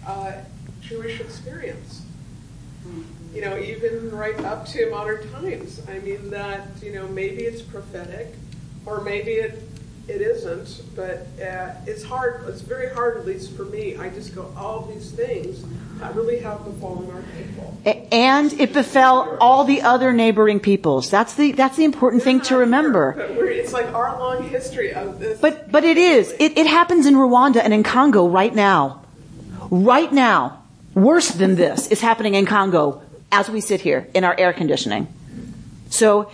uh, 0.05 0.33
Jewish 0.81 1.19
experience. 1.19 2.03
You 3.33 3.41
know, 3.41 3.57
even 3.57 4.11
right 4.11 4.37
up 4.41 4.67
to 4.67 4.91
modern 4.91 5.27
times. 5.31 5.81
I 5.89 5.99
mean, 5.99 6.29
that, 6.29 6.67
you 6.83 6.93
know, 6.93 7.07
maybe 7.07 7.45
it's 7.45 7.63
prophetic, 7.63 8.35
or 8.85 9.01
maybe 9.01 9.31
it, 9.31 9.63
it 10.07 10.21
isn't, 10.21 10.81
but 10.95 11.27
uh, 11.41 11.75
it's 11.87 12.03
hard, 12.03 12.43
it's 12.47 12.61
very 12.61 12.93
hard, 12.93 13.17
at 13.17 13.25
least 13.25 13.53
for 13.53 13.63
me. 13.65 13.95
I 13.95 14.09
just 14.09 14.35
go, 14.35 14.53
all 14.57 14.81
these 14.81 15.11
things 15.11 15.63
that 15.99 16.13
really 16.13 16.39
have 16.39 16.65
befallen 16.65 17.09
our 17.11 17.23
people. 17.37 17.77
And 18.11 18.51
it 18.53 18.73
befell 18.73 19.37
all 19.39 19.63
the 19.63 19.81
other 19.81 20.11
neighboring 20.11 20.59
peoples. 20.59 21.09
That's 21.09 21.35
the, 21.35 21.53
that's 21.53 21.77
the 21.77 21.85
important 21.85 22.23
thing 22.23 22.41
to 22.41 22.57
remember. 22.57 23.13
But 23.15 23.31
it's 23.47 23.71
like 23.71 23.93
our 23.93 24.19
long 24.19 24.49
history 24.49 24.93
of 24.93 25.19
this. 25.19 25.39
But, 25.39 25.71
but 25.71 25.85
it 25.85 25.97
is. 25.97 26.31
It, 26.39 26.57
it 26.57 26.67
happens 26.67 27.05
in 27.05 27.15
Rwanda 27.15 27.57
and 27.57 27.73
in 27.73 27.83
Congo 27.83 28.27
right 28.27 28.53
now. 28.53 29.03
Right 29.69 30.11
now. 30.11 30.63
Worse 30.95 31.29
than 31.29 31.55
this 31.55 31.87
is 31.87 32.01
happening 32.01 32.35
in 32.35 32.45
Congo 32.45 33.01
as 33.31 33.49
we 33.49 33.61
sit 33.61 33.81
here 33.81 34.07
in 34.13 34.23
our 34.23 34.35
air 34.37 34.53
conditioning. 34.53 35.07
So 35.89 36.31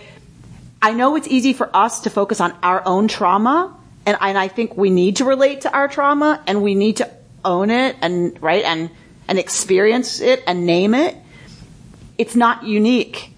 I 0.82 0.92
know 0.92 1.16
it's 1.16 1.28
easy 1.28 1.52
for 1.52 1.74
us 1.76 2.00
to 2.00 2.10
focus 2.10 2.40
on 2.40 2.56
our 2.62 2.82
own 2.86 3.06
trauma, 3.08 3.76
and, 4.06 4.16
and 4.20 4.38
I 4.38 4.48
think 4.48 4.76
we 4.76 4.90
need 4.90 5.16
to 5.16 5.24
relate 5.24 5.62
to 5.62 5.72
our 5.72 5.88
trauma, 5.88 6.42
and 6.46 6.62
we 6.62 6.74
need 6.74 6.96
to 6.98 7.10
own 7.44 7.70
it 7.70 7.96
and 8.02 8.40
right 8.42 8.64
and 8.64 8.90
and 9.28 9.38
experience 9.38 10.20
it 10.20 10.42
and 10.46 10.66
name 10.66 10.94
it. 10.94 11.16
It's 12.18 12.34
not 12.34 12.64
unique. 12.64 13.32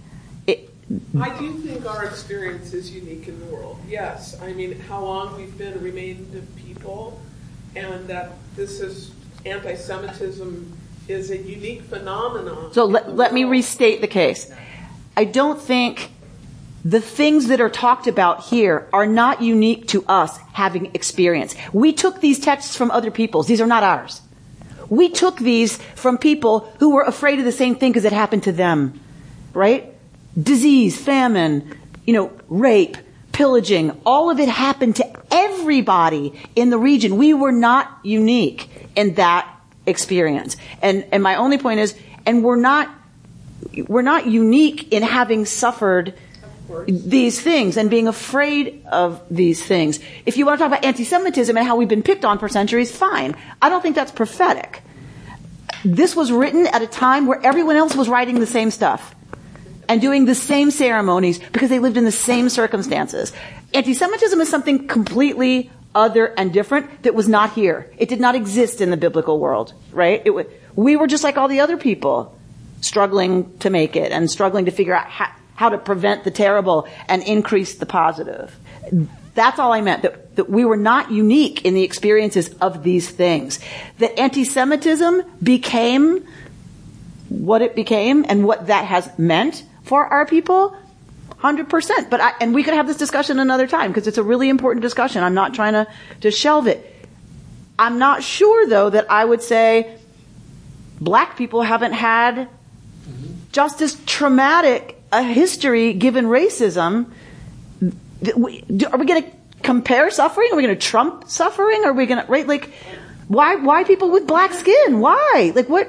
It, 0.47 0.70
I 1.20 1.36
do 1.38 1.53
think 1.59 1.84
our 1.86 2.05
experience 2.05 2.72
is 2.72 2.90
unique 2.90 3.28
in 3.28 3.38
the 3.38 3.47
world. 3.47 3.78
Yes, 3.88 4.40
I 4.40 4.53
mean 4.53 4.78
how 4.80 5.05
long 5.05 5.36
we've 5.36 5.57
been 5.59 5.80
remained 5.82 6.34
of 6.34 6.57
people, 6.57 7.20
and 7.76 8.09
that 8.09 8.32
this 8.57 8.80
is 8.80 9.11
anti-Semitism 9.45 10.78
is 11.09 11.30
a 11.30 11.36
unique 11.36 11.82
phenomenon. 11.82 12.72
So 12.72 12.84
let, 12.84 13.14
let 13.16 13.34
me 13.34 13.45
restate 13.45 14.01
the 14.01 14.09
case. 14.09 14.51
I 15.16 15.24
don't 15.24 15.61
think 15.61 16.11
the 16.84 17.00
things 17.00 17.48
that 17.48 17.60
are 17.60 17.70
talked 17.70 18.06
about 18.06 18.44
here 18.44 18.88
are 18.92 19.06
not 19.06 19.40
unique 19.40 19.88
to 19.88 20.04
us 20.06 20.36
having 20.52 20.94
experience. 20.94 21.54
We 21.72 21.92
took 21.92 22.20
these 22.20 22.40
texts 22.40 22.76
from 22.76 22.90
other 22.90 23.10
people's. 23.10 23.46
These 23.46 23.60
are 23.60 23.66
not 23.66 23.82
ours. 23.82 24.20
We 24.88 25.08
took 25.08 25.38
these 25.38 25.76
from 25.94 26.18
people 26.18 26.60
who 26.80 26.90
were 26.90 27.02
afraid 27.02 27.38
of 27.38 27.44
the 27.44 27.52
same 27.52 27.76
thing 27.76 27.92
because 27.92 28.04
it 28.04 28.12
happened 28.12 28.42
to 28.44 28.52
them. 28.52 29.00
Right? 29.54 29.94
Disease, 30.40 31.00
famine, 31.00 31.76
you 32.04 32.14
know, 32.14 32.32
rape, 32.48 32.96
pillaging, 33.32 33.98
all 34.04 34.30
of 34.30 34.40
it 34.40 34.48
happened 34.48 34.96
to 34.96 35.10
everybody 35.30 36.32
in 36.56 36.70
the 36.70 36.78
region. 36.78 37.16
We 37.16 37.32
were 37.34 37.52
not 37.52 37.98
unique 38.02 38.68
in 38.96 39.14
that 39.14 39.48
experience. 39.86 40.56
And 40.80 41.06
and 41.12 41.22
my 41.22 41.36
only 41.36 41.58
point 41.58 41.80
is 41.80 41.96
and 42.26 42.44
we're 42.44 42.56
not 42.56 42.90
we're 43.88 44.02
not 44.02 44.26
unique 44.26 44.92
in 44.92 45.02
having 45.02 45.44
suffered 45.44 46.14
these 46.86 47.40
things 47.40 47.76
and 47.76 47.90
being 47.90 48.08
afraid 48.08 48.84
of 48.86 49.22
these 49.30 49.64
things. 49.64 50.00
If 50.26 50.36
you 50.36 50.46
want 50.46 50.58
to 50.58 50.64
talk 50.64 50.72
about 50.72 50.84
anti-Semitism 50.84 51.56
and 51.56 51.66
how 51.66 51.76
we've 51.76 51.88
been 51.88 52.02
picked 52.02 52.24
on 52.24 52.38
for 52.38 52.48
centuries, 52.48 52.94
fine. 52.96 53.36
I 53.60 53.68
don't 53.68 53.82
think 53.82 53.96
that's 53.96 54.12
prophetic. 54.12 54.82
This 55.84 56.14
was 56.14 56.30
written 56.30 56.66
at 56.66 56.82
a 56.82 56.86
time 56.86 57.26
where 57.26 57.40
everyone 57.44 57.76
else 57.76 57.96
was 57.96 58.08
writing 58.08 58.40
the 58.40 58.46
same 58.46 58.70
stuff 58.70 59.14
and 59.88 60.00
doing 60.00 60.24
the 60.26 60.34
same 60.34 60.70
ceremonies 60.70 61.38
because 61.38 61.68
they 61.70 61.78
lived 61.78 61.96
in 61.96 62.04
the 62.04 62.12
same 62.12 62.48
circumstances. 62.48 63.32
Anti-Semitism 63.74 64.40
is 64.40 64.48
something 64.48 64.86
completely 64.86 65.70
other 65.94 66.26
and 66.38 66.52
different 66.52 67.02
that 67.02 67.14
was 67.14 67.28
not 67.28 67.52
here. 67.52 67.90
It 67.98 68.08
did 68.08 68.20
not 68.20 68.34
exist 68.34 68.80
in 68.80 68.90
the 68.90 68.96
biblical 68.96 69.38
world, 69.38 69.74
right? 69.92 70.22
It, 70.24 70.50
we 70.74 70.96
were 70.96 71.06
just 71.06 71.24
like 71.24 71.36
all 71.36 71.48
the 71.48 71.60
other 71.60 71.76
people, 71.76 72.38
struggling 72.80 73.56
to 73.58 73.70
make 73.70 73.94
it 73.96 74.12
and 74.12 74.30
struggling 74.30 74.64
to 74.64 74.70
figure 74.70 74.94
out 74.94 75.06
how, 75.06 75.30
how 75.62 75.68
to 75.68 75.78
prevent 75.78 76.24
the 76.24 76.30
terrible 76.32 76.88
and 77.06 77.22
increase 77.22 77.76
the 77.76 77.86
positive. 77.86 78.52
That's 79.34 79.60
all 79.60 79.72
I 79.72 79.80
meant, 79.80 80.02
that, 80.02 80.34
that 80.34 80.50
we 80.50 80.64
were 80.64 80.76
not 80.76 81.12
unique 81.12 81.64
in 81.64 81.74
the 81.74 81.84
experiences 81.84 82.52
of 82.60 82.82
these 82.82 83.08
things. 83.08 83.60
That 83.98 84.18
anti-Semitism 84.18 85.22
became 85.40 86.26
what 87.28 87.62
it 87.62 87.76
became 87.76 88.26
and 88.28 88.44
what 88.44 88.66
that 88.66 88.86
has 88.86 89.08
meant 89.16 89.62
for 89.84 90.04
our 90.04 90.26
people, 90.26 90.76
hundred 91.38 91.68
percent. 91.70 92.10
But 92.10 92.20
I, 92.20 92.32
and 92.40 92.52
we 92.52 92.64
could 92.64 92.74
have 92.74 92.88
this 92.88 92.98
discussion 92.98 93.38
another 93.38 93.68
time 93.68 93.92
because 93.92 94.08
it's 94.08 94.18
a 94.18 94.22
really 94.24 94.48
important 94.48 94.82
discussion. 94.82 95.22
I'm 95.22 95.34
not 95.34 95.54
trying 95.54 95.74
to, 95.74 95.86
to 96.22 96.32
shelve 96.32 96.66
it. 96.66 96.80
I'm 97.78 98.00
not 98.00 98.24
sure 98.24 98.66
though 98.66 98.90
that 98.90 99.08
I 99.10 99.24
would 99.24 99.42
say 99.42 99.96
black 101.00 101.36
people 101.36 101.62
haven't 101.62 101.92
had 101.92 102.34
mm-hmm. 102.34 103.34
just 103.52 103.80
as 103.80 103.94
traumatic 104.06 105.01
a 105.12 105.22
history 105.22 105.92
given 105.92 106.24
racism. 106.26 107.12
Are 107.82 108.36
we 108.36 109.06
going 109.06 109.22
to 109.22 109.30
compare 109.62 110.10
suffering? 110.10 110.48
Are 110.52 110.56
we 110.56 110.62
going 110.62 110.74
to 110.74 110.80
trump 110.80 111.28
suffering? 111.28 111.84
Are 111.84 111.92
we 111.92 112.06
going 112.06 112.24
to, 112.24 112.30
right? 112.30 112.46
Like, 112.46 112.72
why, 113.28 113.56
why 113.56 113.84
people 113.84 114.10
with 114.10 114.26
black 114.26 114.52
skin? 114.52 115.00
Why? 115.00 115.52
Like 115.54 115.68
what, 115.68 115.88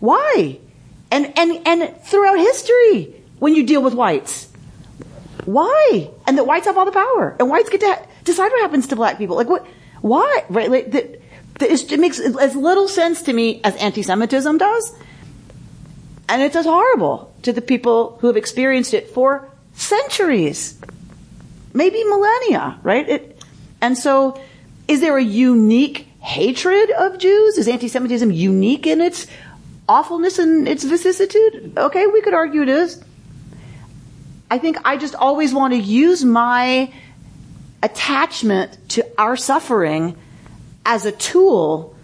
why? 0.00 0.58
And, 1.10 1.32
and, 1.38 1.66
and 1.66 1.96
throughout 2.02 2.38
history, 2.38 3.14
when 3.38 3.54
you 3.54 3.66
deal 3.66 3.82
with 3.82 3.94
whites, 3.94 4.48
why? 5.44 6.10
And 6.26 6.38
the 6.38 6.44
whites 6.44 6.66
have 6.66 6.78
all 6.78 6.84
the 6.84 6.92
power, 6.92 7.36
and 7.38 7.50
whites 7.50 7.68
get 7.68 7.80
to 7.80 7.86
ha- 7.86 8.06
decide 8.24 8.50
what 8.50 8.60
happens 8.60 8.86
to 8.88 8.96
black 8.96 9.18
people. 9.18 9.36
Like 9.36 9.48
what? 9.48 9.66
Why? 10.00 10.44
Right? 10.48 10.70
Like 10.70 10.92
the, 10.92 11.18
it 11.60 11.98
makes 12.00 12.20
as 12.20 12.54
little 12.54 12.88
sense 12.88 13.22
to 13.22 13.32
me 13.32 13.60
as 13.64 13.74
anti-Semitism 13.76 14.58
does, 14.58 14.92
and 16.28 16.42
it's 16.42 16.56
horrible 16.56 17.32
to 17.42 17.52
the 17.52 17.60
people 17.60 18.18
who 18.20 18.26
have 18.28 18.36
experienced 18.36 18.94
it 18.94 19.10
for 19.10 19.48
centuries, 19.74 20.78
maybe 21.72 22.02
millennia. 22.04 22.78
Right? 22.82 23.08
It, 23.08 23.44
and 23.80 23.98
so, 23.98 24.40
is 24.88 25.00
there 25.00 25.16
a 25.16 25.22
unique 25.22 26.08
hatred 26.20 26.90
of 26.90 27.18
Jews? 27.18 27.58
Is 27.58 27.68
anti-Semitism 27.68 28.30
unique 28.30 28.86
in 28.86 29.00
its 29.00 29.26
awfulness 29.88 30.38
and 30.38 30.68
its 30.68 30.84
vicissitude? 30.84 31.72
Okay, 31.76 32.06
we 32.06 32.20
could 32.22 32.34
argue 32.34 32.62
it 32.62 32.68
is. 32.68 33.02
I 34.50 34.58
think 34.58 34.78
I 34.84 34.96
just 34.96 35.14
always 35.14 35.54
want 35.54 35.72
to 35.72 35.80
use 35.80 36.24
my 36.24 36.92
attachment 37.82 38.76
to 38.90 39.06
our 39.18 39.36
suffering 39.36 40.16
as 40.84 41.06
a 41.06 41.12
tool 41.12 41.96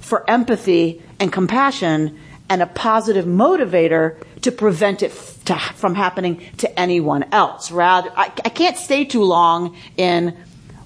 for 0.00 0.28
empathy 0.28 1.02
and 1.18 1.32
compassion 1.32 2.18
and 2.48 2.62
a 2.62 2.66
positive 2.66 3.24
motivator 3.24 4.16
to 4.42 4.52
prevent 4.52 5.02
it 5.02 5.12
to, 5.46 5.58
from 5.76 5.94
happening 5.94 6.42
to 6.58 6.78
anyone 6.78 7.24
else. 7.32 7.70
Rather, 7.70 8.10
I, 8.16 8.24
I 8.44 8.48
can't 8.48 8.76
stay 8.76 9.04
too 9.04 9.24
long 9.24 9.76
in 9.96 10.36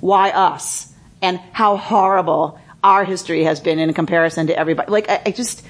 why 0.00 0.30
us 0.30 0.92
and 1.20 1.38
how 1.52 1.76
horrible 1.76 2.60
our 2.82 3.04
history 3.04 3.44
has 3.44 3.60
been 3.60 3.78
in 3.78 3.92
comparison 3.92 4.46
to 4.46 4.58
everybody. 4.58 4.90
Like, 4.90 5.08
I, 5.08 5.22
I 5.26 5.30
just, 5.32 5.64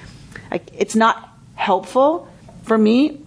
I, 0.51 0.61
it's 0.77 0.95
not 0.95 1.27
helpful 1.55 2.27
for 2.63 2.77
me 2.77 3.21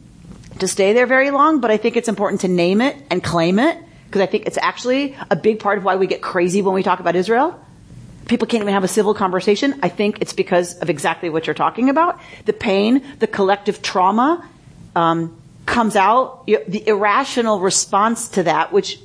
to 0.61 0.69
stay 0.69 0.93
there 0.93 1.07
very 1.07 1.31
long, 1.31 1.61
but 1.61 1.71
I 1.71 1.77
think 1.77 1.97
it's 1.97 2.09
important 2.09 2.43
to 2.43 2.49
name 2.49 2.81
it 2.81 2.97
and 3.11 3.23
claim 3.23 3.59
it 3.59 3.77
because 4.07 4.21
I 4.21 4.27
think 4.27 4.47
it's 4.47 4.59
actually 4.59 5.17
a 5.31 5.37
big 5.37 5.59
part 5.59 5.79
of 5.79 5.85
why 5.85 5.97
we 5.97 6.07
get 6.07 6.23
crazy 6.23 6.63
when 6.63 6.75
we 6.75 6.83
talk 6.83 7.01
about 7.01 7.17
Israel. 7.17 7.59
People 8.27 8.47
can't 8.47 8.63
even 8.63 8.73
have 8.73 8.85
a 8.85 8.89
civil 8.89 9.15
conversation. 9.15 9.79
I 9.83 9.89
think 9.89 10.19
it's 10.21 10.33
because 10.33 10.79
of 10.79 10.89
exactly 10.89 11.29
what 11.29 11.47
you're 11.47 11.55
talking 11.55 11.89
about. 11.89 12.21
The 12.45 12.53
pain, 12.53 13.03
the 13.19 13.27
collective 13.27 13.83
trauma, 13.83 14.49
um, 14.95 15.37
comes 15.67 15.97
out, 15.97 16.47
the 16.47 16.87
irrational 16.87 17.61
response 17.61 18.29
to 18.29 18.45
that, 18.45 18.73
which 18.73 18.99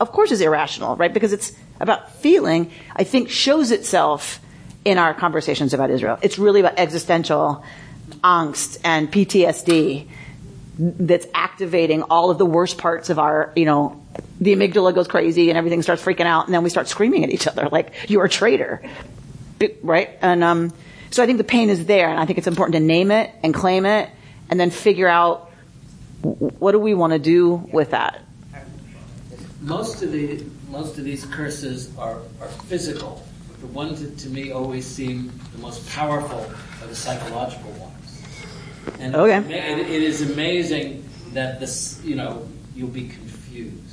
of 0.00 0.12
course 0.12 0.32
is 0.32 0.40
irrational, 0.40 0.96
right? 0.96 1.12
Because 1.12 1.32
it's 1.32 1.52
about 1.80 2.12
feeling, 2.14 2.70
I 2.94 3.04
think 3.04 3.30
shows 3.30 3.70
itself 3.70 4.40
in 4.84 4.98
our 4.98 5.14
conversations 5.14 5.74
about 5.74 5.90
Israel. 5.90 6.18
It's 6.22 6.38
really 6.38 6.60
about 6.60 6.78
existential 6.78 7.64
angst 8.22 8.78
and 8.84 9.10
PTSD 9.10 10.08
that's 10.78 11.26
activating 11.34 12.02
all 12.02 12.30
of 12.30 12.38
the 12.38 12.46
worst 12.46 12.78
parts 12.78 13.10
of 13.10 13.18
our, 13.18 13.52
you 13.56 13.64
know, 13.64 14.02
the 14.40 14.54
amygdala 14.54 14.94
goes 14.94 15.08
crazy 15.08 15.48
and 15.48 15.58
everything 15.58 15.82
starts 15.82 16.02
freaking 16.02 16.26
out 16.26 16.46
and 16.46 16.54
then 16.54 16.62
we 16.62 16.70
start 16.70 16.88
screaming 16.88 17.24
at 17.24 17.30
each 17.30 17.46
other 17.46 17.68
like, 17.70 17.92
you're 18.10 18.24
a 18.24 18.28
traitor. 18.28 18.82
Right? 19.82 20.10
And, 20.20 20.42
um, 20.42 20.72
so 21.10 21.22
I 21.22 21.26
think 21.26 21.38
the 21.38 21.44
pain 21.44 21.70
is 21.70 21.86
there 21.86 22.08
and 22.08 22.18
I 22.18 22.26
think 22.26 22.38
it's 22.38 22.48
important 22.48 22.74
to 22.74 22.80
name 22.80 23.12
it 23.12 23.30
and 23.42 23.54
claim 23.54 23.86
it 23.86 24.10
and 24.50 24.58
then 24.58 24.70
figure 24.70 25.06
out 25.06 25.50
what 26.22 26.72
do 26.72 26.78
we 26.78 26.94
want 26.94 27.12
to 27.12 27.18
do 27.18 27.54
with 27.72 27.90
that. 27.90 28.20
Most 29.60 30.02
of 30.02 30.10
the, 30.10 30.44
most 30.70 30.98
of 30.98 31.04
these 31.04 31.24
curses 31.26 31.96
are, 31.96 32.18
are 32.40 32.48
physical. 32.66 33.24
The 33.60 33.66
ones 33.68 34.02
that 34.02 34.18
to 34.18 34.28
me 34.28 34.50
always 34.50 34.84
seem 34.84 35.32
the 35.52 35.58
most 35.58 35.88
powerful 35.88 36.50
are 36.82 36.86
the 36.86 36.96
psychological 36.96 37.70
ones. 37.72 38.22
And 38.98 39.14
okay. 39.14 39.38
it, 39.54 39.78
it 39.88 40.02
is 40.02 40.30
amazing 40.32 41.08
that 41.32 41.60
this, 41.60 42.00
you 42.04 42.16
know, 42.16 42.46
you'll 42.74 42.88
be 42.88 43.08
confused. 43.08 43.83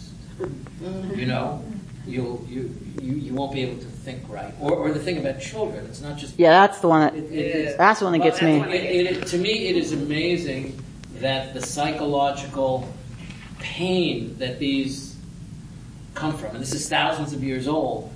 You 1.16 1.26
know, 1.28 1.64
you'll, 2.08 2.46
you, 2.50 2.74
you, 3.02 3.14
you 3.14 3.34
won't 3.34 3.54
be 3.54 3.62
able 3.62 3.78
to 3.80 3.86
think 3.88 4.22
right. 4.30 4.54
Or, 4.60 4.74
or 4.74 4.92
the 4.92 5.00
thing 5.00 5.18
about 5.18 5.40
children, 5.40 5.86
it's 5.86 6.02
not 6.02 6.18
just. 6.18 6.38
Yeah, 6.40 6.50
that's 6.66 6.80
the 6.80 6.88
one 6.88 7.02
that, 7.02 7.16
It- 7.16 7.32
it 7.34 7.78
that's 7.78 8.00
the 8.00 8.06
one 8.06 8.14
that 8.14 8.24
gets 8.24 8.42
me. 8.42 8.60
It- 8.62 9.18
it- 9.18 9.28
to 9.28 9.38
me, 9.38 9.68
it 9.68 9.76
is 9.78 9.92
amazing 9.94 10.82
that 11.20 11.54
the 11.54 11.62
psychological 11.62 12.88
pain 13.60 14.36
that 14.40 14.58
these 14.60 15.16
come 16.16 16.36
from, 16.36 16.52
and 16.56 16.60
this 16.62 16.74
is 16.74 16.90
thousands 16.90 17.34
of 17.34 17.44
years 17.44 17.68
old, 17.68 18.12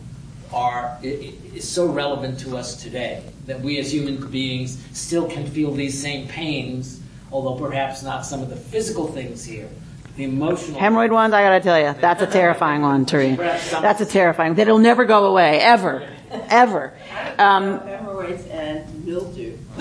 are 0.53 0.97
is 1.03 1.67
so 1.67 1.86
relevant 1.88 2.39
to 2.39 2.57
us 2.57 2.82
today. 2.82 3.21
That 3.45 3.61
we 3.61 3.78
as 3.78 3.91
human 3.93 4.26
beings 4.32 4.78
still 4.93 5.28
can 5.28 5.45
feel 5.45 5.71
these 5.71 5.99
same 6.01 6.28
pains, 6.28 6.99
although 7.32 7.55
perhaps 7.63 8.01
not 8.01 8.26
some 8.26 8.41
of 8.41 8.49
the 8.49 8.55
physical 8.55 9.07
things 9.07 9.43
here. 9.45 9.69
The 10.16 10.24
emotional. 10.24 10.80
Hemorrhoid 10.80 11.11
ones, 11.11 11.34
I 11.34 11.43
gotta 11.43 11.59
tell 11.59 11.80
you, 11.80 11.93
that's 11.99 12.22
a 12.22 12.28
terrifying 12.28 12.82
one, 12.82 13.05
Tari. 13.05 13.36
That's 13.36 13.99
a 14.01 14.05
terrifying. 14.05 14.55
That'll 14.55 14.80
never 14.80 15.03
go 15.05 15.26
away, 15.26 15.59
ever, 15.59 16.07
ever. 16.32 16.93
Um, 17.38 17.80
Hemorrhoids 17.80 18.45
and 18.47 19.05
mildew. 19.05 19.57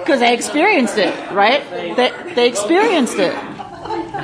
because 0.00 0.20
they 0.20 0.34
experienced 0.34 0.98
it, 0.98 1.14
right? 1.32 1.62
They, 1.70 2.34
they 2.34 2.48
experienced 2.48 3.18
it. 3.18 3.34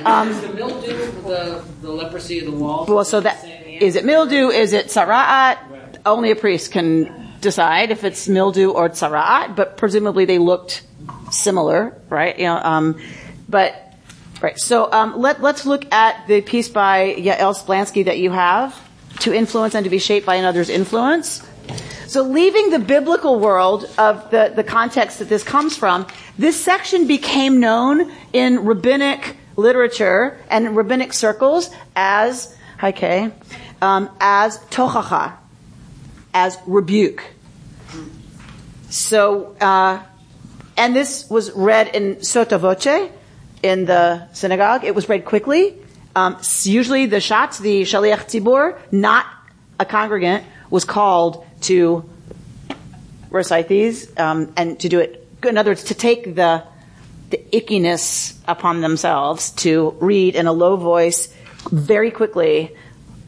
Um, 0.05 0.29
is 0.29 0.41
the 0.43 0.53
mildew 0.53 1.11
the, 1.23 1.65
the 1.81 1.91
leprosy 1.91 2.41
of 2.41 2.47
the 2.47 2.53
walls? 2.53 2.89
Well, 2.89 3.05
so 3.05 3.21
that 3.21 3.43
is 3.67 3.97
it 3.97 4.05
mildew? 4.05 4.49
Is 4.49 4.73
it 4.73 4.87
tzara'at? 4.87 5.59
Only 6.05 6.31
a 6.31 6.37
priest 6.37 6.73
can 6.73 7.33
decide 7.41 7.91
if 7.91 8.05
it's 8.05 8.29
mildew 8.29 8.71
or 8.71 8.89
tzara'at, 8.91 9.57
but 9.57 9.77
presumably 9.77 10.25
they 10.27 10.39
looked 10.39 10.83
similar, 11.31 11.99
right? 12.11 12.39
You 12.39 12.45
know, 12.45 12.57
um, 12.57 13.01
but 13.49 13.84
right. 14.45 14.59
So 14.59 14.93
um, 14.93 15.19
let 15.19 15.41
let's 15.41 15.65
look 15.67 15.93
at 15.93 16.27
the 16.29 16.41
piece 16.43 16.69
by 16.69 17.15
Yael 17.15 17.57
Splansky 17.57 18.05
that 18.05 18.19
you 18.19 18.31
have 18.31 18.79
to 19.21 19.35
influence 19.35 19.75
and 19.75 19.85
to 19.85 19.91
be 19.91 19.99
shaped 19.99 20.27
by 20.27 20.37
another's 20.37 20.69
influence. 20.69 21.43
So 22.07 22.23
leaving 22.23 22.71
the 22.71 22.79
biblical 22.79 23.41
world 23.41 23.91
of 23.97 24.31
the, 24.31 24.53
the 24.55 24.63
context 24.63 25.19
that 25.19 25.29
this 25.29 25.43
comes 25.43 25.77
from, 25.77 26.07
this 26.39 26.63
section 26.63 27.07
became 27.07 27.59
known 27.59 28.13
in 28.33 28.65
rabbinic 28.65 29.37
literature 29.57 30.39
and 30.51 30.77
rabbinic 30.77 31.13
circles 31.13 31.71
as, 31.97 32.55
hi 32.79 32.93
Kay, 32.93 33.33
um, 33.81 34.11
as 34.21 34.59
tochacha, 34.67 35.33
as 36.35 36.59
rebuke. 36.67 37.25
So, 38.91 39.57
uh, 39.61 40.03
and 40.77 40.95
this 40.95 41.29
was 41.31 41.51
read 41.53 41.97
in 41.97 42.23
sotto 42.23 42.59
voce 42.59 43.11
in 43.65 43.87
the 43.87 44.29
synagogue. 44.35 44.85
It 44.85 44.95
was 44.95 45.09
read 45.09 45.25
quickly. 45.25 45.75
Um, 46.15 46.37
usually 46.63 47.07
the 47.07 47.17
shatz, 47.17 47.59
the 47.59 47.83
shaliach 47.83 48.27
tzibur, 48.29 48.79
not 48.93 49.27
a 49.81 49.87
congregant, 49.87 50.45
was 50.69 50.85
called 50.85 51.47
to 51.63 52.09
recite 53.31 53.67
these 53.67 54.17
um, 54.19 54.53
and 54.57 54.79
to 54.81 54.89
do 54.91 55.01
it. 55.01 55.27
In 55.43 55.57
other 55.57 55.71
words, 55.71 55.85
to 55.85 55.95
take 55.95 56.35
the 56.37 56.63
the 57.31 57.39
ickiness 57.53 58.37
upon 58.47 58.83
themselves 58.83 59.51
to 59.51 59.97
read 59.99 60.37
in 60.37 60.47
a 60.47 60.53
low 60.53 60.77
voice, 60.77 61.35
very 61.73 62.11
quickly, 62.11 62.77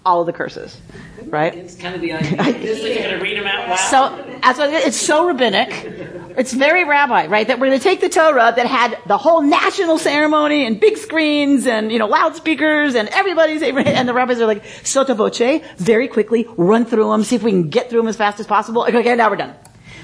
all 0.05 0.21
of 0.21 0.27
the 0.27 0.33
curses. 0.35 0.79
Right? 1.27 1.55
It's 1.55 1.75
kind 1.75 1.95
of 1.95 2.01
the 2.01 2.13
idea. 2.13 2.37
This 2.67 2.83
is 2.83 2.97
going 2.97 3.11
to 3.11 3.23
read 3.23 3.39
them 3.39 3.47
out 3.47 3.69
loud. 3.69 3.77
So, 3.77 4.25
it's 4.43 4.97
so 4.97 5.27
rabbinic. 5.27 5.71
It's 6.37 6.53
very 6.53 6.85
rabbi, 6.85 7.27
right? 7.27 7.47
That 7.47 7.59
we're 7.59 7.69
going 7.69 7.79
to 7.79 7.83
take 7.83 8.01
the 8.01 8.09
Torah 8.09 8.53
that 8.55 8.67
had 8.67 8.99
the 9.07 9.17
whole 9.17 9.41
national 9.41 9.99
ceremony 9.99 10.67
and 10.67 10.79
big 10.79 10.99
screens 10.99 11.67
and, 11.67 11.91
you 11.91 11.99
know, 11.99 12.07
loudspeakers 12.07 12.95
and 12.95 13.09
everybody's, 13.09 13.63
and 13.63 14.09
the 14.09 14.13
rabbis 14.13 14.41
are 14.41 14.47
like, 14.47 14.65
sotto 14.85 15.15
voce, 15.15 15.63
very 15.79 16.09
quickly, 16.09 16.47
run 16.57 16.85
through 16.85 17.11
them, 17.11 17.25
see 17.25 17.37
if 17.37 17.43
we 17.43 17.51
can 17.51 17.71
get 17.71 17.89
through 17.89 18.01
them 18.01 18.09
as 18.09 18.17
fast 18.17 18.39
as 18.39 18.47
possible. 18.47 18.83
Okay, 18.85 19.15
now 19.15 19.31
we're 19.31 19.37
done. 19.37 19.55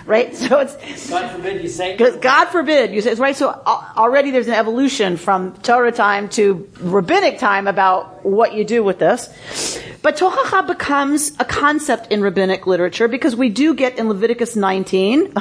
Right? 0.07 0.35
So 0.43 0.59
it's, 0.59 1.09
God 1.09 1.31
forbid 1.31 1.63
you 1.63 1.69
say. 1.69 1.93
because 1.97 2.17
God 2.17 2.47
forbid, 2.47 2.93
you 2.93 3.01
say, 3.01 3.13
it's 3.13 3.21
right? 3.21 3.37
So 3.37 3.49
already 3.49 4.31
there's 4.31 4.49
an 4.49 4.55
evolution 4.55 5.17
from 5.17 5.55
Torah 5.59 5.93
time 5.93 6.29
to 6.31 6.69
rabbinic 6.81 7.39
time 7.39 7.69
about 7.69 8.25
what 8.25 8.55
you 8.55 8.65
do 8.65 8.83
with 8.83 8.99
this. 8.99 9.29
But 10.03 10.17
tochacha 10.17 10.67
becomes 10.67 11.33
a 11.39 11.45
concept 11.45 12.11
in 12.11 12.23
rabbinic 12.23 12.67
literature 12.67 13.07
because 13.07 13.37
we 13.37 13.49
do 13.49 13.75
get 13.75 13.99
in 13.99 14.09
Leviticus 14.09 14.57
19, 14.57 15.33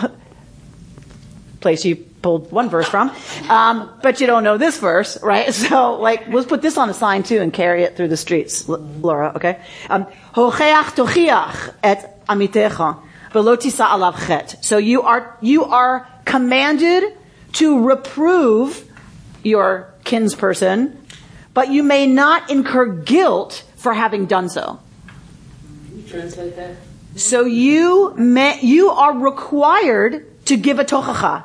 place 1.62 1.84
you 1.84 1.96
pulled 1.96 2.52
one 2.52 2.70
verse 2.70 2.88
from, 2.88 3.12
um, 3.50 3.90
but 4.04 4.22
you 4.22 4.28
don't 4.28 4.44
know 4.44 4.58
this 4.58 4.78
verse, 4.78 5.22
right? 5.22 5.52
So, 5.62 5.94
like, 6.00 6.28
let's 6.28 6.48
put 6.48 6.62
this 6.62 6.78
on 6.78 6.90
a 6.90 6.94
sign 6.94 7.24
too 7.24 7.40
and 7.40 7.52
carry 7.54 7.84
it 7.84 7.96
through 7.98 8.10
the 8.10 8.18
streets, 8.18 8.68
Laura, 8.68 9.34
okay? 9.36 9.60
Um, 9.90 10.06
Hocheach 10.34 10.96
tochiach 10.96 11.76
et 11.84 12.26
amitecha, 12.28 13.00
alav 13.34 14.28
chet. 14.28 14.64
So 14.64 14.78
you 14.78 15.02
are, 15.04 15.38
you 15.42 15.66
are 15.66 16.08
commanded 16.26 17.18
to 17.54 17.88
reprove 17.88 18.88
your 19.44 19.94
kinsperson, 20.06 20.96
but 21.54 21.70
you 21.70 21.84
may 21.84 22.08
not 22.08 22.50
incur 22.50 22.88
guilt 22.88 23.64
for 23.76 23.94
having 23.94 24.26
done 24.26 24.50
so. 24.50 24.80
Can 25.88 25.98
you 25.98 26.04
translate 26.04 26.56
that? 26.56 26.76
So 27.16 27.46
you 27.46 28.14
may, 28.16 28.60
you 28.62 28.90
are 28.90 29.18
required 29.18 30.46
to 30.46 30.58
give 30.58 30.80
a 30.80 30.86
tochacha. 30.86 31.44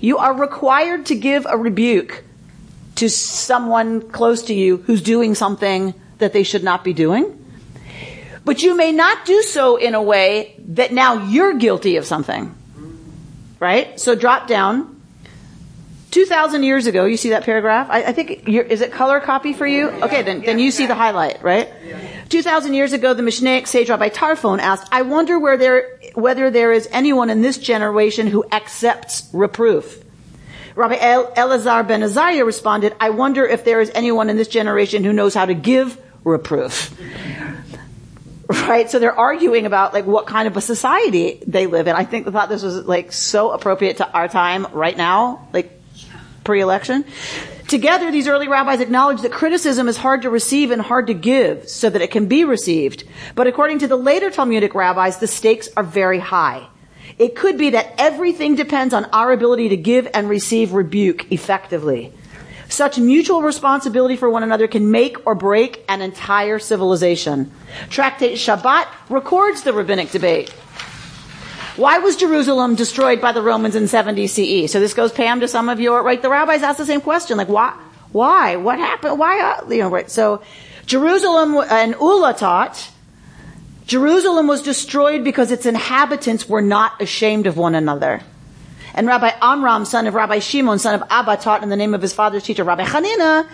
You 0.00 0.18
are 0.18 0.34
required 0.34 1.06
to 1.06 1.14
give 1.14 1.46
a 1.48 1.56
rebuke 1.56 2.24
to 2.96 3.10
someone 3.10 4.08
close 4.10 4.42
to 4.44 4.54
you 4.54 4.78
who's 4.78 5.02
doing 5.02 5.34
something 5.34 5.94
that 6.18 6.32
they 6.32 6.42
should 6.42 6.64
not 6.64 6.84
be 6.84 6.92
doing. 6.92 7.36
But 8.44 8.62
you 8.62 8.74
may 8.74 8.92
not 8.92 9.26
do 9.26 9.42
so 9.42 9.76
in 9.76 9.94
a 9.94 10.02
way 10.02 10.59
that 10.70 10.92
now 10.92 11.26
you're 11.26 11.54
guilty 11.54 11.96
of 11.96 12.06
something. 12.06 12.54
Right? 13.58 14.00
So 14.00 14.14
drop 14.14 14.46
down. 14.46 14.96
2,000 16.12 16.64
years 16.64 16.86
ago, 16.86 17.04
you 17.04 17.16
see 17.16 17.30
that 17.30 17.44
paragraph? 17.44 17.86
I, 17.88 18.02
I 18.04 18.12
think, 18.12 18.48
you're, 18.48 18.64
is 18.64 18.80
it 18.80 18.90
color 18.90 19.20
copy 19.20 19.52
for 19.52 19.66
you? 19.66 19.90
Okay, 19.90 20.22
then, 20.22 20.40
then 20.40 20.58
you 20.58 20.72
see 20.72 20.86
the 20.86 20.94
highlight, 20.96 21.40
right? 21.42 21.68
2,000 22.30 22.74
years 22.74 22.92
ago, 22.92 23.14
the 23.14 23.22
Mishnaic 23.22 23.68
sage 23.68 23.90
Rabbi 23.90 24.08
Tarfon 24.08 24.58
asked, 24.58 24.88
I 24.90 25.02
wonder 25.02 25.38
where 25.38 25.56
there, 25.56 26.00
whether 26.14 26.50
there 26.50 26.72
is 26.72 26.88
anyone 26.90 27.30
in 27.30 27.42
this 27.42 27.58
generation 27.58 28.26
who 28.26 28.44
accepts 28.50 29.28
reproof. 29.32 30.02
Rabbi 30.74 30.96
El- 30.98 31.32
Elazar 31.32 31.86
ben 31.86 32.02
Azariah 32.02 32.44
responded, 32.44 32.94
I 32.98 33.10
wonder 33.10 33.46
if 33.46 33.64
there 33.64 33.80
is 33.80 33.92
anyone 33.94 34.30
in 34.30 34.36
this 34.36 34.48
generation 34.48 35.04
who 35.04 35.12
knows 35.12 35.34
how 35.34 35.46
to 35.46 35.54
give 35.54 35.96
reproof. 36.24 36.96
Right? 38.50 38.90
So 38.90 38.98
they're 38.98 39.16
arguing 39.16 39.64
about 39.64 39.94
like 39.94 40.06
what 40.06 40.26
kind 40.26 40.48
of 40.48 40.56
a 40.56 40.60
society 40.60 41.40
they 41.46 41.68
live 41.68 41.86
in. 41.86 41.94
I 41.94 42.04
think 42.04 42.24
they 42.24 42.32
thought 42.32 42.48
this 42.48 42.64
was 42.64 42.84
like 42.84 43.12
so 43.12 43.52
appropriate 43.52 43.98
to 43.98 44.10
our 44.10 44.26
time 44.26 44.66
right 44.72 44.96
now, 44.96 45.46
like 45.52 45.70
pre-election. 46.42 47.04
Together, 47.68 48.10
these 48.10 48.26
early 48.26 48.48
rabbis 48.48 48.80
acknowledge 48.80 49.22
that 49.22 49.30
criticism 49.30 49.86
is 49.86 49.96
hard 49.96 50.22
to 50.22 50.30
receive 50.30 50.72
and 50.72 50.82
hard 50.82 51.06
to 51.06 51.14
give 51.14 51.68
so 51.68 51.88
that 51.88 52.02
it 52.02 52.10
can 52.10 52.26
be 52.26 52.42
received. 52.42 53.04
But 53.36 53.46
according 53.46 53.78
to 53.80 53.86
the 53.86 53.94
later 53.94 54.30
Talmudic 54.30 54.74
rabbis, 54.74 55.18
the 55.18 55.28
stakes 55.28 55.68
are 55.76 55.84
very 55.84 56.18
high. 56.18 56.66
It 57.18 57.36
could 57.36 57.56
be 57.56 57.70
that 57.70 57.94
everything 57.98 58.56
depends 58.56 58.92
on 58.92 59.04
our 59.12 59.30
ability 59.30 59.68
to 59.68 59.76
give 59.76 60.08
and 60.12 60.28
receive 60.28 60.72
rebuke 60.72 61.30
effectively. 61.30 62.12
Such 62.70 62.98
mutual 62.98 63.42
responsibility 63.42 64.16
for 64.16 64.30
one 64.30 64.42
another 64.42 64.68
can 64.68 64.90
make 64.90 65.26
or 65.26 65.34
break 65.34 65.84
an 65.88 66.00
entire 66.00 66.58
civilization. 66.58 67.50
Tractate 67.90 68.38
Shabbat 68.38 68.86
records 69.10 69.62
the 69.62 69.72
rabbinic 69.72 70.10
debate. 70.12 70.50
Why 71.76 71.98
was 71.98 72.16
Jerusalem 72.16 72.76
destroyed 72.76 73.20
by 73.20 73.32
the 73.32 73.42
Romans 73.42 73.74
in 73.74 73.88
70 73.88 74.26
CE? 74.28 74.70
So 74.70 74.78
this 74.78 74.94
goes 74.94 75.10
Pam 75.10 75.40
to 75.40 75.48
some 75.48 75.68
of 75.68 75.80
your 75.80 76.02
right. 76.02 76.22
The 76.22 76.30
rabbis 76.30 76.62
ask 76.62 76.78
the 76.78 76.86
same 76.86 77.00
question, 77.00 77.36
like 77.36 77.48
why? 77.48 77.76
Why? 78.12 78.56
What 78.56 78.78
happened? 78.78 79.18
Why? 79.18 79.40
Uh, 79.40 79.68
you 79.68 79.78
know, 79.78 79.88
right? 79.88 80.10
So 80.10 80.42
Jerusalem 80.86 81.56
and 81.70 81.94
Ula 82.00 82.34
taught 82.34 82.90
Jerusalem 83.86 84.46
was 84.46 84.62
destroyed 84.62 85.24
because 85.24 85.50
its 85.50 85.66
inhabitants 85.66 86.48
were 86.48 86.62
not 86.62 87.02
ashamed 87.02 87.48
of 87.48 87.56
one 87.56 87.74
another. 87.74 88.20
And 88.94 89.06
Rabbi 89.06 89.30
Amram, 89.40 89.84
son 89.84 90.06
of 90.06 90.14
Rabbi 90.14 90.38
Shimon, 90.38 90.78
son 90.78 90.94
of 90.94 91.02
Abba, 91.10 91.36
taught 91.36 91.62
in 91.62 91.68
the 91.68 91.76
name 91.76 91.94
of 91.94 92.02
his 92.02 92.12
father's 92.12 92.42
teacher, 92.42 92.64
Rabbi 92.64 92.84
Hanina, 92.84 93.46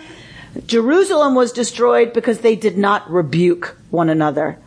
Jerusalem 0.65 1.35
was 1.35 1.51
destroyed 1.51 2.13
because 2.13 2.39
they 2.39 2.55
did 2.55 2.77
not 2.77 3.09
rebuke 3.09 3.77
one 3.89 4.09
another. 4.09 4.57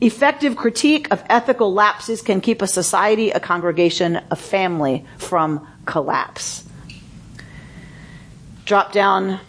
Effective 0.00 0.56
critique 0.56 1.08
of 1.10 1.24
ethical 1.28 1.72
lapses 1.72 2.20
can 2.20 2.40
keep 2.40 2.60
a 2.60 2.66
society, 2.66 3.30
a 3.30 3.40
congregation, 3.40 4.20
a 4.30 4.36
family 4.36 5.04
from 5.16 5.66
collapse. 5.86 6.64
Drop 8.66 8.92
down. 8.92 9.40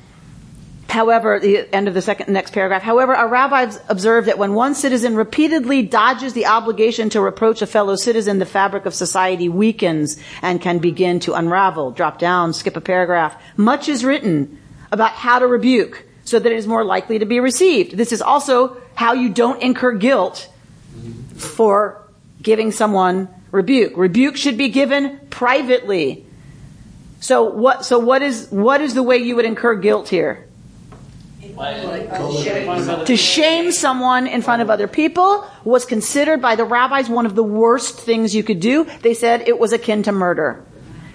However, 0.89 1.39
the 1.39 1.67
end 1.75 1.87
of 1.87 1.93
the 1.93 2.01
second 2.01 2.31
next 2.31 2.51
paragraph. 2.51 2.81
However, 2.81 3.13
our 3.13 3.27
rabbis 3.27 3.79
observe 3.89 4.25
that 4.25 4.37
when 4.37 4.53
one 4.53 4.73
citizen 4.73 5.15
repeatedly 5.15 5.83
dodges 5.83 6.33
the 6.33 6.45
obligation 6.45 7.09
to 7.09 7.21
reproach 7.21 7.61
a 7.61 7.67
fellow 7.67 7.95
citizen, 7.95 8.39
the 8.39 8.45
fabric 8.45 8.85
of 8.85 8.93
society 8.93 9.49
weakens 9.49 10.17
and 10.41 10.61
can 10.61 10.79
begin 10.79 11.19
to 11.21 11.33
unravel. 11.33 11.91
Drop 11.91 12.19
down, 12.19 12.53
skip 12.53 12.77
a 12.77 12.81
paragraph. 12.81 13.35
Much 13.57 13.89
is 13.89 14.05
written 14.05 14.59
about 14.91 15.11
how 15.11 15.39
to 15.39 15.47
rebuke 15.47 16.05
so 16.23 16.39
that 16.39 16.51
it 16.51 16.55
is 16.55 16.67
more 16.67 16.85
likely 16.85 17.19
to 17.19 17.25
be 17.25 17.41
received. 17.41 17.97
This 17.97 18.13
is 18.13 18.21
also 18.21 18.77
how 18.95 19.13
you 19.13 19.29
don't 19.29 19.61
incur 19.61 19.93
guilt 19.93 20.49
for 21.35 22.01
giving 22.41 22.71
someone 22.71 23.27
rebuke. 23.51 23.93
Rebuke 23.97 24.37
should 24.37 24.57
be 24.57 24.69
given 24.69 25.19
privately. 25.29 26.25
So 27.19 27.43
what, 27.43 27.85
so 27.85 27.99
what 27.99 28.21
is, 28.21 28.47
what 28.51 28.79
is 28.79 28.93
the 28.93 29.03
way 29.03 29.17
you 29.17 29.35
would 29.35 29.45
incur 29.45 29.75
guilt 29.75 30.07
here? 30.07 30.46
To 31.57 33.17
shame 33.17 33.71
someone 33.71 34.27
in 34.27 34.43
front 34.43 34.61
of 34.61 34.69
other 34.69 34.87
people 34.87 35.43
was 35.63 35.85
considered 35.85 36.39
by 36.39 36.55
the 36.55 36.63
rabbis 36.63 37.09
one 37.09 37.25
of 37.25 37.33
the 37.33 37.43
worst 37.43 37.99
things 37.99 38.35
you 38.35 38.43
could 38.43 38.59
do. 38.59 38.85
They 39.01 39.15
said 39.15 39.47
it 39.47 39.57
was 39.57 39.73
akin 39.73 40.03
to 40.03 40.11
murder. 40.11 40.63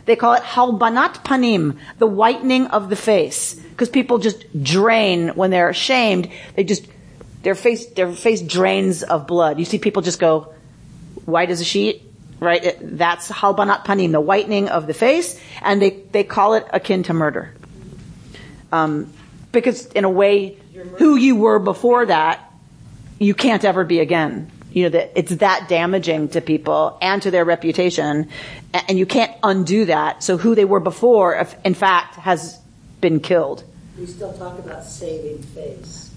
They 0.05 0.17
call 0.17 0.35
it 0.35 0.43
halbanat 0.43 1.23
panim, 1.23 1.79
the 1.99 2.09
whitening 2.09 2.67
of 2.67 2.89
the 2.89 2.97
face. 2.97 3.55
Because 3.55 3.89
people 3.89 4.19
just 4.19 4.45
drain 4.65 5.29
when 5.29 5.51
they're 5.51 5.69
ashamed. 5.69 6.29
They 6.57 6.65
just, 6.65 6.89
their 7.43 7.55
face, 7.55 7.87
their 7.87 8.11
face 8.11 8.43
drains 8.43 9.05
of 9.05 9.29
blood. 9.29 9.61
You 9.61 9.65
see 9.65 9.79
people 9.79 10.03
just 10.03 10.19
go 10.19 10.53
white 11.25 11.51
as 11.51 11.61
a 11.61 11.65
sheet, 11.65 12.03
right? 12.41 12.65
It, 12.65 12.99
that's 12.99 13.31
halbanat 13.31 13.85
panim, 13.85 14.11
the 14.11 14.21
whitening 14.21 14.69
of 14.69 14.89
the 14.89 14.95
face. 14.95 15.41
And 15.61 15.81
they, 15.81 15.91
they 16.11 16.25
call 16.25 16.55
it 16.55 16.67
akin 16.73 17.05
to 17.05 17.13
murder. 17.15 17.55
Um, 18.73 19.13
because 19.53 19.87
in 19.87 20.05
a 20.05 20.11
way, 20.11 20.59
who 20.99 21.17
you 21.17 21.37
were 21.37 21.59
before 21.59 22.07
that, 22.07 22.53
you 23.19 23.35
can't 23.35 23.65
ever 23.65 23.85
be 23.85 24.01
again. 24.01 24.51
You 24.73 24.85
know, 24.85 24.89
that 24.91 25.13
it's 25.15 25.37
that 25.37 25.69
damaging 25.69 26.31
to 26.31 26.41
people 26.41 26.97
and 27.03 27.21
to 27.23 27.31
their 27.31 27.45
reputation, 27.45 28.31
and 28.73 28.99
you 28.99 29.05
can't 29.05 29.31
undo 29.43 29.85
that. 29.85 30.23
So 30.23 30.39
who 30.39 30.55
they 30.55 30.65
were 30.65 30.81
before, 30.81 31.37
if, 31.37 31.55
in 31.65 31.75
fact, 31.75 32.17
has 32.17 32.59
been 33.03 33.21
killed. 33.21 33.65
We 33.99 34.07
still 34.07 34.33
talk 34.33 34.59
about 34.59 34.85
saving 34.85 35.43
face. 35.43 36.11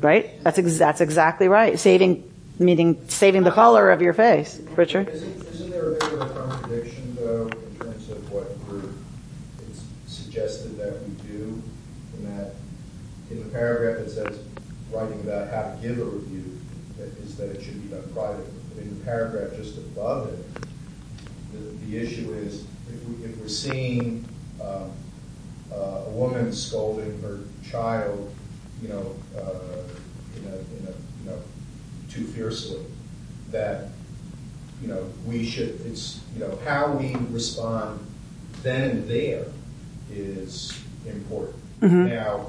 Right? 0.00 0.42
That's 0.42 0.58
ex- 0.58 0.78
that's 0.78 1.02
exactly 1.02 1.48
right. 1.48 1.78
Saving, 1.78 2.28
meaning 2.58 3.06
saving 3.08 3.42
the 3.42 3.50
color 3.50 3.90
of 3.90 4.00
your 4.00 4.14
face. 4.14 4.58
Richard? 4.74 5.10
Isn't, 5.10 5.46
isn't 5.48 5.70
there 5.70 5.92
a 5.92 5.98
bit 5.98 6.12
of 6.14 6.20
a 6.22 6.28
contradiction, 6.30 7.14
though, 7.16 7.48
in 7.48 7.76
terms 7.78 8.08
of 8.10 8.32
what 8.32 8.56
we're, 8.68 8.88
it's 9.68 9.82
suggested 10.06 10.78
that 10.78 11.02
we 11.02 11.14
do, 11.28 11.62
in 12.16 12.24
that, 12.24 12.54
in 13.30 13.41
the 13.41 13.41
paragraph 13.52 13.98
that 14.04 14.10
says, 14.10 14.38
writing 14.92 15.20
about 15.20 15.48
how 15.50 15.62
to 15.74 15.78
give 15.80 15.98
a 15.98 16.04
review, 16.04 16.58
is 17.22 17.36
that 17.36 17.50
it 17.50 17.62
should 17.62 17.80
be 17.82 17.88
done 17.94 18.02
privately. 18.12 18.44
But 18.74 18.82
in 18.82 18.98
the 18.98 19.04
paragraph 19.04 19.56
just 19.56 19.76
above 19.78 20.28
it, 20.32 20.38
the, 21.52 21.86
the 21.86 21.98
issue 21.98 22.32
is, 22.34 22.64
if, 22.88 23.04
we, 23.08 23.24
if 23.24 23.36
we're 23.38 23.48
seeing 23.48 24.24
um, 24.60 24.90
uh, 25.72 26.04
a 26.06 26.10
woman 26.10 26.52
scolding 26.52 27.20
her 27.22 27.40
child, 27.68 28.34
you 28.82 28.88
know, 28.88 29.14
uh, 29.36 29.82
in 30.36 30.44
a, 30.46 30.56
in 30.56 30.86
a, 30.88 30.90
you 31.22 31.26
know, 31.30 31.38
too 32.10 32.24
fiercely, 32.26 32.84
that 33.50 33.88
you 34.80 34.88
know, 34.88 35.08
we 35.26 35.44
should, 35.44 35.80
it's, 35.86 36.20
you 36.34 36.40
know, 36.40 36.58
how 36.64 36.90
we 36.90 37.14
respond 37.30 38.04
then 38.64 38.90
and 38.90 39.08
there 39.08 39.44
is 40.10 40.76
important. 41.06 41.56
Mhm. 41.80 42.08
Now, 42.08 42.46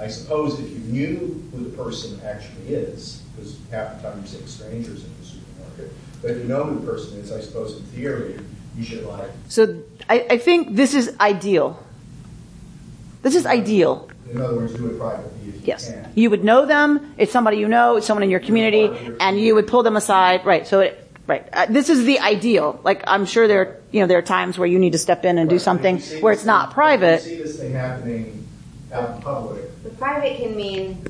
I 0.00 0.08
suppose 0.08 0.58
if 0.60 0.70
you 0.70 0.78
knew 0.78 1.42
who 1.52 1.64
the 1.64 1.76
person 1.76 2.20
actually 2.24 2.68
is, 2.74 3.22
because 3.36 3.58
half 3.70 3.96
the 4.00 4.08
time 4.08 4.18
you're 4.18 4.26
seeing 4.26 4.46
strangers 4.46 5.04
in 5.04 5.10
the 5.20 5.26
supermarket, 5.26 5.92
but 6.22 6.30
if 6.32 6.38
you 6.38 6.44
know 6.44 6.64
who 6.64 6.80
the 6.80 6.86
person 6.86 7.18
is, 7.18 7.30
I 7.32 7.40
suppose 7.40 7.76
in 7.76 7.82
theory, 7.86 8.38
you 8.76 8.84
should 8.84 9.04
like, 9.04 9.30
So 9.48 9.82
I, 10.08 10.26
I 10.30 10.38
think 10.38 10.74
this 10.74 10.94
is 10.94 11.14
ideal. 11.20 11.78
This 13.22 13.34
is 13.34 13.46
ideal. 13.46 14.08
in 14.30 14.40
other 14.40 14.56
words, 14.56 14.74
do 14.74 14.86
it 14.88 14.98
privately 14.98 15.30
if 15.48 15.54
you 15.54 15.60
Yes. 15.64 15.90
can. 15.90 16.10
You 16.14 16.30
would 16.30 16.44
know 16.44 16.66
them. 16.66 17.14
It's 17.18 17.32
somebody 17.32 17.56
you 17.58 17.68
know. 17.68 17.96
It's 17.96 18.06
someone 18.06 18.22
in 18.22 18.30
your 18.30 18.40
community, 18.40 18.90
and 19.20 19.40
you 19.40 19.54
would 19.54 19.66
pull 19.66 19.82
them 19.82 19.96
aside. 19.96 20.44
Right. 20.44 20.66
So 20.66 20.80
it, 20.80 21.10
right. 21.26 21.48
Uh, 21.52 21.66
this 21.70 21.88
is 21.88 22.04
the 22.04 22.18
ideal. 22.20 22.80
Like 22.84 23.02
I'm 23.06 23.24
sure 23.26 23.48
there, 23.48 23.80
you 23.92 24.00
know, 24.00 24.06
there 24.06 24.18
are 24.18 24.22
times 24.22 24.58
where 24.58 24.66
you 24.68 24.78
need 24.78 24.92
to 24.92 24.98
step 24.98 25.24
in 25.24 25.38
and 25.38 25.48
do 25.48 25.58
something 25.58 25.96
If 25.96 26.02
you 26.02 26.06
see 26.08 26.20
where 26.20 26.32
it's 26.32 26.44
not 26.44 26.68
thing- 26.68 26.74
private. 26.74 27.22
You 27.24 27.28
see 27.30 27.42
this 27.42 27.58
thing 27.58 27.72
happening 27.72 28.43
out 28.94 29.16
in 29.16 29.22
public, 29.22 29.82
The 29.84 29.90
private 29.90 30.36
can 30.38 30.56
mean 30.56 31.04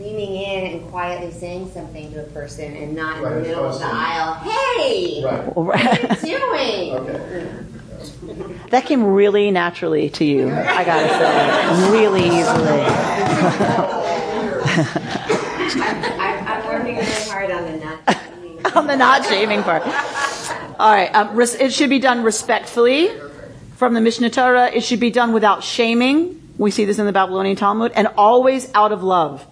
leaning 0.00 0.36
in 0.36 0.72
and 0.80 0.90
quietly 0.90 1.30
saying 1.32 1.70
something 1.72 2.12
to 2.12 2.20
a 2.22 2.26
person 2.28 2.74
and 2.76 2.94
not 2.94 3.16
in 3.18 3.22
the 3.24 3.40
middle 3.40 3.64
of 3.66 3.78
the 3.78 3.86
aisle. 3.86 4.34
Hey! 4.34 5.22
right, 5.24 5.56
What 5.56 5.80
are 5.80 6.26
you 6.26 6.38
doing? 6.38 6.92
okay. 6.92 7.48
That 8.70 8.84
came 8.84 9.04
really 9.04 9.50
naturally 9.52 10.10
to 10.10 10.24
you. 10.24 10.50
I 10.52 10.84
gotta 10.84 11.08
say, 11.08 11.90
really 11.92 12.24
easily. 12.26 12.82
I'm, 16.18 16.46
I'm 16.48 16.66
working 16.66 16.96
really 16.96 17.28
hard 17.30 17.50
on 17.50 17.64
the 17.64 17.78
not. 18.64 18.76
on 18.76 18.86
the 18.86 18.96
not 18.96 19.24
shaving 19.24 19.62
part. 19.62 19.82
All 20.78 20.92
right. 20.92 21.14
Um, 21.14 21.36
res- 21.36 21.54
it 21.54 21.72
should 21.72 21.90
be 21.90 21.98
done 22.00 22.22
respectfully 22.22 23.10
from 23.76 23.94
the 23.94 24.00
Mishneh 24.00 24.32
Torah. 24.32 24.70
It 24.72 24.82
should 24.82 25.00
be 25.00 25.10
done 25.10 25.32
without 25.32 25.62
shaming. 25.64 26.42
We 26.58 26.70
see 26.70 26.84
this 26.84 26.98
in 26.98 27.06
the 27.06 27.12
Babylonian 27.12 27.56
Talmud, 27.56 27.92
and 27.94 28.08
always 28.16 28.70
out 28.74 28.92
of 28.92 29.02
love. 29.02 29.46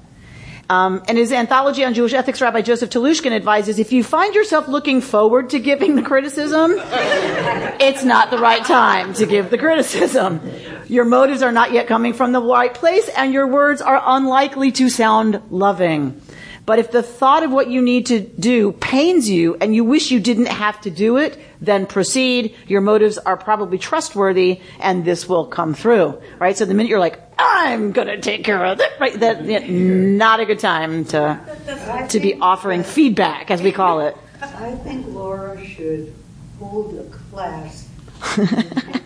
Um, 0.70 1.02
and 1.08 1.18
his 1.18 1.30
anthology 1.30 1.84
on 1.84 1.92
Jewish 1.92 2.14
ethics, 2.14 2.40
Rabbi 2.40 2.62
Joseph 2.62 2.88
Telushkin 2.88 3.32
advises 3.32 3.78
if 3.78 3.92
you 3.92 4.02
find 4.02 4.34
yourself 4.34 4.66
looking 4.66 5.02
forward 5.02 5.50
to 5.50 5.58
giving 5.58 5.94
the 5.94 6.02
criticism, 6.02 6.72
it's 6.78 8.02
not 8.02 8.30
the 8.30 8.38
right 8.38 8.64
time 8.64 9.12
to 9.14 9.26
give 9.26 9.50
the 9.50 9.58
criticism. 9.58 10.40
Your 10.88 11.04
motives 11.04 11.42
are 11.42 11.52
not 11.52 11.72
yet 11.72 11.86
coming 11.86 12.14
from 12.14 12.32
the 12.32 12.40
right 12.40 12.72
place, 12.72 13.08
and 13.10 13.32
your 13.32 13.46
words 13.46 13.82
are 13.82 14.00
unlikely 14.04 14.72
to 14.72 14.88
sound 14.88 15.42
loving. 15.50 16.20
But 16.66 16.78
if 16.78 16.90
the 16.90 17.02
thought 17.02 17.42
of 17.42 17.50
what 17.50 17.68
you 17.68 17.82
need 17.82 18.06
to 18.06 18.20
do 18.20 18.72
pains 18.72 19.28
you 19.28 19.56
and 19.60 19.74
you 19.74 19.84
wish 19.84 20.10
you 20.10 20.18
didn't 20.18 20.46
have 20.46 20.80
to 20.82 20.90
do 20.90 21.18
it, 21.18 21.38
then 21.60 21.86
proceed. 21.86 22.56
Your 22.66 22.80
motives 22.80 23.18
are 23.18 23.36
probably 23.36 23.76
trustworthy 23.76 24.60
and 24.80 25.04
this 25.04 25.28
will 25.28 25.46
come 25.46 25.74
through. 25.74 26.20
Right? 26.38 26.56
So 26.56 26.64
the 26.64 26.72
minute 26.72 26.88
you're 26.88 26.98
like, 26.98 27.20
I'm 27.38 27.92
gonna 27.92 28.20
take 28.20 28.44
care 28.44 28.64
of 28.64 28.80
it, 28.80 28.90
right? 28.98 29.18
That, 29.20 29.44
yeah, 29.44 29.66
not 29.68 30.40
a 30.40 30.46
good 30.46 30.60
time 30.60 31.04
to, 31.06 32.06
to 32.10 32.20
be 32.20 32.34
offering 32.34 32.82
feedback, 32.82 33.50
as 33.50 33.60
we 33.60 33.72
call 33.72 34.00
it. 34.00 34.16
I 34.40 34.74
think 34.76 35.06
Laura 35.08 35.62
should 35.66 36.14
hold 36.58 36.94
a 36.98 37.04
class. 37.04 37.88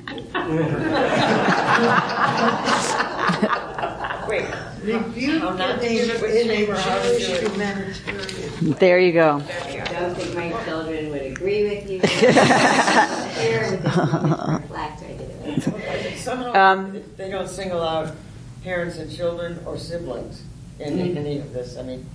Wait. 4.28 4.44
Rebuke 4.82 5.40
How 5.40 5.50
not 5.54 5.82
in 5.82 6.10
a, 6.10 6.14
it 6.14 6.22
with 6.22 6.34
in 6.34 6.50
a 6.50 6.66
or 6.66 6.76
how 6.76 7.02
to 7.02 7.18
do 7.18 7.18
Jewish 7.18 7.40
humanitarian. 7.40 8.72
There 8.78 8.98
you 9.00 9.12
go. 9.12 9.42
I 9.42 9.84
don't 9.86 10.14
think 10.14 10.34
my 10.34 10.64
children 10.64 11.10
would 11.10 11.22
agree 11.22 11.64
with 11.64 11.90
you. 11.90 12.00
Share 12.06 13.70
with 13.70 13.82
them. 13.82 14.62
Reflect, 14.62 15.02
I 15.02 15.06
did 15.16 15.30
it. 15.66 16.18
Somehow, 16.18 16.52
Um, 16.54 17.02
they 17.16 17.30
don't 17.30 17.48
single 17.48 17.82
out 17.82 18.14
parents 18.62 18.98
and 18.98 19.10
children 19.14 19.58
or 19.66 19.76
siblings 19.78 20.42
in 20.78 20.98
any 21.16 21.38
of 21.38 21.52
this. 21.52 21.76
I 21.76 21.82
mean, 21.82 22.06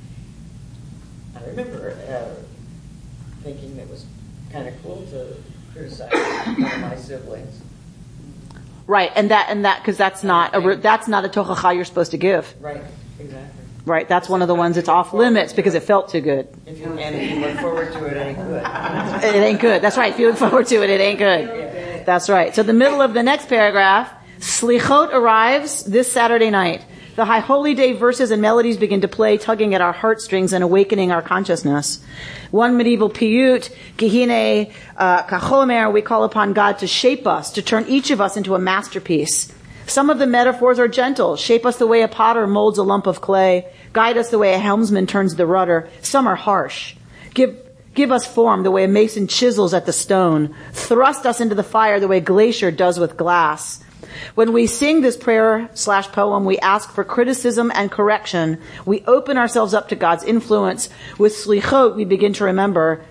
I 1.36 1.44
remember 1.46 1.98
uh, 2.10 2.36
thinking 3.44 3.78
it 3.78 3.90
was 3.90 4.06
kind 4.52 4.68
of 4.68 4.74
cool 4.84 5.06
to 5.12 5.36
criticize 5.74 6.12
one 6.12 6.72
of 6.72 6.80
my 6.82 6.96
siblings. 6.96 7.62
Right, 8.86 9.12
and 9.16 9.32
that, 9.32 9.48
and 9.50 9.66
that, 9.66 9.84
cause 9.84 9.98
that's 9.98 10.24
not 10.24 10.56
a, 10.56 10.76
that's 10.76 11.08
not 11.08 11.26
a 11.26 11.30
tochacha 11.30 11.76
you're 11.76 11.86
supposed 11.86 12.12
to 12.12 12.18
give. 12.18 12.54
Right, 12.60 12.84
exactly. 13.20 13.62
Right, 13.86 14.08
that's 14.08 14.30
one 14.30 14.42
of 14.42 14.48
the 14.48 14.56
ones 14.56 14.76
that's 14.76 14.88
off 14.88 15.14
limits 15.14 15.52
because 15.52 15.74
it 15.74 15.84
felt 15.84 16.10
too 16.10 16.22
good. 16.22 16.48
If 16.66 16.80
you, 16.80 16.86
and 16.86 17.16
if 17.16 17.32
you 17.32 17.40
look 17.40 17.60
forward 17.60 17.92
to 17.92 18.06
it, 18.06 18.14
it 18.14 18.20
ain't 18.20 18.38
good. 18.38 18.64
It 19.24 19.44
ain't 19.44 19.60
good. 19.60 19.82
That's 19.82 19.98
right. 19.98 20.14
If 20.14 20.20
you 20.20 20.28
look 20.30 20.38
forward 20.38 20.68
to 20.68 20.84
it, 20.84 20.90
it 20.90 21.02
ain't 21.02 21.20
good. 21.20 22.06
That's 22.06 22.30
right. 22.30 22.56
So 22.56 22.64
the 22.64 22.74
middle 22.74 23.02
of 23.02 23.14
the 23.14 23.24
next 23.24 23.50
paragraph, 23.50 24.12
Slichot 24.40 25.14
arrives 25.14 25.84
this 25.84 26.10
Saturday 26.10 26.50
night. 26.50 26.86
The 27.16 27.26
High 27.26 27.40
Holy 27.40 27.74
Day 27.76 27.92
verses 27.92 28.32
and 28.32 28.42
melodies 28.42 28.78
begin 28.78 29.02
to 29.02 29.08
play, 29.08 29.38
tugging 29.38 29.76
at 29.76 29.82
our 29.82 29.94
heartstrings 29.94 30.52
and 30.54 30.64
awakening 30.64 31.12
our 31.12 31.22
consciousness. 31.22 32.04
One 32.54 32.78
medieval 32.78 33.10
piyut, 33.10 33.76
Ki 33.98 34.10
Hinei 34.12 34.72
uh, 34.96 35.92
we 35.92 36.02
call 36.04 36.24
upon 36.24 36.54
God 36.54 36.78
to 36.78 36.86
shape 36.88 37.26
us, 37.26 37.52
to 37.54 37.64
turn 37.64 37.88
each 37.88 38.12
of 38.12 38.22
us 38.22 38.38
into 38.38 38.54
a 38.54 38.60
masterpiece. 38.60 39.52
Some 39.88 40.12
of 40.12 40.20
the 40.20 40.28
metaphors 40.28 40.78
are 40.78 40.88
gentle. 40.88 41.36
Shape 41.36 41.66
us 41.66 41.78
the 41.78 41.88
way 41.88 42.04
a 42.04 42.08
potter 42.08 42.46
molds 42.46 42.78
a 42.78 42.84
lump 42.84 43.08
of 43.08 43.22
clay. 43.22 43.66
Guide 43.92 44.20
us 44.20 44.30
the 44.30 44.38
way 44.38 44.54
a 44.54 44.60
helmsman 44.60 45.08
turns 45.08 45.34
the 45.34 45.48
rudder. 45.48 45.90
Some 46.04 46.28
are 46.28 46.36
harsh. 46.36 46.96
Give, 47.34 47.58
give 47.96 48.12
us 48.12 48.28
form 48.28 48.62
the 48.62 48.70
way 48.70 48.84
a 48.84 48.88
mason 48.88 49.26
chisels 49.26 49.74
at 49.74 49.88
the 49.88 49.92
stone. 49.92 50.54
Thrust 50.74 51.26
us 51.26 51.42
into 51.42 51.56
the 51.56 51.64
fire 51.64 52.00
the 52.00 52.08
way 52.08 52.20
glazier 52.20 52.70
does 52.70 53.00
with 53.00 53.18
glass. 53.18 53.84
When 54.36 54.54
we 54.54 54.68
sing 54.68 55.02
this 55.02 55.18
prayer 55.18 55.70
slash 55.74 56.08
poem, 56.10 56.46
we 56.46 56.58
ask 56.60 56.92
for 56.92 57.04
criticism 57.04 57.72
and 57.74 57.92
correction. 57.92 58.60
We 58.86 59.04
open 59.06 59.38
ourselves 59.38 59.74
up 59.74 59.90
to 59.90 59.96
God's 59.96 60.24
influence. 60.24 60.90
With 61.18 61.34
slichot, 61.34 61.96
we 61.96 62.06
begin 62.06 62.34
to 62.34 62.46
remember 62.46 63.06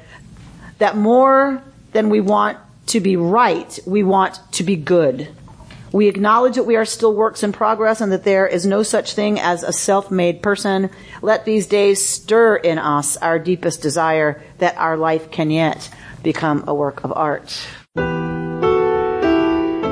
that 0.79 0.97
more 0.97 1.63
than 1.93 2.09
we 2.09 2.21
want 2.21 2.59
to 2.87 3.01
be 3.01 3.17
right, 3.17 3.79
we 3.87 4.03
want 4.03 4.41
to 4.53 4.65
be 4.65 4.77
good. 4.77 5.29
We 5.93 6.09
acknowledge 6.09 6.55
that 6.55 6.65
we 6.65 6.77
are 6.77 6.87
still 6.87 7.15
works 7.15 7.43
in 7.43 7.53
progress 7.53 8.01
and 8.01 8.11
that 8.13 8.25
there 8.25 8.47
is 8.47 8.65
no 8.65 8.83
such 8.83 9.13
thing 9.13 9.39
as 9.39 9.63
a 9.63 9.73
self-made 9.73 10.43
person. 10.43 10.89
Let 11.21 11.45
these 11.45 11.67
days 11.67 12.05
stir 12.05 12.57
in 12.57 12.79
us 12.79 13.19
our 13.19 13.39
deepest 13.39 13.83
desire 13.83 14.43
that 14.59 14.77
our 14.79 14.97
life 14.97 15.31
can 15.31 15.51
yet 15.51 15.91
become 16.23 16.65
a 16.67 16.75
work 16.75 17.05
of 17.05 17.13
art. 17.13 17.67